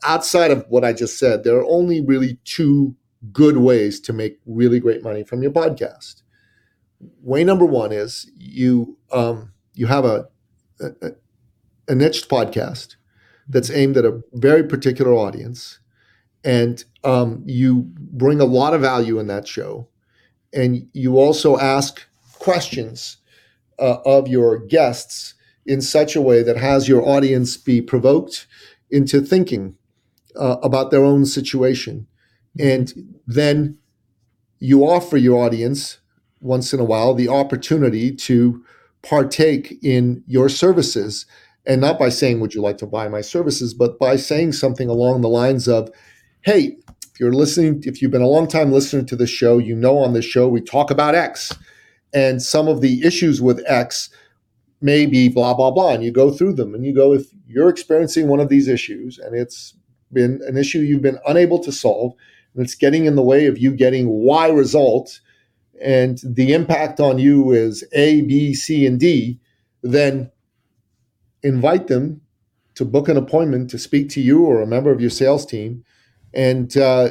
outside 0.05 0.51
of 0.51 0.65
what 0.69 0.85
I 0.85 0.93
just 0.93 1.19
said, 1.19 1.45
there 1.45 1.57
are 1.57 1.67
only 1.67 2.01
really 2.01 2.39
two 2.45 2.95
good 3.33 3.59
ways 3.59 4.01
to 4.01 4.13
make 4.13 4.39
really 4.47 4.81
great 4.81 5.03
money 5.03 5.25
from 5.25 5.43
your 5.43 5.53
podcast. 5.53 6.23
Way 7.23 7.45
number 7.45 7.67
one 7.67 7.93
is 7.93 8.31
you 8.37 8.97
um, 9.13 9.53
you 9.75 9.87
have 9.87 10.05
a, 10.05 10.29
a 10.81 11.11
a 11.89 11.95
niche 11.95 12.29
podcast 12.29 12.97
that's 13.49 13.71
aimed 13.71 13.97
at 13.97 14.05
a 14.05 14.21
very 14.33 14.65
particular 14.65 15.13
audience, 15.13 15.79
and 16.43 16.85
um, 17.05 17.43
you 17.47 17.87
bring 17.97 18.41
a 18.41 18.45
lot 18.45 18.75
of 18.75 18.81
value 18.81 19.19
in 19.19 19.27
that 19.27 19.47
show, 19.47 19.89
and 20.53 20.89
you 20.95 21.19
also 21.19 21.59
ask 21.59 22.03
questions 22.39 23.19
uh, 23.79 23.99
of 24.05 24.27
your 24.27 24.59
guests 24.59 25.35
in 25.67 25.81
such 25.81 26.17
a 26.17 26.21
way 26.21 26.43
that 26.43 26.57
has 26.57 26.89
your 26.89 27.07
audience 27.07 27.57
be 27.57 27.83
provoked 27.83 28.47
into 28.91 29.20
thinking 29.20 29.76
uh, 30.37 30.57
about 30.62 30.91
their 30.91 31.05
own 31.05 31.24
situation. 31.24 32.07
And 32.59 32.93
then 33.26 33.78
you 34.59 34.84
offer 34.84 35.16
your 35.16 35.45
audience 35.45 35.99
once 36.41 36.72
in 36.72 36.80
a 36.80 36.84
while 36.84 37.14
the 37.14 37.28
opportunity 37.28 38.14
to 38.14 38.64
partake 39.03 39.78
in 39.82 40.22
your 40.26 40.49
services. 40.49 41.26
And 41.66 41.80
not 41.80 41.99
by 41.99 42.09
saying, 42.09 42.41
Would 42.41 42.55
you 42.55 42.62
like 42.62 42.78
to 42.78 42.87
buy 42.87 43.09
my 43.09 43.20
services? 43.20 43.74
but 43.74 43.99
by 43.99 44.16
saying 44.16 44.53
something 44.53 44.89
along 44.89 45.20
the 45.20 45.28
lines 45.28 45.68
of, 45.68 45.91
Hey, 46.43 46.76
if 47.12 47.20
you're 47.20 47.32
listening, 47.32 47.82
if 47.84 48.01
you've 48.01 48.11
been 48.11 48.22
a 48.22 48.28
long 48.28 48.47
time 48.47 48.72
listener 48.72 49.03
to 49.03 49.16
the 49.16 49.26
show, 49.26 49.59
you 49.59 49.74
know 49.74 49.99
on 49.99 50.12
this 50.12 50.24
show 50.24 50.49
we 50.49 50.61
talk 50.61 50.91
about 50.91 51.14
X 51.14 51.53
and 52.14 52.41
some 52.41 52.68
of 52.68 52.80
the 52.80 53.03
issues 53.05 53.43
with 53.43 53.62
X 53.66 54.11
may 54.81 55.07
be 55.07 55.29
blah 55.29 55.55
blah 55.55 55.70
blah 55.70 55.93
and 55.93 56.05
you 56.05 56.11
go 56.11 56.31
through 56.31 56.53
them 56.53 56.74
and 56.74 56.85
you 56.85 56.95
go 56.95 57.12
if 57.12 57.27
you're 57.47 57.68
experiencing 57.68 58.29
one 58.29 58.41
of 58.41 58.49
these 58.49 58.68
issues 58.68 59.18
and 59.18 59.35
it's 59.35 59.74
been 60.12 60.41
an 60.47 60.57
issue 60.57 60.81
you've 60.81 61.03
been 61.03 61.18
unable 61.27 61.59
to 61.59 61.72
solve 61.72 62.12
and 62.55 62.64
it's 62.64 62.74
getting 62.74 63.07
in 63.07 63.16
the 63.16 63.22
way 63.22 63.47
of 63.47 63.59
you 63.59 63.72
getting 63.72 64.09
y 64.09 64.49
result 64.49 65.20
and 65.83 66.20
the 66.24 66.53
impact 66.53 67.01
on 67.01 67.18
you 67.18 67.53
is 67.53 67.85
a 67.93 68.22
b 68.22 68.55
c 68.55 68.87
and 68.87 69.01
d 69.01 69.41
then 69.83 70.31
invite 71.43 71.87
them 71.87 72.20
to 72.74 72.85
book 72.85 73.09
an 73.09 73.16
appointment 73.16 73.70
to 73.70 73.79
speak 73.79 74.09
to 74.11 74.20
you 74.20 74.45
or 74.45 74.61
a 74.61 74.66
member 74.66 74.91
of 74.91 75.01
your 75.01 75.11
sales 75.11 75.47
team. 75.47 75.85
And 76.35 76.77
uh, 76.77 77.09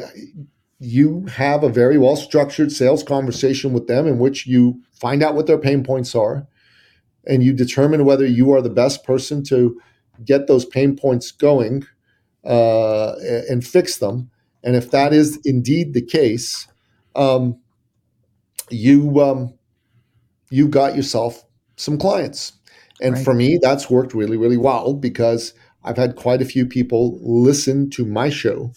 you 0.79 1.25
have 1.25 1.63
a 1.63 1.69
very 1.69 1.97
well 1.97 2.15
structured 2.15 2.71
sales 2.71 3.03
conversation 3.03 3.73
with 3.73 3.87
them 3.87 4.07
in 4.07 4.19
which 4.19 4.45
you 4.45 4.81
find 4.93 5.23
out 5.23 5.35
what 5.35 5.47
their 5.47 5.57
pain 5.57 5.83
points 5.83 6.13
are 6.15 6.47
and 7.27 7.43
you 7.43 7.53
determine 7.53 8.05
whether 8.05 8.25
you 8.25 8.51
are 8.51 8.61
the 8.61 8.69
best 8.69 9.03
person 9.03 9.43
to 9.45 9.79
get 10.23 10.47
those 10.47 10.65
pain 10.65 10.95
points 10.95 11.31
going 11.31 11.85
uh, 12.45 13.13
and 13.49 13.65
fix 13.65 13.97
them. 13.97 14.29
And 14.63 14.75
if 14.75 14.91
that 14.91 15.13
is 15.13 15.39
indeed 15.45 15.93
the 15.93 16.01
case, 16.01 16.67
um, 17.15 17.59
you 18.69 19.21
um, 19.21 19.53
you 20.49 20.67
got 20.67 20.95
yourself 20.95 21.43
some 21.77 21.97
clients. 21.97 22.53
And 23.01 23.15
right. 23.15 23.23
for 23.23 23.33
me, 23.33 23.59
that's 23.61 23.89
worked 23.89 24.13
really, 24.13 24.37
really 24.37 24.57
well 24.57 24.93
because 24.93 25.53
I've 25.83 25.97
had 25.97 26.15
quite 26.15 26.41
a 26.41 26.45
few 26.45 26.65
people 26.65 27.19
listen 27.21 27.89
to 27.91 28.05
my 28.05 28.29
show. 28.29 28.71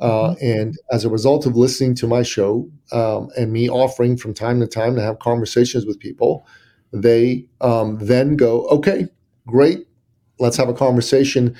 Uh, 0.00 0.34
mm-hmm. 0.34 0.44
And 0.44 0.74
as 0.92 1.04
a 1.04 1.08
result 1.08 1.46
of 1.46 1.56
listening 1.56 1.94
to 1.96 2.06
my 2.06 2.22
show 2.22 2.70
um, 2.92 3.28
and 3.36 3.52
me 3.52 3.68
offering 3.68 4.16
from 4.16 4.34
time 4.34 4.60
to 4.60 4.66
time 4.66 4.94
to 4.96 5.02
have 5.02 5.18
conversations 5.18 5.86
with 5.86 5.98
people, 5.98 6.46
they 6.94 7.44
um, 7.60 7.98
then 8.00 8.36
go, 8.36 8.66
okay, 8.68 9.08
great, 9.46 9.86
let's 10.38 10.56
have 10.56 10.68
a 10.68 10.74
conversation. 10.74 11.56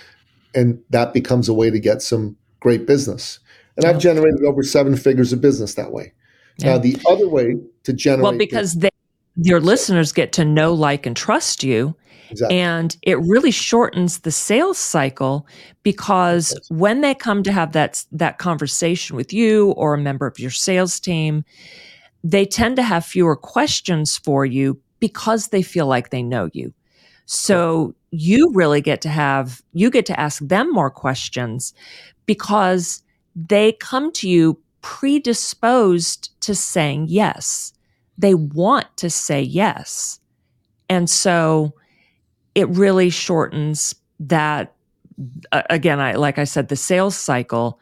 And 0.55 0.80
that 0.91 1.12
becomes 1.12 1.49
a 1.49 1.55
way 1.55 1.70
to 1.70 1.80
get 1.80 2.01
some 2.01 2.37
great 2.61 2.87
business. 2.87 3.41
And 3.76 3.85
I've 3.85 3.99
generated 3.99 4.45
over 4.45 4.62
seven 4.62 4.97
figures 4.97 5.32
of 5.32 5.41
business 5.41 5.74
that 5.74 5.91
way. 5.91 6.12
Yeah. 6.59 6.74
Now, 6.74 6.78
the 6.78 6.97
other 7.09 7.28
way 7.28 7.57
to 7.82 7.93
generate. 7.93 8.22
Well, 8.22 8.39
because 8.39 8.74
they, 8.74 8.91
your 9.37 9.59
listeners 9.59 10.12
get 10.12 10.32
to 10.35 10.45
know, 10.45 10.72
like, 10.72 11.07
and 11.07 11.16
trust 11.16 11.64
you. 11.64 11.97
Exactly. 12.30 12.59
And 12.59 12.97
it 13.03 13.18
really 13.20 13.51
shortens 13.51 14.20
the 14.20 14.30
sales 14.30 14.78
cycle 14.78 15.47
because 15.82 16.57
when 16.70 17.01
they 17.01 17.14
come 17.14 17.43
to 17.43 17.53
have 17.53 17.72
that, 17.72 18.05
that 18.12 18.39
conversation 18.39 19.16
with 19.16 19.32
you 19.32 19.72
or 19.72 19.95
a 19.95 19.99
member 19.99 20.26
of 20.26 20.39
your 20.39 20.51
sales 20.51 21.01
team, 21.01 21.45
they 22.22 22.47
tend 22.47 22.76
to 22.76 22.82
have 22.82 23.05
fewer 23.05 23.37
questions 23.37 24.16
for 24.16 24.47
you 24.47 24.80
because 25.05 25.49
they 25.49 25.61
feel 25.61 25.87
like 25.87 26.09
they 26.09 26.23
know 26.23 26.49
you. 26.55 26.73
So 27.27 27.95
you 28.11 28.51
really 28.55 28.81
get 28.81 29.03
to 29.03 29.11
have, 29.11 29.61
you 29.75 29.91
get 29.91 30.07
to 30.07 30.19
ask 30.19 30.43
them 30.43 30.73
more 30.73 30.89
questions 30.89 31.75
because 32.25 33.03
they 33.37 33.73
come 33.73 34.11
to 34.13 34.27
you 34.27 34.59
predisposed 34.81 36.31
to 36.41 36.55
saying 36.55 37.09
yes. 37.11 37.75
They 38.17 38.35
want 38.35 38.87
to 38.97 39.11
say 39.11 39.43
yes. 39.43 40.21
And 40.89 41.11
so 41.11 41.75
it 42.55 42.67
really 42.71 43.11
shortens 43.11 43.95
that 44.21 44.73
again 45.69 46.01
I 46.01 46.15
like 46.15 46.39
I 46.39 46.45
said 46.45 46.69
the 46.69 46.77
sales 46.77 47.15
cycle 47.15 47.79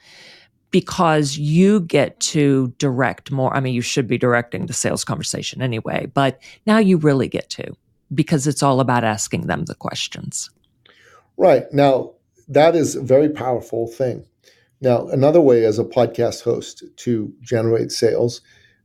because 0.73 1.37
you 1.37 1.81
get 1.81 2.19
to 2.19 2.75
direct 2.79 3.31
more. 3.31 3.55
I 3.55 3.61
mean, 3.61 3.75
you 3.75 3.83
should 3.83 4.09
be 4.09 4.19
directing 4.19 4.67
the 4.67 4.73
sales 4.73 5.05
conversation 5.05 5.63
anyway, 5.63 6.11
but 6.13 6.41
now 6.67 6.79
you 6.79 6.97
really 6.97 7.29
get 7.29 7.49
to 7.51 7.77
because 8.13 8.47
it's 8.47 8.63
all 8.63 8.81
about 8.81 9.05
asking 9.05 9.47
them 9.47 9.67
the 9.67 9.75
questions. 9.77 10.51
Right. 11.37 11.65
Now, 11.73 12.13
that 12.49 12.75
is 12.75 12.97
a 12.97 13.03
very 13.03 13.29
powerful 13.29 13.87
thing. 13.87 14.27
Now, 14.81 15.07
another 15.09 15.41
way 15.41 15.65
as 15.65 15.79
a 15.79 15.85
podcast 15.85 16.43
host 16.43 16.83
to 16.97 17.33
generate 17.41 17.93
sales 17.93 18.41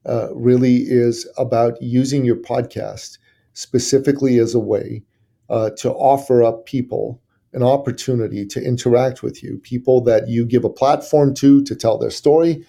uh, 0.05 0.29
really 0.33 0.77
is 0.77 1.27
about 1.37 1.81
using 1.81 2.23
your 2.23 2.35
podcast 2.35 3.17
specifically 3.53 4.37
as 4.37 4.53
a 4.53 4.59
way 4.59 5.03
uh, 5.49 5.71
to 5.77 5.91
offer 5.91 6.43
up 6.43 6.65
people 6.65 7.21
an 7.57 7.63
opportunity 7.63 8.45
to 8.45 8.63
interact 8.63 9.23
with 9.23 9.41
you, 9.41 9.57
people 9.57 9.99
that 10.01 10.27
you 10.29 10.45
give 10.45 10.63
a 10.63 10.69
platform 10.69 11.33
to 11.33 11.63
to 11.63 11.75
tell 11.75 11.97
their 11.97 12.11
story, 12.11 12.63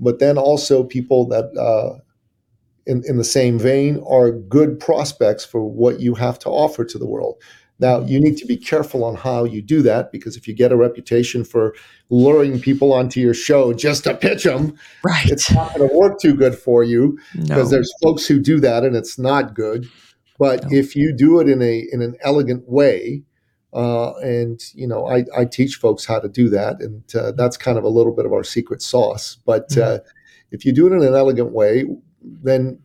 but 0.00 0.18
then 0.18 0.36
also 0.36 0.82
people 0.82 1.28
that, 1.28 1.56
uh, 1.56 2.00
in, 2.86 3.04
in 3.06 3.18
the 3.18 3.24
same 3.24 3.56
vein, 3.56 4.02
are 4.04 4.32
good 4.32 4.80
prospects 4.80 5.44
for 5.44 5.64
what 5.64 6.00
you 6.00 6.14
have 6.16 6.40
to 6.40 6.48
offer 6.48 6.84
to 6.84 6.98
the 6.98 7.06
world. 7.06 7.40
Now, 7.78 8.00
you 8.00 8.20
need 8.20 8.36
to 8.38 8.46
be 8.46 8.56
careful 8.56 9.04
on 9.04 9.14
how 9.14 9.44
you 9.44 9.62
do 9.62 9.80
that 9.82 10.10
because 10.10 10.36
if 10.36 10.48
you 10.48 10.54
get 10.54 10.72
a 10.72 10.76
reputation 10.76 11.44
for 11.44 11.74
luring 12.10 12.60
people 12.60 12.92
onto 12.92 13.20
your 13.20 13.34
show 13.34 13.72
just 13.72 14.04
to 14.04 14.14
pitch 14.14 14.42
them, 14.42 14.76
right. 15.04 15.30
it's 15.30 15.50
not 15.52 15.72
going 15.74 15.88
to 15.88 15.96
work 15.96 16.20
too 16.20 16.34
good 16.34 16.56
for 16.56 16.82
you 16.82 17.16
because 17.32 17.70
no. 17.70 17.76
there's 17.76 17.92
folks 18.02 18.26
who 18.26 18.40
do 18.40 18.58
that 18.58 18.82
and 18.82 18.96
it's 18.96 19.18
not 19.18 19.54
good. 19.54 19.88
But 20.36 20.64
no. 20.64 20.78
if 20.78 20.96
you 20.96 21.12
do 21.12 21.38
it 21.38 21.48
in 21.48 21.62
a 21.62 21.86
in 21.92 22.02
an 22.02 22.16
elegant 22.22 22.68
way, 22.68 23.22
uh, 23.72 24.14
and 24.18 24.62
you 24.74 24.86
know, 24.86 25.06
I, 25.06 25.24
I 25.36 25.44
teach 25.44 25.76
folks 25.76 26.04
how 26.04 26.20
to 26.20 26.28
do 26.28 26.48
that, 26.50 26.80
and 26.80 27.02
uh, 27.14 27.32
that's 27.32 27.56
kind 27.56 27.78
of 27.78 27.84
a 27.84 27.88
little 27.88 28.12
bit 28.12 28.26
of 28.26 28.32
our 28.32 28.44
secret 28.44 28.82
sauce. 28.82 29.38
But 29.46 29.70
mm-hmm. 29.70 29.96
uh, 29.96 30.10
if 30.50 30.64
you 30.64 30.72
do 30.72 30.86
it 30.86 30.92
in 30.92 31.02
an 31.02 31.14
elegant 31.14 31.52
way, 31.52 31.86
then 32.22 32.78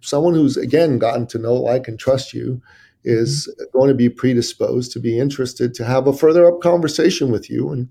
someone 0.00 0.34
who's 0.34 0.56
again 0.56 0.98
gotten 0.98 1.26
to 1.28 1.38
know, 1.38 1.54
like, 1.54 1.88
and 1.88 1.98
trust 1.98 2.34
you 2.34 2.60
is 3.04 3.48
mm-hmm. 3.48 3.78
going 3.78 3.88
to 3.88 3.94
be 3.94 4.08
predisposed 4.08 4.92
to 4.92 5.00
be 5.00 5.18
interested 5.18 5.72
to 5.74 5.84
have 5.84 6.06
a 6.06 6.12
further 6.12 6.46
up 6.46 6.60
conversation 6.60 7.30
with 7.30 7.48
you. 7.48 7.70
And 7.70 7.88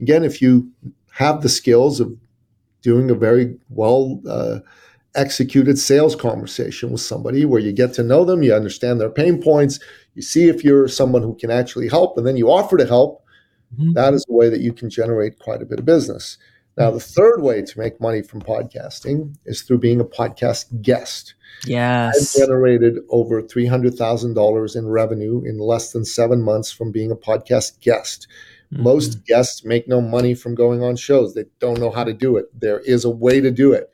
again, 0.00 0.24
if 0.24 0.40
you 0.40 0.70
have 1.12 1.42
the 1.42 1.48
skills 1.48 1.98
of 1.98 2.16
doing 2.82 3.10
a 3.10 3.14
very 3.14 3.56
well 3.70 4.20
uh, 4.28 4.60
executed 5.16 5.78
sales 5.78 6.14
conversation 6.14 6.90
with 6.90 7.00
somebody 7.00 7.44
where 7.44 7.60
you 7.60 7.72
get 7.72 7.92
to 7.94 8.04
know 8.04 8.24
them, 8.24 8.42
you 8.42 8.54
understand 8.54 9.00
their 9.00 9.10
pain 9.10 9.42
points, 9.42 9.80
you 10.18 10.22
see 10.22 10.48
if 10.48 10.64
you're 10.64 10.88
someone 10.88 11.22
who 11.22 11.36
can 11.36 11.48
actually 11.48 11.88
help, 11.88 12.18
and 12.18 12.26
then 12.26 12.36
you 12.36 12.50
offer 12.50 12.76
to 12.76 12.84
help, 12.84 13.24
mm-hmm. 13.72 13.92
that 13.92 14.14
is 14.14 14.26
a 14.28 14.32
way 14.32 14.48
that 14.48 14.60
you 14.60 14.72
can 14.72 14.90
generate 14.90 15.38
quite 15.38 15.62
a 15.62 15.64
bit 15.64 15.78
of 15.78 15.84
business. 15.84 16.38
Now, 16.76 16.90
the 16.90 16.98
third 16.98 17.40
way 17.40 17.62
to 17.62 17.78
make 17.78 18.00
money 18.00 18.20
from 18.22 18.42
podcasting 18.42 19.36
is 19.46 19.62
through 19.62 19.78
being 19.78 20.00
a 20.00 20.04
podcast 20.04 20.82
guest. 20.82 21.34
Yes. 21.66 22.36
I've 22.36 22.48
generated 22.48 22.98
over 23.10 23.40
$300,000 23.40 24.76
in 24.76 24.88
revenue 24.88 25.44
in 25.44 25.60
less 25.60 25.92
than 25.92 26.04
seven 26.04 26.42
months 26.42 26.72
from 26.72 26.90
being 26.90 27.12
a 27.12 27.16
podcast 27.16 27.80
guest. 27.80 28.26
Mm-hmm. 28.72 28.82
Most 28.82 29.24
guests 29.24 29.64
make 29.64 29.86
no 29.86 30.00
money 30.00 30.34
from 30.34 30.56
going 30.56 30.82
on 30.82 30.96
shows. 30.96 31.32
They 31.32 31.44
don't 31.60 31.78
know 31.78 31.92
how 31.92 32.02
to 32.02 32.12
do 32.12 32.36
it. 32.36 32.46
There 32.60 32.80
is 32.80 33.04
a 33.04 33.10
way 33.10 33.40
to 33.40 33.52
do 33.52 33.72
it. 33.72 33.88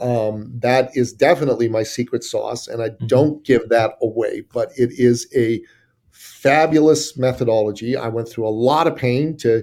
Um, 0.00 0.50
that 0.58 0.90
is 0.94 1.12
definitely 1.12 1.68
my 1.68 1.84
secret 1.84 2.24
sauce, 2.24 2.66
and 2.66 2.82
I 2.82 2.90
mm-hmm. 2.90 3.06
don't 3.06 3.44
give 3.44 3.68
that 3.68 3.92
away, 4.02 4.42
but 4.52 4.70
it 4.76 4.90
is 4.92 5.28
a 5.36 5.62
fabulous 6.10 7.16
methodology. 7.16 7.96
I 7.96 8.08
went 8.08 8.28
through 8.28 8.46
a 8.46 8.50
lot 8.50 8.86
of 8.86 8.96
pain 8.96 9.36
to 9.38 9.62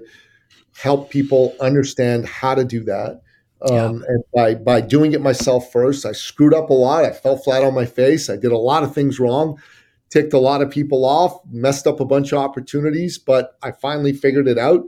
help 0.77 1.09
people 1.09 1.55
understand 1.59 2.25
how 2.25 2.55
to 2.55 2.63
do 2.63 2.84
that. 2.86 3.21
Um, 3.69 3.71
yeah. 3.71 4.07
And 4.07 4.23
by 4.34 4.55
by 4.55 4.82
doing 4.82 5.11
it 5.13 5.21
myself 5.21 5.71
first, 5.71 6.05
I 6.05 6.13
screwed 6.13 6.53
up 6.53 6.69
a 6.69 6.73
lot. 6.73 7.05
I 7.05 7.11
fell 7.11 7.38
flat 7.38 7.63
on 7.63 7.73
my 7.73 7.86
face. 7.86 8.29
I 8.29 8.36
did 8.36 8.51
a 8.51 8.57
lot 8.57 8.84
of 8.84 8.93
things 8.93 9.19
wrong, 9.19 9.61
ticked 10.09 10.34
a 10.34 10.39
lot 10.39 10.61
of 10.61 10.71
people 10.71 11.05
off, 11.05 11.39
messed 11.51 11.88
up 11.88 11.99
a 11.99 12.05
bunch 12.05 12.32
of 12.32 12.39
opportunities. 12.39 13.17
But 13.17 13.57
I 13.61 13.71
finally 13.71 14.13
figured 14.13 14.47
it 14.47 14.57
out, 14.57 14.84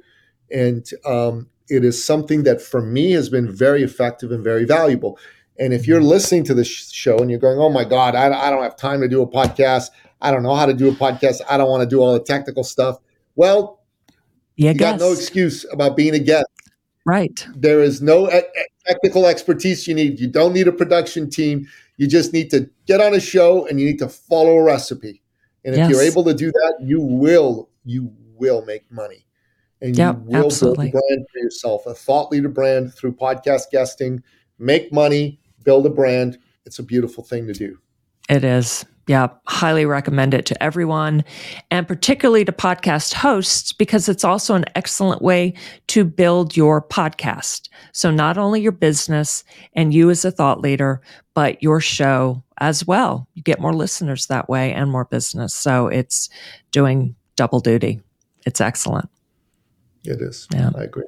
and 0.49 0.85
um, 1.05 1.49
it 1.69 1.83
is 1.83 2.03
something 2.03 2.43
that 2.43 2.61
for 2.61 2.81
me 2.81 3.11
has 3.11 3.29
been 3.29 3.51
very 3.51 3.83
effective 3.83 4.31
and 4.31 4.43
very 4.43 4.65
valuable. 4.65 5.17
And 5.59 5.73
if 5.73 5.87
you're 5.87 6.01
listening 6.01 6.43
to 6.45 6.53
this 6.53 6.67
show 6.67 7.17
and 7.19 7.29
you're 7.29 7.39
going, 7.39 7.59
"Oh 7.59 7.69
my 7.69 7.83
God, 7.83 8.15
I, 8.15 8.25
I 8.25 8.49
don't 8.49 8.63
have 8.63 8.75
time 8.75 9.01
to 9.01 9.07
do 9.07 9.21
a 9.21 9.27
podcast. 9.27 9.89
I 10.21 10.31
don't 10.31 10.43
know 10.43 10.55
how 10.55 10.65
to 10.65 10.73
do 10.73 10.89
a 10.89 10.93
podcast. 10.93 11.41
I 11.49 11.57
don't 11.57 11.69
want 11.69 11.81
to 11.81 11.89
do 11.89 12.01
all 12.01 12.13
the 12.13 12.19
technical 12.19 12.63
stuff," 12.63 12.97
well, 13.35 13.83
yeah, 14.55 14.71
you 14.71 14.77
got 14.77 14.99
no 14.99 15.11
excuse 15.11 15.65
about 15.71 15.95
being 15.95 16.13
a 16.13 16.19
guest. 16.19 16.47
Right. 17.05 17.45
There 17.55 17.81
is 17.81 18.01
no 18.01 18.31
e- 18.31 18.41
technical 18.85 19.25
expertise 19.25 19.87
you 19.87 19.93
need. 19.93 20.19
You 20.19 20.27
don't 20.27 20.53
need 20.53 20.67
a 20.67 20.71
production 20.71 21.29
team. 21.29 21.67
You 21.97 22.07
just 22.07 22.33
need 22.33 22.49
to 22.51 22.69
get 22.85 23.01
on 23.01 23.13
a 23.13 23.19
show 23.19 23.67
and 23.67 23.79
you 23.79 23.85
need 23.85 23.99
to 23.99 24.09
follow 24.09 24.57
a 24.57 24.63
recipe. 24.63 25.21
And 25.65 25.75
if 25.75 25.79
yes. 25.79 25.89
you're 25.89 26.01
able 26.01 26.23
to 26.25 26.33
do 26.33 26.51
that, 26.51 26.77
you 26.81 27.01
will 27.01 27.69
you 27.85 28.11
will 28.35 28.65
make 28.65 28.89
money. 28.91 29.25
And 29.83 29.95
yep, 29.95 30.15
you 30.15 30.37
will 30.37 30.45
absolutely. 30.45 30.89
build 30.89 31.03
a 31.03 31.07
brand 31.07 31.27
for 31.31 31.39
yourself, 31.39 31.85
a 31.85 31.93
thought 31.93 32.31
leader 32.31 32.49
brand 32.49 32.93
through 32.93 33.13
podcast 33.13 33.69
guesting, 33.71 34.23
make 34.57 34.91
money, 34.91 35.39
build 35.63 35.85
a 35.85 35.89
brand. 35.89 36.39
It's 36.65 36.79
a 36.79 36.83
beautiful 36.83 37.23
thing 37.23 37.45
to 37.47 37.53
do. 37.53 37.77
It 38.29 38.43
is 38.43 38.85
yeah, 39.07 39.27
highly 39.47 39.85
recommend 39.85 40.33
it 40.33 40.45
to 40.45 40.63
everyone 40.63 41.25
and 41.69 41.87
particularly 41.87 42.45
to 42.45 42.53
podcast 42.53 43.13
hosts 43.13 43.73
because 43.73 44.07
it's 44.07 44.23
also 44.23 44.55
an 44.55 44.65
excellent 44.75 45.21
way 45.21 45.53
to 45.87 46.05
build 46.05 46.55
your 46.55 46.81
podcast. 46.81 47.67
So 47.91 48.11
not 48.11 48.37
only 48.37 48.61
your 48.61 48.71
business 48.71 49.43
and 49.73 49.93
you 49.93 50.09
as 50.09 50.23
a 50.23 50.31
thought 50.31 50.61
leader, 50.61 51.01
but 51.33 51.61
your 51.61 51.81
show 51.81 52.43
as 52.59 52.87
well. 52.87 53.27
You 53.33 53.43
get 53.43 53.59
more 53.59 53.73
listeners 53.73 54.27
that 54.27 54.47
way 54.47 54.71
and 54.71 54.89
more 54.89 55.05
business. 55.05 55.53
So 55.53 55.87
it's 55.87 56.29
doing 56.71 57.15
double 57.35 57.59
duty. 57.59 57.99
It's 58.45 58.61
excellent. 58.61 59.09
It 60.03 60.21
is. 60.21 60.47
Yeah. 60.53 60.71
I 60.75 60.83
agree. 60.83 61.05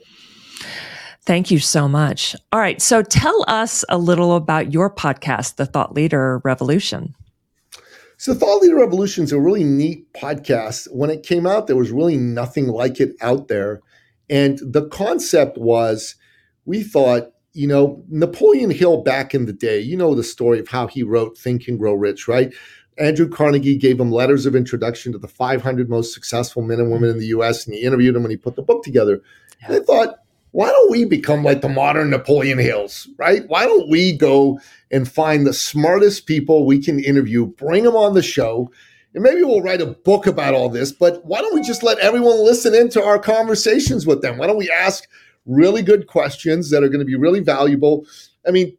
Thank 1.25 1.49
you 1.49 1.59
so 1.59 1.87
much. 1.87 2.35
All 2.51 2.59
right. 2.59 2.81
So 2.81 3.01
tell 3.01 3.43
us 3.47 3.83
a 3.89 3.97
little 3.97 4.35
about 4.35 4.71
your 4.71 4.89
podcast, 4.89 5.55
The 5.55 5.65
Thought 5.65 5.93
Leader 5.93 6.39
Revolution. 6.43 7.15
So, 8.17 8.33
Thought 8.33 8.61
Leader 8.61 8.77
Revolution 8.77 9.25
is 9.25 9.33
a 9.33 9.39
really 9.39 9.65
neat 9.65 10.11
podcast. 10.13 10.87
When 10.93 11.09
it 11.09 11.23
came 11.23 11.45
out, 11.45 11.67
there 11.67 11.75
was 11.75 11.91
really 11.91 12.15
nothing 12.15 12.67
like 12.67 13.01
it 13.01 13.13
out 13.19 13.49
there. 13.49 13.81
And 14.29 14.57
the 14.59 14.87
concept 14.87 15.57
was 15.57 16.15
we 16.63 16.81
thought, 16.81 17.33
you 17.51 17.67
know, 17.67 18.03
Napoleon 18.09 18.71
Hill 18.71 19.03
back 19.03 19.35
in 19.35 19.45
the 19.45 19.53
day, 19.53 19.79
you 19.79 19.97
know 19.97 20.15
the 20.15 20.23
story 20.23 20.59
of 20.59 20.69
how 20.69 20.87
he 20.87 21.03
wrote 21.03 21.37
Think 21.37 21.67
and 21.67 21.77
Grow 21.77 21.93
Rich, 21.93 22.27
right? 22.27 22.53
Andrew 22.97 23.27
Carnegie 23.27 23.77
gave 23.77 23.99
him 23.99 24.11
letters 24.11 24.45
of 24.45 24.55
introduction 24.55 25.11
to 25.11 25.17
the 25.17 25.27
500 25.27 25.89
most 25.89 26.13
successful 26.13 26.61
men 26.61 26.79
and 26.79 26.91
women 26.91 27.09
in 27.09 27.19
the 27.19 27.27
US, 27.27 27.65
and 27.65 27.75
he 27.75 27.81
interviewed 27.81 28.15
them 28.15 28.23
when 28.23 28.31
he 28.31 28.37
put 28.37 28.55
the 28.55 28.61
book 28.61 28.83
together. 28.83 29.21
Yeah. 29.61 29.67
And 29.67 29.75
I 29.75 29.79
thought, 29.79 30.19
why 30.51 30.69
don't 30.69 30.91
we 30.91 31.03
become 31.03 31.43
like 31.43 31.61
the 31.61 31.67
modern 31.67 32.09
Napoleon 32.09 32.57
Hills, 32.57 33.09
right? 33.17 33.45
Why 33.47 33.65
don't 33.65 33.89
we 33.89 34.13
go 34.13 34.59
and 34.89 35.09
find 35.09 35.45
the 35.45 35.53
smartest 35.53 36.27
people 36.27 36.65
we 36.65 36.79
can 36.79 36.97
interview, 37.03 37.45
bring 37.45 37.83
them 37.83 37.97
on 37.97 38.13
the 38.13 38.23
show, 38.23 38.71
and 39.13 39.23
maybe 39.23 39.43
we'll 39.43 39.61
write 39.61 39.81
a 39.81 39.87
book 39.87 40.27
about 40.27 40.53
all 40.53 40.69
this, 40.69 40.93
but 40.93 41.25
why 41.25 41.41
don't 41.41 41.53
we 41.53 41.61
just 41.61 41.83
let 41.83 41.99
everyone 41.99 42.43
listen 42.43 42.73
into 42.73 43.03
our 43.03 43.19
conversations 43.19 44.05
with 44.05 44.21
them? 44.21 44.37
Why 44.37 44.47
don't 44.47 44.57
we 44.57 44.71
ask 44.71 45.07
really 45.45 45.81
good 45.81 46.07
questions 46.07 46.69
that 46.69 46.83
are 46.83 46.89
going 46.89 46.99
to 46.99 47.05
be 47.05 47.15
really 47.15 47.41
valuable? 47.41 48.05
I 48.47 48.51
mean, 48.51 48.77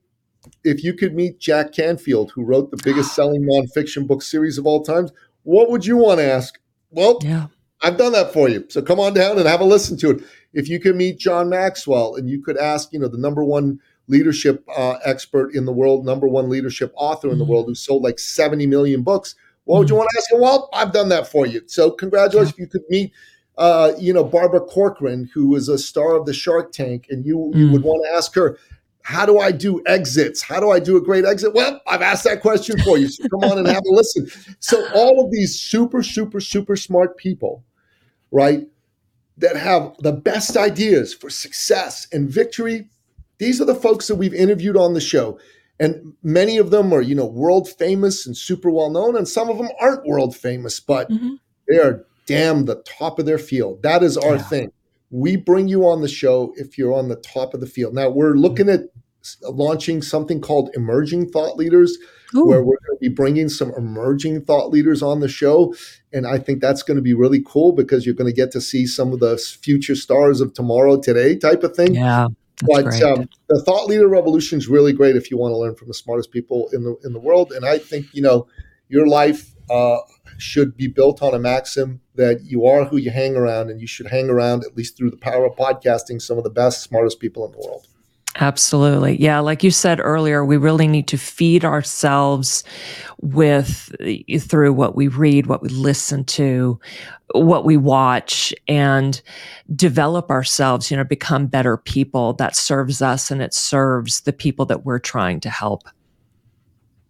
if 0.67 0.83
you 0.83 0.93
could 0.93 1.15
meet 1.15 1.39
Jack 1.39 1.73
Canfield, 1.73 2.33
who 2.33 2.45
wrote 2.45 2.71
the 2.71 2.81
biggest 2.83 3.15
selling 3.15 3.43
nonfiction 3.43 4.07
book 4.07 4.23
series 4.23 4.59
of 4.59 4.67
all 4.67 4.83
times, 4.83 5.13
what 5.45 5.71
would 5.71 5.87
you 5.87 5.97
want 5.97 6.19
to 6.19 6.31
ask? 6.31 6.59
Well, 6.91 7.19
yeah. 7.23 7.47
I've 7.83 7.99
done 7.99 8.13
that 8.13 8.33
for 8.33 8.49
you. 8.49 8.65
So 8.69 8.83
come 8.83 8.99
on 8.99 9.15
down 9.15 9.39
and 9.39 9.47
have 9.47 9.61
a 9.61 9.65
listen 9.65 9.97
to 9.99 10.11
it. 10.11 10.25
If 10.53 10.69
you 10.69 10.81
could 10.81 10.97
meet 10.97 11.19
John 11.19 11.49
Maxwell 11.51 12.15
and 12.15 12.29
you 12.29 12.43
could 12.43 12.57
ask, 12.57 12.93
you 12.93 12.99
know, 12.99 13.09
the 13.09 13.19
number 13.19 13.45
one 13.45 13.79
leadership 14.09 14.65
uh, 14.75 14.97
expert 15.05 15.55
in 15.55 15.67
the 15.67 15.73
world, 15.73 16.07
number 16.07 16.27
one 16.27 16.49
leadership 16.49 16.93
author 16.97 17.31
in 17.31 17.39
the 17.39 17.45
mm-hmm. 17.45 17.53
world 17.53 17.67
who 17.67 17.75
sold 17.75 18.03
like 18.03 18.19
70 18.19 18.67
million 18.67 19.03
books, 19.03 19.35
what 19.65 19.79
would 19.79 19.91
you 19.91 19.95
mm-hmm. 19.95 19.99
want 19.99 20.11
to 20.13 20.19
ask 20.19 20.33
him? 20.33 20.41
Well, 20.41 20.71
I've 20.73 20.93
done 20.93 21.11
that 21.11 21.29
for 21.29 21.47
you. 21.47 21.63
So 21.67 21.91
congratulations. 21.91 22.55
Yeah. 22.59 22.65
If 22.65 22.75
you 22.75 22.81
could 22.81 22.89
meet 22.89 23.13
uh, 23.59 23.93
you 23.99 24.13
know, 24.13 24.25
Barbara 24.25 24.61
Corcoran, 24.61 25.31
who 25.33 25.55
is 25.57 25.69
a 25.69 25.79
star 25.79 26.15
of 26.15 26.27
the 26.27 26.35
Shark 26.35 26.73
Tank, 26.73 27.07
and 27.09 27.25
you 27.25 27.51
you 27.55 27.71
would 27.73 27.83
mm. 27.83 27.87
want 27.87 28.05
to 28.05 28.17
ask 28.17 28.35
her, 28.35 28.59
how 29.07 29.25
do 29.25 29.39
I 29.39 29.53
do 29.53 29.81
exits? 29.87 30.43
How 30.43 30.59
do 30.59 30.73
I 30.73 30.81
do 30.81 30.97
a 30.97 31.01
great 31.01 31.25
exit? 31.25 31.55
Well, 31.55 31.81
I've 31.87 32.03
asked 32.03 32.25
that 32.25 32.41
question 32.41 32.77
for 32.83 32.99
you. 32.99 33.07
So 33.09 33.29
come 33.29 33.49
on 33.49 33.57
and 33.57 33.69
have 33.69 33.85
a 33.89 33.95
listen. 33.95 34.29
So 34.59 34.85
all 34.97 35.25
of 35.25 35.31
these 35.31 35.61
super, 35.61 36.03
super, 36.03 36.41
super 36.41 36.75
smart 36.75 37.17
people, 37.17 37.63
right, 38.33 38.67
that 39.39 39.55
have 39.55 39.95
the 40.01 40.11
best 40.11 40.57
ideas 40.57 41.15
for 41.15 41.31
success 41.31 42.09
and 42.11 42.29
victory, 42.29 42.89
these 43.39 43.61
are 43.61 43.65
the 43.65 43.77
folks 43.77 44.09
that 44.09 44.17
we've 44.17 44.35
interviewed 44.35 44.77
on 44.77 44.95
the 44.95 45.01
show. 45.01 45.39
And 45.79 46.15
many 46.25 46.59
of 46.59 46.73
them 46.73 46.93
are, 46.93 47.01
you 47.01 47.15
know, 47.15 47.27
world 47.27 47.69
famous 47.69 48.27
and 48.27 48.37
super 48.37 48.71
well 48.71 48.91
known, 48.91 49.17
and 49.17 49.29
some 49.29 49.49
of 49.49 49.57
them 49.57 49.69
aren't 49.81 50.05
world 50.05 50.35
famous, 50.35 50.81
but 50.81 51.09
mm-hmm. 51.09 51.35
they 51.69 51.79
are 51.79 52.05
damn 52.27 52.65
the 52.65 52.83
top 52.83 53.21
of 53.21 53.27
their 53.27 53.39
field. 53.39 53.85
That 53.85 54.03
is 54.03 54.17
our 54.17 54.35
yeah. 54.35 54.43
thing 54.43 54.73
we 55.11 55.37
bring 55.37 55.69
you 55.69 55.87
on 55.87 56.03
the 56.03 56.09
show 56.09 56.53
if 56.57 56.77
you're 56.77 56.93
on 56.93 57.09
the 57.09 57.17
top 57.17 57.55
of 57.55 57.61
the 57.61 57.67
field. 57.67 57.95
Now 57.95 58.09
we're 58.09 58.35
looking 58.35 58.69
at 58.69 58.83
launching 59.43 60.03
something 60.03 60.41
called 60.41 60.71
Emerging 60.75 61.31
Thought 61.31 61.57
Leaders, 61.57 61.97
Ooh. 62.35 62.47
where 62.47 62.63
we're 62.63 62.79
going 62.87 62.99
to 62.99 63.01
be 63.01 63.09
bringing 63.09 63.49
some 63.49 63.73
emerging 63.77 64.45
thought 64.45 64.71
leaders 64.71 65.03
on 65.03 65.21
the 65.21 65.29
show. 65.29 65.75
And 66.13 66.27
I 66.27 66.39
think 66.39 66.61
that's 66.61 66.83
going 66.83 66.97
to 66.97 67.03
be 67.03 67.15
really 67.15 67.43
cool 67.45 67.73
because 67.73 68.07
you're 68.07 68.15
going 68.15 68.31
to 68.31 68.37
get 68.37 68.53
to 68.53 68.61
see 68.61 68.87
some 68.87 69.13
of 69.13 69.21
the 69.21 69.37
future 69.39 69.95
stars 69.95 70.41
of 70.41 70.55
tomorrow 70.55 71.01
today 71.01 71.37
type 71.37 71.63
of 71.63 71.75
thing. 71.75 71.95
Yeah. 71.95 72.29
but 72.63 72.87
um, 73.03 73.29
the 73.49 73.63
thought 73.63 73.87
leader 73.87 74.09
revolution 74.09 74.59
is 74.59 74.67
really 74.67 74.93
great 74.93 75.15
if 75.15 75.31
you 75.31 75.37
want 75.37 75.53
to 75.53 75.59
learn 75.59 75.75
from 75.75 75.89
the 75.89 75.95
smartest 75.95 76.31
people 76.31 76.69
in 76.73 76.85
the 76.85 76.97
in 77.05 77.13
the 77.13 77.21
world. 77.21 77.53
And 77.53 77.67
I 77.67 77.79
think 77.79 78.07
you 78.13 78.23
know 78.23 78.47
your 78.89 79.07
life 79.07 79.55
uh, 79.69 79.99
should 80.39 80.77
be 80.77 80.89
built 80.89 81.23
on 81.23 81.35
a 81.35 81.39
maxim 81.39 82.01
that 82.15 82.43
you 82.45 82.67
are 82.67 82.85
who 82.85 82.97
you 82.97 83.11
hang 83.11 83.37
around, 83.37 83.71
and 83.71 83.81
you 83.81 83.87
should 83.87 84.07
hang 84.07 84.29
around 84.31 84.65
at 84.65 84.77
least 84.77 84.97
through 84.97 85.11
the 85.11 85.17
power 85.17 85.45
of 85.45 85.57
podcasting 85.57 86.21
some 86.21 86.39
of 86.39 86.45
the 86.45 86.51
best, 86.51 86.83
smartest 86.83 87.21
people 87.21 87.45
in 87.47 87.53
the 87.53 87.59
world. 87.59 87.87
Absolutely. 88.39 89.21
Yeah. 89.21 89.39
Like 89.41 89.63
you 89.63 89.71
said 89.71 89.99
earlier, 89.99 90.45
we 90.45 90.59
really 90.59 90.87
need 90.87 91.09
to 91.09 91.17
feed 91.17 91.65
ourselves 91.65 92.65
with 93.21 93.95
through 94.41 94.75
what 94.75 94.95
we 94.95 95.09
read, 95.09 95.47
what 95.47 95.63
we 95.63 95.71
listen 95.71 96.23
to, 96.25 96.79
what 97.35 97.65
we 97.65 97.79
watch 97.79 98.55
and 98.69 99.23
develop 99.75 100.31
ourselves, 100.31 100.91
you 100.91 100.97
know, 100.97 101.05
become 101.05 101.47
better 101.47 101.79
people 101.79 102.35
that 102.35 102.55
serves 102.57 103.01
us 103.01 103.31
and 103.31 103.41
it 103.41 103.55
serves 103.55 104.21
the 104.23 104.33
people 104.33 104.67
that 104.67 104.85
we're 104.85 104.99
trying 104.99 105.41
to 105.41 105.51
help. 105.51 105.85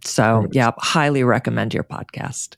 So, 0.04 0.46
yeah, 0.52 0.70
highly 0.78 1.24
recommend 1.24 1.74
your 1.74 1.82
podcast. 1.82 2.54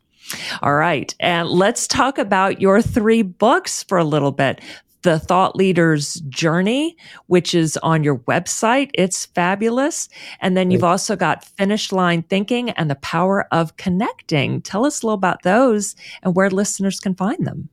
All 0.62 0.74
right. 0.74 1.14
And 1.20 1.48
let's 1.48 1.86
talk 1.86 2.18
about 2.18 2.60
your 2.60 2.82
three 2.82 3.22
books 3.22 3.82
for 3.84 3.98
a 3.98 4.04
little 4.04 4.32
bit. 4.32 4.60
The 5.02 5.18
Thought 5.18 5.54
Leader's 5.54 6.14
Journey, 6.28 6.96
which 7.26 7.54
is 7.54 7.76
on 7.78 8.02
your 8.02 8.18
website. 8.20 8.90
It's 8.94 9.26
fabulous. 9.26 10.08
And 10.40 10.56
then 10.56 10.70
you've 10.70 10.84
also 10.84 11.14
got 11.14 11.44
Finish 11.44 11.92
Line 11.92 12.24
Thinking 12.24 12.70
and 12.70 12.90
the 12.90 12.96
Power 12.96 13.46
of 13.52 13.76
Connecting. 13.76 14.60
Tell 14.60 14.84
us 14.84 15.02
a 15.02 15.06
little 15.06 15.14
about 15.14 15.44
those 15.44 15.94
and 16.22 16.34
where 16.34 16.50
listeners 16.50 16.98
can 16.98 17.14
find 17.14 17.46
them. 17.46 17.68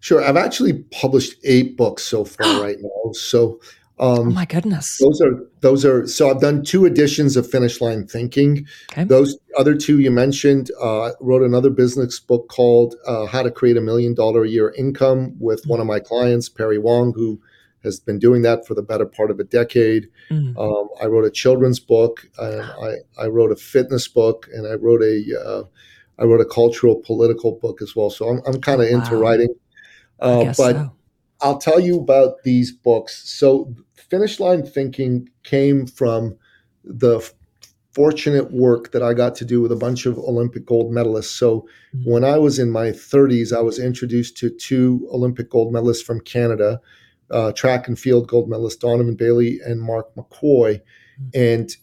Sure. 0.00 0.22
I've 0.22 0.36
actually 0.36 0.82
published 0.90 1.36
eight 1.44 1.76
books 1.76 2.02
so 2.02 2.24
far 2.24 2.60
right 2.62 2.78
now. 2.80 3.12
So 3.12 3.60
um, 4.02 4.18
oh 4.18 4.24
my 4.24 4.46
goodness! 4.46 4.98
Those 4.98 5.20
are 5.20 5.46
those 5.60 5.84
are 5.84 6.08
so 6.08 6.28
I've 6.28 6.40
done 6.40 6.64
two 6.64 6.84
editions 6.86 7.36
of 7.36 7.48
Finish 7.48 7.80
Line 7.80 8.04
Thinking. 8.04 8.66
Okay. 8.90 9.04
Those 9.04 9.38
other 9.56 9.76
two 9.76 10.00
you 10.00 10.10
mentioned 10.10 10.72
uh, 10.82 11.12
wrote 11.20 11.42
another 11.42 11.70
business 11.70 12.18
book 12.18 12.48
called 12.48 12.96
uh, 13.06 13.26
How 13.26 13.44
to 13.44 13.50
Create 13.52 13.76
a 13.76 13.80
Million 13.80 14.12
Dollar 14.12 14.42
a 14.42 14.48
Year 14.48 14.74
Income 14.76 15.36
with 15.38 15.60
mm-hmm. 15.60 15.70
one 15.70 15.80
of 15.80 15.86
my 15.86 16.00
clients, 16.00 16.48
Perry 16.48 16.78
Wong, 16.78 17.12
who 17.14 17.40
has 17.84 18.00
been 18.00 18.18
doing 18.18 18.42
that 18.42 18.66
for 18.66 18.74
the 18.74 18.82
better 18.82 19.06
part 19.06 19.30
of 19.30 19.38
a 19.38 19.44
decade. 19.44 20.08
Mm-hmm. 20.30 20.58
Um, 20.58 20.88
I 21.00 21.06
wrote 21.06 21.24
a 21.24 21.30
children's 21.30 21.78
book, 21.78 22.26
I, 22.40 22.96
I 23.20 23.26
wrote 23.26 23.52
a 23.52 23.56
fitness 23.56 24.08
book, 24.08 24.48
and 24.52 24.66
I 24.66 24.74
wrote 24.74 25.02
a 25.02 25.22
uh, 25.46 25.62
I 26.18 26.24
wrote 26.24 26.40
a 26.40 26.44
cultural 26.44 26.96
political 26.96 27.52
book 27.52 27.80
as 27.80 27.94
well. 27.94 28.10
So 28.10 28.28
I'm 28.28 28.42
I'm 28.48 28.60
kind 28.60 28.82
of 28.82 28.90
wow. 28.90 28.98
into 28.98 29.16
writing, 29.16 29.54
uh, 30.18 30.46
but. 30.46 30.54
So 30.56 30.92
I'll 31.42 31.58
tell 31.58 31.80
you 31.80 31.98
about 31.98 32.44
these 32.44 32.72
books. 32.72 33.28
So, 33.28 33.74
Finish 34.12 34.40
Line 34.40 34.62
Thinking 34.62 35.30
came 35.42 35.86
from 35.86 36.36
the 36.84 37.26
fortunate 37.94 38.52
work 38.52 38.92
that 38.92 39.02
I 39.02 39.14
got 39.14 39.34
to 39.36 39.46
do 39.46 39.62
with 39.62 39.72
a 39.72 39.76
bunch 39.76 40.04
of 40.04 40.18
Olympic 40.18 40.66
gold 40.66 40.92
medalists. 40.92 41.34
So, 41.34 41.66
mm-hmm. 41.96 42.10
when 42.10 42.22
I 42.22 42.36
was 42.36 42.58
in 42.58 42.70
my 42.70 42.88
30s, 42.88 43.56
I 43.56 43.62
was 43.62 43.78
introduced 43.78 44.36
to 44.36 44.50
two 44.50 45.08
Olympic 45.10 45.48
gold 45.48 45.72
medalists 45.72 46.04
from 46.04 46.20
Canada, 46.20 46.78
uh, 47.30 47.52
track 47.52 47.88
and 47.88 47.98
field 47.98 48.28
gold 48.28 48.50
medalist 48.50 48.82
Donovan 48.82 49.14
Bailey 49.14 49.60
and 49.64 49.80
Mark 49.80 50.14
McKoy. 50.14 50.82
Mm-hmm. 50.82 51.28
And 51.34 51.76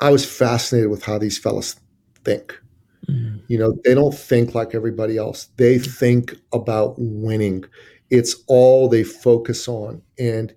I 0.00 0.08
was 0.08 0.24
fascinated 0.24 0.88
with 0.88 1.04
how 1.04 1.18
these 1.18 1.36
fellas 1.36 1.76
think. 2.24 2.58
Mm-hmm. 3.06 3.36
You 3.48 3.58
know, 3.58 3.74
they 3.84 3.92
don't 3.92 4.14
think 4.14 4.54
like 4.54 4.74
everybody 4.74 5.18
else. 5.18 5.50
They 5.58 5.78
think 5.78 6.36
about 6.54 6.94
winning 6.96 7.66
it's 8.12 8.44
all 8.46 8.90
they 8.90 9.02
focus 9.02 9.66
on. 9.66 10.02
And 10.18 10.54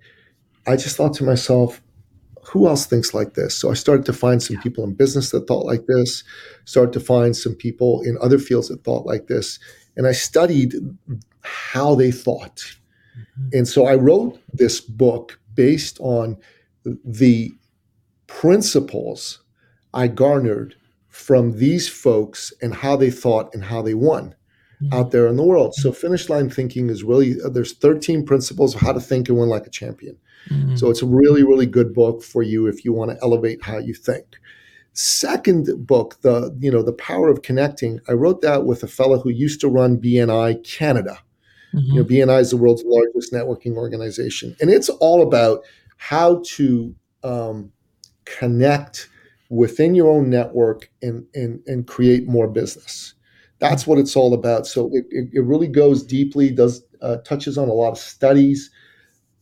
I 0.66 0.76
just 0.76 0.96
thought 0.96 1.14
to 1.14 1.24
myself, 1.24 1.82
who 2.44 2.68
else 2.68 2.86
thinks 2.86 3.12
like 3.12 3.34
this? 3.34 3.54
So 3.54 3.70
I 3.70 3.74
started 3.74 4.06
to 4.06 4.12
find 4.12 4.42
some 4.42 4.56
people 4.58 4.84
in 4.84 4.94
business 4.94 5.30
that 5.30 5.46
thought 5.46 5.66
like 5.66 5.86
this, 5.86 6.22
started 6.64 6.92
to 6.92 7.00
find 7.00 7.36
some 7.36 7.54
people 7.54 8.02
in 8.02 8.16
other 8.20 8.38
fields 8.38 8.68
that 8.68 8.84
thought 8.84 9.06
like 9.06 9.26
this. 9.26 9.58
And 9.96 10.06
I 10.06 10.12
studied 10.12 10.74
how 11.42 11.94
they 11.94 12.10
thought. 12.10 12.56
Mm-hmm. 12.58 13.48
And 13.52 13.68
so 13.68 13.86
I 13.86 13.94
wrote 13.96 14.38
this 14.52 14.80
book 14.80 15.40
based 15.54 15.98
on 16.00 16.36
the 17.04 17.50
principles 18.26 19.40
I 19.94 20.08
garnered 20.08 20.76
from 21.08 21.58
these 21.58 21.88
folks 21.88 22.52
and 22.60 22.74
how 22.74 22.96
they 22.96 23.10
thought 23.10 23.52
and 23.54 23.64
how 23.64 23.82
they 23.82 23.94
won 23.94 24.34
out 24.92 25.10
there 25.10 25.26
in 25.26 25.36
the 25.36 25.42
world. 25.42 25.74
So 25.74 25.90
finish 25.90 26.28
line 26.28 26.50
thinking 26.50 26.90
is 26.90 27.02
really 27.02 27.40
uh, 27.42 27.48
there's 27.48 27.72
13 27.72 28.26
principles 28.26 28.74
of 28.74 28.82
how 28.82 28.92
to 28.92 29.00
think 29.00 29.28
and 29.28 29.38
win 29.38 29.48
like 29.48 29.66
a 29.66 29.70
champion. 29.70 30.18
Mm-hmm. 30.50 30.76
So 30.76 30.90
it's 30.90 31.02
a 31.02 31.06
really 31.06 31.42
really 31.42 31.66
good 31.66 31.92
book 31.94 32.22
for 32.22 32.42
you 32.42 32.66
if 32.66 32.84
you 32.84 32.92
want 32.92 33.10
to 33.10 33.18
elevate 33.22 33.62
how 33.62 33.78
you 33.78 33.94
think. 33.94 34.36
Second 34.92 35.86
book, 35.86 36.20
the 36.22 36.56
you 36.58 36.70
know 36.70 36.82
the 36.82 36.92
power 36.92 37.28
of 37.28 37.42
connecting. 37.42 38.00
I 38.08 38.12
wrote 38.12 38.42
that 38.42 38.64
with 38.64 38.82
a 38.82 38.88
fellow 38.88 39.18
who 39.18 39.30
used 39.30 39.60
to 39.60 39.68
run 39.68 39.98
BNI 39.98 40.64
Canada. 40.64 41.18
Mm-hmm. 41.74 41.92
You 41.92 41.94
know, 41.94 42.04
BNI 42.04 42.40
is 42.40 42.50
the 42.50 42.56
world's 42.56 42.84
largest 42.86 43.32
networking 43.32 43.76
organization, 43.76 44.56
and 44.60 44.70
it's 44.70 44.88
all 44.88 45.22
about 45.22 45.60
how 45.98 46.42
to 46.46 46.94
um, 47.22 47.72
connect 48.24 49.08
within 49.48 49.94
your 49.94 50.10
own 50.10 50.30
network 50.30 50.90
and, 51.02 51.26
and 51.34 51.60
and 51.66 51.86
create 51.86 52.26
more 52.26 52.48
business 52.48 53.14
that's 53.58 53.86
what 53.86 53.98
it's 53.98 54.16
all 54.16 54.34
about. 54.34 54.66
So 54.66 54.90
it, 54.92 55.06
it, 55.10 55.28
it 55.32 55.40
really 55.40 55.68
goes 55.68 56.02
deeply, 56.02 56.50
does 56.50 56.82
uh, 57.02 57.18
touches 57.18 57.58
on 57.58 57.68
a 57.68 57.72
lot 57.72 57.92
of 57.92 57.98
studies 57.98 58.70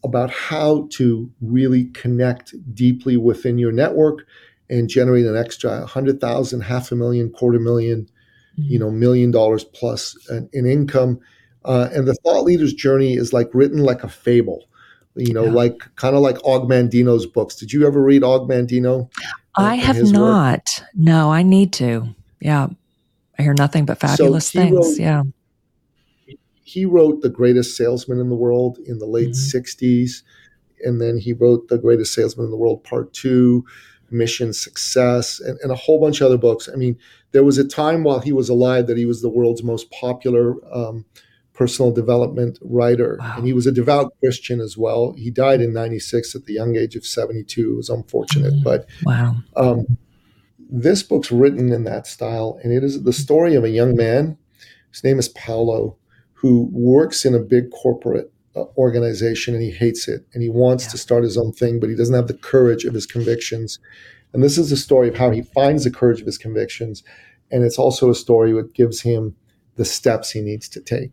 about 0.04 0.30
how 0.30 0.86
to 0.92 1.30
really 1.40 1.86
connect 1.86 2.54
deeply 2.74 3.16
within 3.16 3.58
your 3.58 3.72
network 3.72 4.26
and 4.70 4.88
generate 4.88 5.26
an 5.26 5.36
extra 5.36 5.80
100,000, 5.80 6.60
half 6.60 6.92
a 6.92 6.94
million, 6.94 7.30
quarter 7.30 7.58
million, 7.58 8.08
you 8.56 8.78
know, 8.78 8.90
million 8.90 9.30
dollars 9.30 9.64
plus 9.64 10.16
in, 10.30 10.48
in 10.52 10.66
income. 10.66 11.18
Uh, 11.64 11.88
and 11.92 12.06
the 12.06 12.14
thought 12.14 12.44
leader's 12.44 12.74
journey 12.74 13.14
is 13.14 13.32
like 13.32 13.48
written 13.54 13.78
like 13.78 14.04
a 14.04 14.08
fable, 14.08 14.64
you 15.16 15.32
know, 15.32 15.44
yeah. 15.44 15.52
like 15.52 15.78
kind 15.96 16.14
of 16.14 16.22
like 16.22 16.36
Og 16.44 16.68
Mandino's 16.68 17.26
books. 17.26 17.56
Did 17.56 17.72
you 17.72 17.86
ever 17.86 18.02
read 18.02 18.22
Og 18.22 18.48
Mandino? 18.48 19.10
I 19.56 19.76
have 19.76 20.02
not. 20.12 20.80
Work? 20.80 20.88
No, 20.94 21.32
I 21.32 21.42
need 21.42 21.72
to. 21.74 22.14
Yeah. 22.40 22.68
I 23.38 23.42
hear 23.42 23.54
nothing 23.54 23.84
but 23.84 23.98
fabulous 23.98 24.48
so 24.48 24.60
things. 24.60 24.86
Wrote, 24.86 24.98
yeah. 24.98 25.22
He 26.64 26.84
wrote 26.84 27.20
The 27.20 27.28
Greatest 27.28 27.76
Salesman 27.76 28.18
in 28.18 28.28
the 28.28 28.34
World 28.34 28.78
in 28.86 28.98
the 28.98 29.06
late 29.06 29.30
mm-hmm. 29.30 29.58
60s. 29.58 30.22
And 30.84 31.00
then 31.00 31.18
he 31.18 31.32
wrote 31.32 31.68
The 31.68 31.78
Greatest 31.78 32.12
Salesman 32.12 32.46
in 32.46 32.50
the 32.50 32.56
World, 32.56 32.82
Part 32.84 33.12
Two, 33.12 33.64
Mission 34.10 34.52
Success, 34.52 35.40
and, 35.40 35.58
and 35.60 35.70
a 35.70 35.76
whole 35.76 36.00
bunch 36.00 36.20
of 36.20 36.26
other 36.26 36.38
books. 36.38 36.68
I 36.72 36.76
mean, 36.76 36.98
there 37.32 37.44
was 37.44 37.58
a 37.58 37.66
time 37.66 38.02
while 38.02 38.20
he 38.20 38.32
was 38.32 38.48
alive 38.48 38.86
that 38.86 38.96
he 38.96 39.06
was 39.06 39.22
the 39.22 39.28
world's 39.28 39.62
most 39.62 39.90
popular 39.90 40.56
um, 40.74 41.04
personal 41.54 41.92
development 41.92 42.58
writer. 42.62 43.16
Wow. 43.20 43.34
And 43.38 43.46
he 43.46 43.52
was 43.52 43.66
a 43.66 43.72
devout 43.72 44.12
Christian 44.20 44.60
as 44.60 44.76
well. 44.76 45.14
He 45.16 45.30
died 45.30 45.60
in 45.60 45.72
96 45.72 46.34
at 46.34 46.44
the 46.44 46.52
young 46.52 46.76
age 46.76 46.96
of 46.96 47.06
72. 47.06 47.72
It 47.72 47.76
was 47.76 47.88
unfortunate. 47.88 48.54
Mm. 48.54 48.64
But 48.64 48.86
wow. 49.04 49.36
Um, 49.56 49.98
this 50.58 51.02
book's 51.02 51.30
written 51.30 51.72
in 51.72 51.84
that 51.84 52.06
style. 52.06 52.58
And 52.62 52.72
it 52.72 52.82
is 52.82 53.02
the 53.04 53.12
story 53.12 53.54
of 53.54 53.64
a 53.64 53.70
young 53.70 53.96
man. 53.96 54.36
His 54.90 55.04
name 55.04 55.18
is 55.18 55.28
Paulo, 55.28 55.96
who 56.44 56.68
works 56.72 57.24
in 57.24 57.34
a 57.34 57.38
big 57.38 57.70
corporate 57.70 58.30
uh, 58.54 58.64
organization 58.76 59.54
and 59.54 59.62
he 59.62 59.70
hates 59.70 60.06
it. 60.08 60.26
And 60.34 60.42
he 60.42 60.50
wants 60.50 60.84
yeah. 60.84 60.90
to 60.90 60.98
start 60.98 61.24
his 61.24 61.38
own 61.38 61.52
thing, 61.52 61.80
but 61.80 61.88
he 61.88 61.96
doesn't 61.96 62.14
have 62.14 62.26
the 62.26 62.34
courage 62.34 62.84
of 62.84 62.92
his 62.92 63.06
convictions. 63.06 63.78
And 64.34 64.42
this 64.42 64.58
is 64.58 64.70
a 64.70 64.76
story 64.76 65.08
of 65.08 65.16
how 65.16 65.30
he 65.30 65.40
finds 65.40 65.84
the 65.84 65.90
courage 65.90 66.20
of 66.20 66.26
his 66.26 66.36
convictions. 66.36 67.02
And 67.50 67.64
it's 67.64 67.78
also 67.78 68.10
a 68.10 68.14
story 68.14 68.52
that 68.52 68.74
gives 68.74 69.00
him 69.00 69.34
the 69.76 69.86
steps 69.86 70.32
he 70.32 70.42
needs 70.42 70.68
to 70.68 70.82
take. 70.82 71.12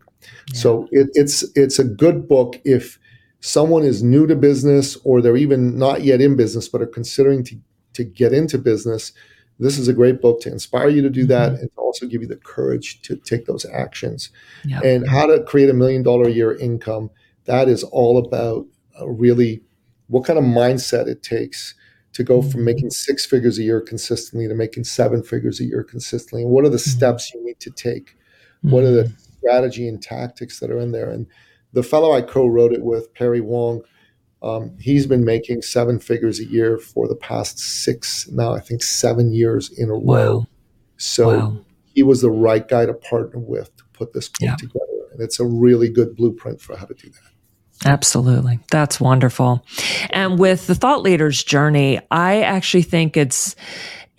So 0.54 0.90
it, 0.92 1.08
it's 1.14 1.46
it's 1.56 1.80
a 1.80 1.86
good 1.86 2.28
book 2.28 2.60
if 2.66 3.00
someone 3.40 3.84
is 3.84 4.04
new 4.04 4.28
to 4.28 4.36
business 4.36 4.98
or 5.06 5.22
they're 5.22 5.38
even 5.38 5.78
not 5.78 6.04
yet 6.04 6.20
in 6.20 6.36
business 6.36 6.68
but 6.68 6.82
are 6.82 6.88
considering 6.88 7.46
to 7.46 7.56
to 7.94 8.04
get 8.04 8.34
into 8.34 8.58
business. 8.58 9.14
This 9.62 9.78
is 9.78 9.88
a 9.88 9.94
great 9.94 10.22
book 10.22 10.42
to 10.42 10.52
inspire 10.52 10.90
you 10.90 11.02
to 11.02 11.10
do 11.10 11.26
that 11.28 11.52
mm-hmm. 11.52 11.62
and 11.62 11.72
to 11.74 11.78
also 11.80 12.08
give 12.08 12.22
you 12.22 12.28
the 12.28 12.36
courage 12.36 13.02
to 13.04 13.16
take 13.16 13.46
those 13.46 13.66
actions. 13.66 14.30
And 14.84 15.08
how 15.08 15.26
to 15.28 15.44
create 15.44 15.70
a 15.70 15.74
million 15.74 16.04
dollar 16.04 16.28
a 16.28 16.32
year 16.32 16.56
income. 16.56 17.10
That 17.46 17.68
is 17.68 17.84
all 17.84 18.18
about 18.18 18.66
uh, 19.00 19.08
really 19.08 19.62
what 20.08 20.26
kind 20.26 20.38
of 20.38 20.46
mindset 20.46 21.08
it 21.08 21.24
takes 21.24 21.76
to 22.14 22.24
go 22.24 22.42
from 22.42 22.52
mm-hmm. 22.52 22.66
making 22.66 22.90
six 22.90 23.26
figures 23.26 23.58
a 23.58 23.64
year 23.64 23.80
consistently 23.82 24.48
to 24.48 24.54
making 24.54 24.84
seven 24.84 25.24
figures 25.24 25.60
a 25.60 25.66
year 25.66 25.84
consistently. 25.84 26.44
And 26.44 26.52
what 26.52 26.66
are 26.66 26.70
the 26.70 26.78
mm-hmm. 26.78 26.98
steps 26.98 27.34
you 27.34 27.44
need 27.46 27.60
to 27.62 27.72
take? 27.72 28.18
What 28.62 28.84
are 28.84 28.92
the 28.92 29.12
strategy 29.42 29.88
and 29.88 30.02
tactics 30.02 30.60
that 30.60 30.72
are 30.72 30.80
in 30.80 30.92
there. 30.92 31.10
And 31.10 31.28
the 31.74 31.84
fellow 31.84 32.14
I 32.14 32.22
co-wrote 32.22 32.74
it 32.74 32.84
with, 32.84 33.14
Perry 33.14 33.42
Wong, 33.42 33.82
um, 34.42 34.76
he's 34.80 35.06
been 35.06 35.24
making 35.24 35.62
seven 35.62 36.00
figures 36.00 36.40
a 36.40 36.46
year 36.46 36.78
for 36.78 37.08
the 37.08 37.16
past 37.16 37.60
six, 37.60 38.28
now 38.30 38.54
I 38.54 38.60
think 38.60 38.82
seven 38.82 39.34
years 39.34 39.72
in 39.78 39.90
a 39.90 39.98
wow. 39.98 40.16
row. 40.16 40.46
So 40.98 41.28
wow. 41.28 41.58
he 41.94 42.04
was 42.04 42.22
the 42.22 42.32
right 42.32 42.68
guy 42.68 42.86
to 42.86 42.94
partner 42.94 43.40
with 43.40 43.76
to 43.78 43.84
put 43.94 44.14
this 44.14 44.30
book 44.30 44.42
yeah. 44.42 44.56
together. 44.56 44.86
And 45.14 45.22
it's 45.22 45.40
a 45.40 45.46
really 45.46 45.90
good 45.90 46.16
blueprint 46.16 46.62
for 46.62 46.76
how 46.76 46.86
to 46.86 46.94
do 46.94 47.10
that. 47.10 47.32
Absolutely. 47.84 48.60
That's 48.70 49.00
wonderful. 49.00 49.66
And 50.12 50.38
with 50.38 50.68
the 50.68 50.76
thought 50.76 51.02
leader's 51.02 51.44
journey, 51.44 52.00
I 52.12 52.42
actually 52.42 52.84
think 52.84 53.18
it's 53.18 53.56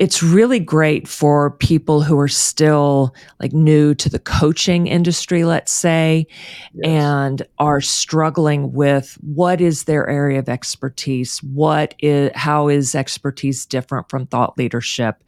it's 0.03 0.20
really 0.20 0.59
great 0.59 1.07
for 1.07 1.53
people 1.59 2.03
who 2.03 2.18
are 2.18 2.26
still 2.26 3.14
like 3.38 3.53
new 3.53 3.94
to 3.94 4.11
the 4.11 4.18
coaching 4.18 4.88
industry, 4.88 5.44
let's 5.44 5.70
say, 5.70 6.26
yes. 6.74 6.88
and 6.88 7.46
are 7.61 7.80
struggling 7.80 8.72
with 8.72 9.16
what 9.20 9.61
is 9.61 9.84
their 9.84 10.09
area 10.09 10.40
of 10.40 10.48
expertise? 10.48 11.40
What 11.44 11.94
is, 12.00 12.32
how 12.34 12.66
is 12.66 12.96
expertise 12.96 13.64
different 13.64 14.11
from 14.11 14.26
thought 14.26 14.59
leadership? 14.59 15.22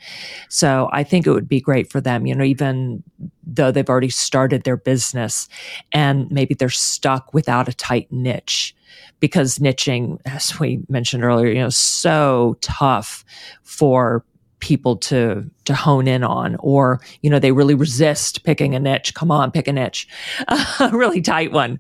So 0.49 0.89
I 0.93 1.05
think 1.05 1.25
it 1.25 1.31
would 1.31 1.49
be 1.49 1.61
great 1.61 1.89
for 1.89 2.01
them, 2.01 2.27
you 2.27 2.35
know, 2.35 2.43
even 2.43 3.05
though 3.47 3.71
they've 3.71 3.89
already 3.89 4.11
started 4.11 4.65
their 4.65 4.77
business 4.77 5.49
and 5.93 6.29
maybe 6.33 6.53
they're 6.53 6.69
stuck 6.69 7.33
without 7.33 7.69
a 7.69 7.75
tight 7.75 8.11
niche 8.11 8.75
because 9.21 9.61
niching, 9.61 10.19
as 10.25 10.59
we 10.59 10.81
mentioned 10.89 11.23
earlier, 11.23 11.47
you 11.47 11.61
know, 11.61 11.69
so 11.69 12.57
tough 12.61 13.25
for 13.63 14.25
people 14.65 14.97
to 14.97 15.45
to 15.67 15.75
hone 15.75 16.09
in 16.09 16.25
on 16.25 16.57
or 16.61 16.99
you 17.21 17.29
know 17.29 17.39
they 17.39 17.53
really 17.53 17.75
resist 17.75 18.45
picking 18.45 18.75
a 18.75 18.81
niche. 18.81 19.13
Come 19.13 19.31
on 19.31 19.51
pick 19.51 19.69
a 19.69 19.73
niche. 19.73 20.09
A 20.81 20.91
really 20.91 21.21
tight 21.21 21.53
one. 21.53 21.79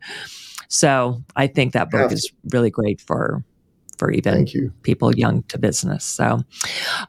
So 0.68 1.22
i 1.34 1.46
think 1.46 1.72
that 1.72 1.90
book 1.90 2.12
is 2.12 2.30
really 2.52 2.70
great 2.70 3.00
for 3.00 3.42
for 3.96 4.10
even 4.10 4.46
people 4.82 5.16
young 5.16 5.44
to 5.44 5.58
business. 5.58 6.04
So 6.04 6.42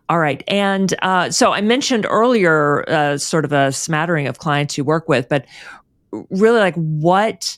all 0.07 0.19
right. 0.19 0.43
And 0.47 0.93
uh, 1.01 1.29
so 1.29 1.51
i 1.51 1.59
mentioned 1.59 2.07
earlier 2.09 2.89
uh, 2.89 3.17
sort 3.17 3.43
of 3.43 3.51
a 3.51 3.73
smattering 3.73 4.27
of 4.27 4.39
clients 4.39 4.77
you 4.77 4.85
work 4.85 5.09
with 5.09 5.27
but 5.27 5.45
really 6.29 6.59
like 6.59 6.75
what 6.75 7.57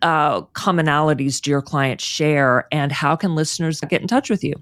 uh, 0.00 0.40
commonalities 0.54 1.40
do 1.42 1.50
your 1.50 1.62
clients 1.62 2.02
share 2.02 2.66
and 2.72 2.92
how 2.92 3.14
can 3.14 3.34
listeners 3.34 3.80
get 3.82 4.00
in 4.00 4.08
touch 4.08 4.30
with 4.30 4.42
you 4.42 4.54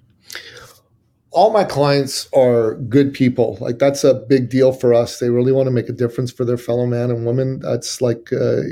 all 1.30 1.52
my 1.52 1.64
clients 1.64 2.28
are 2.32 2.74
good 2.74 3.12
people. 3.12 3.58
Like 3.60 3.78
that's 3.78 4.04
a 4.04 4.14
big 4.14 4.48
deal 4.48 4.72
for 4.72 4.94
us. 4.94 5.18
They 5.18 5.30
really 5.30 5.52
want 5.52 5.66
to 5.66 5.70
make 5.70 5.88
a 5.88 5.92
difference 5.92 6.32
for 6.32 6.44
their 6.44 6.56
fellow 6.56 6.86
man 6.86 7.10
and 7.10 7.26
woman. 7.26 7.60
That's 7.60 8.00
like 8.00 8.32
uh, 8.32 8.62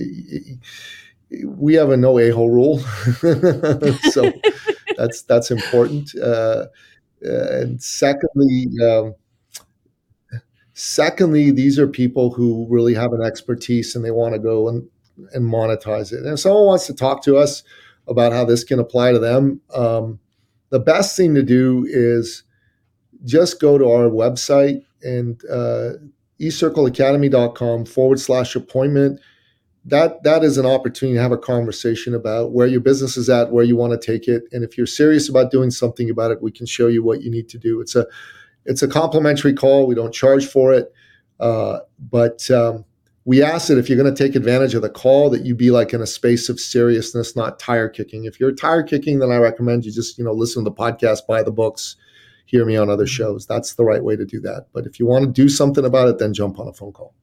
we 1.44 1.74
have 1.74 1.90
a 1.90 1.96
no 1.96 2.18
a 2.18 2.30
hole 2.30 2.50
rule, 2.50 2.78
so 4.11 4.32
that's 4.96 5.22
that's 5.22 5.50
important. 5.50 6.14
Uh, 6.16 6.66
and 7.22 7.82
secondly, 7.82 8.68
um, 8.82 9.14
secondly, 10.74 11.50
these 11.50 11.78
are 11.78 11.88
people 11.88 12.32
who 12.32 12.66
really 12.68 12.94
have 12.94 13.12
an 13.12 13.22
expertise 13.22 13.96
and 13.96 14.04
they 14.04 14.11
want 14.11 14.34
to 14.34 14.38
go 14.38 14.68
and 14.68 14.88
and 15.32 15.44
monetize 15.44 16.12
it. 16.12 16.20
And 16.20 16.34
if 16.34 16.40
someone 16.40 16.66
wants 16.66 16.86
to 16.86 16.94
talk 16.94 17.22
to 17.24 17.36
us 17.36 17.62
about 18.07 18.32
how 18.32 18.44
this 18.44 18.64
can 18.64 18.78
apply 18.78 19.12
to 19.12 19.18
them. 19.18 19.61
Um, 19.74 20.20
the 20.70 20.78
best 20.78 21.16
thing 21.16 21.34
to 21.34 21.42
do 21.42 21.86
is 21.88 22.44
just 23.25 23.61
go 23.61 23.79
to 23.79 23.85
our 23.85 24.09
website 24.09 24.83
and 25.03 25.41
uh, 25.51 25.93
ecircleacademy.com 26.41 27.87
forward 27.87 28.21
slash 28.21 28.55
appointment. 28.57 29.21
That 29.85 30.25
that 30.25 30.43
is 30.43 30.59
an 30.59 30.67
opportunity 30.67 31.17
to 31.17 31.23
have 31.23 31.33
a 31.33 31.39
conversation 31.39 32.14
about 32.14 32.53
where 32.53 32.67
your 32.67 32.81
business 32.81 33.17
is 33.17 33.31
at, 33.31 33.53
where 33.53 33.64
you 33.64 33.77
want 33.77 33.93
to 33.93 34.05
take 34.05 34.27
it, 34.27 34.43
and 34.51 34.64
if 34.64 34.77
you're 34.77 34.87
serious 34.87 35.29
about 35.29 35.53
doing 35.53 35.71
something 35.71 36.11
about 36.11 36.33
it, 36.33 36.43
we 36.43 36.51
can 36.51 36.67
show 36.67 36.89
you 36.89 37.05
what 37.05 37.23
you 37.23 37.31
need 37.31 37.49
to 37.51 37.59
do. 37.59 37.81
It's 37.81 37.95
a 37.95 38.05
it's 38.64 38.83
a 38.83 38.89
complimentary 38.89 39.55
call. 39.55 39.87
We 39.87 39.95
don't 39.95 40.12
charge 40.12 40.47
for 40.47 40.75
it, 40.75 40.93
uh, 41.39 41.81
but 42.11 42.51
um, 42.51 42.85
we 43.27 43.43
ask 43.43 43.69
that 43.69 43.79
if 43.79 43.89
you're 43.89 44.01
going 44.01 44.12
to 44.12 44.25
take 44.25 44.35
advantage 44.35 44.75
of 44.75 44.83
the 44.83 44.89
call, 44.89 45.31
that 45.31 45.45
you 45.45 45.55
be 45.55 45.71
like 45.71 45.93
in 45.93 46.01
a 46.01 46.07
space 46.07 46.49
of 46.49 46.61
seriousness, 46.61 47.37
not 47.37 47.59
tire 47.59 47.89
kicking. 47.89 48.25
If 48.25 48.41
you're 48.41 48.53
tire 48.53 48.83
kicking, 48.83 49.19
then 49.19 49.31
I 49.31 49.37
recommend 49.37 49.85
you 49.85 49.93
just 49.93 50.19
you 50.19 50.25
know 50.25 50.33
listen 50.33 50.64
to 50.64 50.71
the 50.71 50.77
podcast, 50.77 51.27
buy 51.29 51.45
the 51.45 51.53
books, 51.53 51.97
hear 52.47 52.64
me 52.64 52.76
on 52.76 52.88
other 52.88 53.07
shows. 53.07 53.47
That's 53.47 53.74
the 53.74 53.84
right 53.84 54.03
way 54.03 54.16
to 54.16 54.24
do 54.24 54.40
that. 54.40 54.66
But 54.72 54.86
if 54.86 54.99
you 54.99 55.07
want 55.07 55.26
to 55.26 55.30
do 55.30 55.49
something 55.49 55.84
about 55.84 56.09
it, 56.09 56.18
then 56.18 56.32
jump 56.32 56.59
on 56.59 56.68
a 56.68 56.72
phone 56.72 56.92
call. 56.92 57.14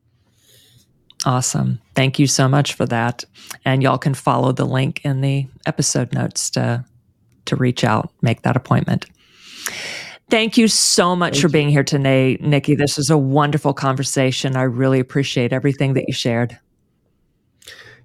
Awesome. 1.25 1.79
Thank 1.95 2.19
you 2.19 2.27
so 2.27 2.47
much 2.47 2.73
for 2.73 2.85
that. 2.85 3.23
And 3.63 3.81
y'all 3.81 3.97
can 3.97 4.13
follow 4.13 4.51
the 4.51 4.65
link 4.65 5.01
in 5.03 5.21
the 5.21 5.47
episode 5.65 6.13
notes 6.13 6.49
to 6.51 6.85
to 7.45 7.55
reach 7.55 7.83
out, 7.83 8.11
make 8.21 8.41
that 8.43 8.55
appointment. 8.55 9.05
Thank 10.29 10.57
you 10.57 10.67
so 10.67 11.15
much 11.15 11.33
Thank 11.33 11.41
for 11.41 11.49
being 11.49 11.69
here 11.69 11.83
today, 11.83 12.37
Nicky. 12.39 12.75
This 12.75 12.97
is 12.97 13.09
a 13.09 13.17
wonderful 13.17 13.73
conversation. 13.73 14.55
I 14.55 14.63
really 14.63 14.99
appreciate 14.99 15.53
everything 15.53 15.93
that 15.93 16.05
you 16.07 16.13
shared. 16.13 16.57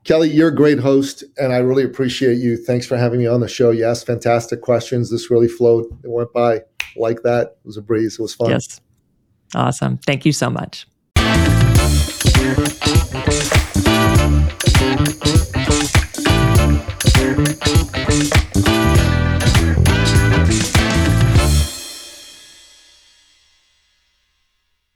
Kelly, 0.04 0.30
you're 0.30 0.48
a 0.48 0.54
great 0.54 0.78
host, 0.78 1.24
and 1.36 1.52
I 1.52 1.58
really 1.58 1.84
appreciate 1.84 2.38
you. 2.38 2.56
Thanks 2.56 2.86
for 2.86 2.96
having 2.96 3.20
me 3.20 3.26
on 3.26 3.40
the 3.40 3.48
show. 3.48 3.70
You 3.70 3.84
asked 3.84 4.06
fantastic 4.06 4.62
questions. 4.62 5.10
This 5.10 5.30
really 5.30 5.48
flowed. 5.48 5.84
It 6.04 6.10
went 6.10 6.32
by 6.32 6.62
like 7.00 7.22
that. 7.22 7.56
It 7.62 7.66
was 7.66 7.76
a 7.76 7.82
breeze. 7.82 8.18
It 8.18 8.22
was 8.22 8.34
fun. 8.34 8.50
Yes. 8.50 8.80
Awesome. 9.54 9.98
Thank 9.98 10.26
you 10.26 10.32
so 10.32 10.50
much. 10.50 10.86